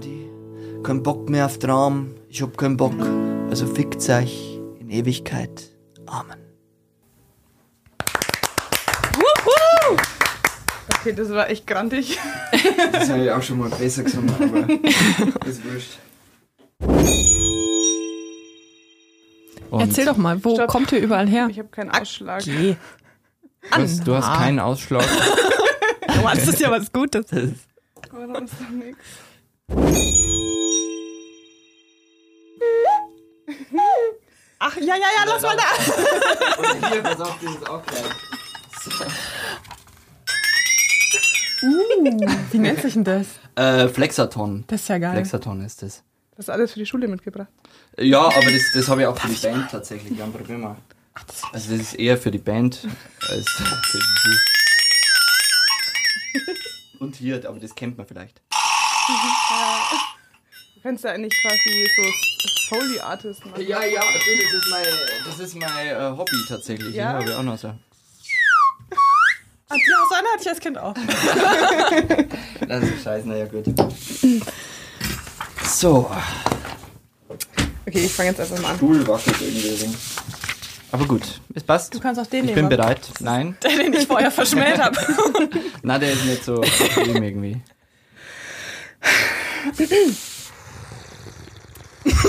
Comedy, 0.00 0.30
keinen 0.82 1.02
Bock 1.02 1.28
mehr 1.28 1.46
auf 1.46 1.58
Traum, 1.58 2.14
ich 2.28 2.42
hab 2.42 2.56
keinen 2.56 2.76
Bock, 2.76 2.94
also 3.50 3.66
fickt 3.66 4.08
euch 4.08 4.58
in 4.78 4.88
Ewigkeit. 4.90 5.70
Amen. 6.06 6.38
Okay, 10.98 11.14
das 11.14 11.30
war 11.30 11.48
echt 11.48 11.66
grantig. 11.66 12.18
Das 12.92 13.08
habe 13.08 13.24
ich 13.24 13.30
auch 13.30 13.42
schon 13.42 13.58
mal 13.58 13.70
besser 13.70 14.02
gesungen, 14.02 14.34
aber 14.34 14.68
ist 15.46 15.64
wurscht. 15.64 15.98
Und 19.70 19.80
Erzähl 19.80 20.04
doch 20.04 20.16
mal, 20.16 20.42
wo 20.44 20.56
Stopp. 20.56 20.68
kommt 20.68 20.92
ihr 20.92 20.98
überall 20.98 21.28
her? 21.28 21.46
Ich 21.50 21.58
habe 21.58 21.68
keinen 21.68 21.90
Ausschlag. 21.90 22.42
Geh. 22.42 22.74
du 23.62 23.76
hast, 23.76 24.06
du 24.06 24.14
hast 24.16 24.38
keinen 24.38 24.58
Ausschlag. 24.58 25.04
Oh, 26.08 26.28
das 26.34 26.48
ist 26.48 26.60
ja 26.60 26.70
was 26.70 26.92
Gutes. 26.92 27.26
Warum 28.10 28.44
ist 28.44 28.54
doch 28.60 28.68
nichts? 28.70 29.04
Ach, 34.62 34.76
ja, 34.76 34.94
ja, 34.94 34.96
ja, 34.96 35.24
lass 35.26 35.42
mal 35.42 35.56
da. 35.56 35.62
Und 36.58 36.92
hier, 36.92 37.02
pass 37.02 37.20
auf, 37.20 37.42
ist 37.42 37.68
auch 37.68 37.82
gleich. 37.86 38.02
Wie 42.50 42.58
nennt 42.58 42.80
sich 42.80 42.94
denn 42.94 43.04
das? 43.04 43.26
Äh, 43.54 43.88
Flexaton. 43.88 44.64
Das 44.66 44.82
ist 44.82 44.88
ja 44.88 44.98
geil. 44.98 45.12
Flexaton 45.14 45.64
ist 45.64 45.82
das. 45.82 46.02
Das 46.36 46.46
ist 46.46 46.50
alles 46.50 46.72
für 46.72 46.78
die 46.78 46.86
Schule 46.86 47.08
mitgebracht. 47.08 47.48
Ja, 47.98 48.20
aber 48.20 48.50
das, 48.50 48.62
das 48.74 48.88
habe 48.88 49.02
ich 49.02 49.06
auch 49.06 49.18
für 49.18 49.28
die 49.28 49.46
Band 49.46 49.70
tatsächlich. 49.70 50.18
Ja, 50.18 50.26
probier 50.26 50.58
mal. 50.58 50.76
Also 51.52 51.70
das 51.72 51.80
ist 51.80 51.94
eher 51.94 52.16
für 52.16 52.30
die 52.30 52.38
Band 52.38 52.86
als 53.28 53.48
für 53.48 53.64
die 53.98 54.04
Schule. 54.04 54.36
Und 57.00 57.16
hier, 57.16 57.48
aber 57.48 57.58
das 57.58 57.74
kennt 57.74 57.96
man 57.96 58.06
vielleicht. 58.06 58.40
Du 60.82 60.88
kannst 60.88 61.04
ja 61.04 61.10
eigentlich 61.12 61.32
quasi 61.42 61.88
so 61.96 62.74
Foley 62.74 62.98
Artist 63.00 63.44
machen. 63.44 63.60
Ja, 63.66 63.84
ja, 63.84 64.00
du, 64.00 64.42
das 64.42 64.52
ist 64.54 64.70
mein, 64.70 64.84
das 65.26 65.38
ist 65.38 65.54
mein 65.56 65.88
äh, 65.88 66.16
Hobby 66.16 66.44
tatsächlich. 66.48 66.94
Ja? 66.94 67.12
habe 67.12 67.24
ich 67.24 67.32
auch 67.34 67.42
noch 67.42 67.58
so. 67.58 67.68
Ah, 67.68 67.76
ja, 69.76 69.96
so 70.08 70.14
eine 70.16 70.28
hatte 70.28 70.42
ich 70.42 70.48
als 70.48 70.60
Kind 70.60 70.78
auch. 70.78 70.94
Das 72.66 72.84
ist 72.84 73.02
scheiße, 73.02 73.28
naja 73.28 73.46
gut. 73.46 73.64
So, 75.64 76.10
Okay, 77.86 78.04
ich 78.04 78.12
fange 78.12 78.28
jetzt 78.30 78.40
einfach 78.40 78.60
mal 78.60 78.70
an. 78.70 78.76
Stuhl 78.76 79.06
wackelt 79.08 79.40
irgendwie. 79.40 79.88
Aber 80.92 81.04
gut, 81.06 81.40
es 81.54 81.64
passt. 81.64 81.92
Du 81.92 81.98
kannst 81.98 82.20
auch 82.20 82.26
den 82.26 82.44
ich 82.48 82.54
bin 82.54 82.66
nehmen. 82.66 82.68
bereit. 82.68 83.00
Nein, 83.18 83.56
Der, 83.62 83.76
den 83.76 83.92
ich 83.92 84.06
vorher 84.06 84.30
verschmäht 84.30 84.78
habe. 84.78 84.96
na, 85.82 85.98
der 85.98 86.12
ist 86.12 86.24
nicht 86.24 86.44
so 86.44 86.62
irgendwie. 86.96 87.60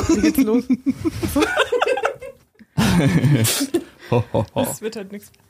Wie 0.10 0.22
geht's 0.22 0.38
los? 0.40 0.64
Ho, 4.12 4.24
ho, 4.34 4.46
ho. 4.56 4.64
Das 4.66 4.82
wird 4.82 4.96
halt 4.96 5.12
nichts. 5.12 5.32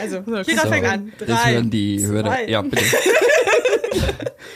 Also, 0.00 0.22
So, 0.24 0.36
jeder 0.42 0.62
So, 0.62 0.68
fängt 0.68 0.86
an. 0.86 1.12
das 1.18 1.26
Drei, 1.28 1.54
hören 1.54 1.70
die 1.70 2.00
Hörer. 2.06 2.48
Ja, 2.48 2.62
bitte. 2.62 2.84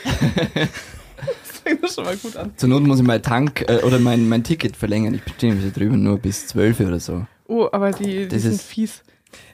Das 0.05 1.57
fängt 1.63 1.83
doch 1.83 1.91
schon 1.93 2.03
mal 2.05 2.15
gut 2.17 2.35
an. 2.37 2.53
Zur 2.57 2.69
Not 2.69 2.83
muss 2.83 2.99
ich 2.99 3.05
mein 3.05 3.21
Tank 3.21 3.65
äh, 3.67 3.77
oder 3.83 3.99
mein, 3.99 4.27
mein 4.29 4.43
Ticket 4.45 4.75
verlängern. 4.77 5.13
Ich 5.13 5.23
bestehe 5.23 5.53
nämlich 5.53 5.71
da 5.73 5.77
drüben 5.79 6.01
nur 6.03 6.17
bis 6.17 6.47
12 6.47 6.79
oder 6.81 6.99
so. 6.99 7.25
Oh, 7.47 7.67
aber 7.71 7.91
die, 7.91 8.03
die 8.23 8.27
Das 8.29 8.41
sind 8.43 8.53
ist- 8.53 8.63
fies. 8.63 9.03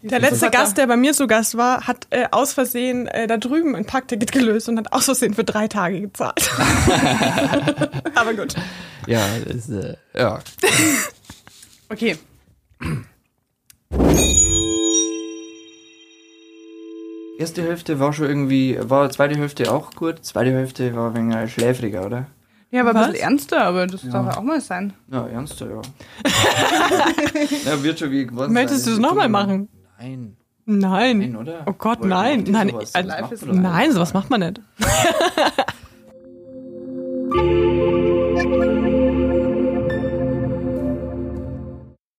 Der 0.02 0.20
letzte 0.20 0.50
Gast, 0.50 0.78
der 0.78 0.88
bei 0.88 0.98
mir 0.98 1.14
zu 1.14 1.28
Gast 1.28 1.58
war, 1.58 1.88
hat 1.88 2.08
äh, 2.10 2.26
aus 2.32 2.54
Versehen 2.54 3.08
äh, 3.08 3.28
da 3.28 3.38
drüben 3.38 3.76
ein 3.76 3.86
Parkticket 3.86 4.32
gelöst 4.32 4.70
und 4.70 4.78
hat 4.78 4.94
aus 4.94 5.06
Versehen 5.06 5.34
für 5.34 5.44
drei 5.44 5.68
Tage 5.68 6.02
gezahlt. 6.02 6.50
Aber 8.16 8.34
gut. 8.34 8.56
Ja, 9.08 9.26
das, 9.48 9.70
äh, 9.70 9.96
ja. 10.16 10.40
Okay. 11.92 12.20
Erste 17.40 17.64
Hälfte 17.64 18.00
war 18.00 18.14
schon 18.14 18.28
irgendwie, 18.28 18.78
war 18.80 19.10
zweite 19.10 19.40
Hälfte 19.40 19.72
auch 19.72 19.92
gut, 19.96 20.24
zweite 20.24 20.52
Hälfte 20.52 20.96
war 20.96 21.16
ein 21.16 21.32
wenig 21.32 21.52
schläfriger, 21.52 22.06
oder? 22.06 22.28
Ja, 22.72 22.82
aber 22.82 22.94
was? 22.94 23.08
ein 23.08 23.14
bisschen 23.14 23.30
ernster, 23.30 23.64
aber 23.64 23.88
das 23.88 24.04
ja. 24.04 24.12
darf 24.12 24.28
ja 24.28 24.38
auch 24.38 24.44
mal 24.44 24.62
sein. 24.62 24.94
Ja, 25.12 25.26
ernster, 25.28 25.68
ja. 25.70 25.82
ja, 27.66 27.84
wird 27.84 27.98
schon 28.00 28.12
wie 28.12 28.28
gewonnen. 28.28 28.54
Möchtest 28.54 28.86
du 28.86 28.92
es 28.92 29.00
nochmal 29.00 29.30
machen? 29.30 29.70
Nein. 29.98 30.36
Nein. 30.66 31.18
Nein, 31.18 31.36
oder? 31.36 31.64
Oh 31.66 31.74
Gott, 31.74 32.02
Wollt 32.02 32.10
nein. 32.10 32.44
Nein, 32.48 32.70
sowas? 32.70 32.94
Nein, 32.94 33.08
sowas 33.08 33.46
nein, 33.46 33.62
nein, 33.62 33.92
sowas 33.92 34.14
macht 34.14 34.30
man 34.30 34.42
nicht. 34.42 34.62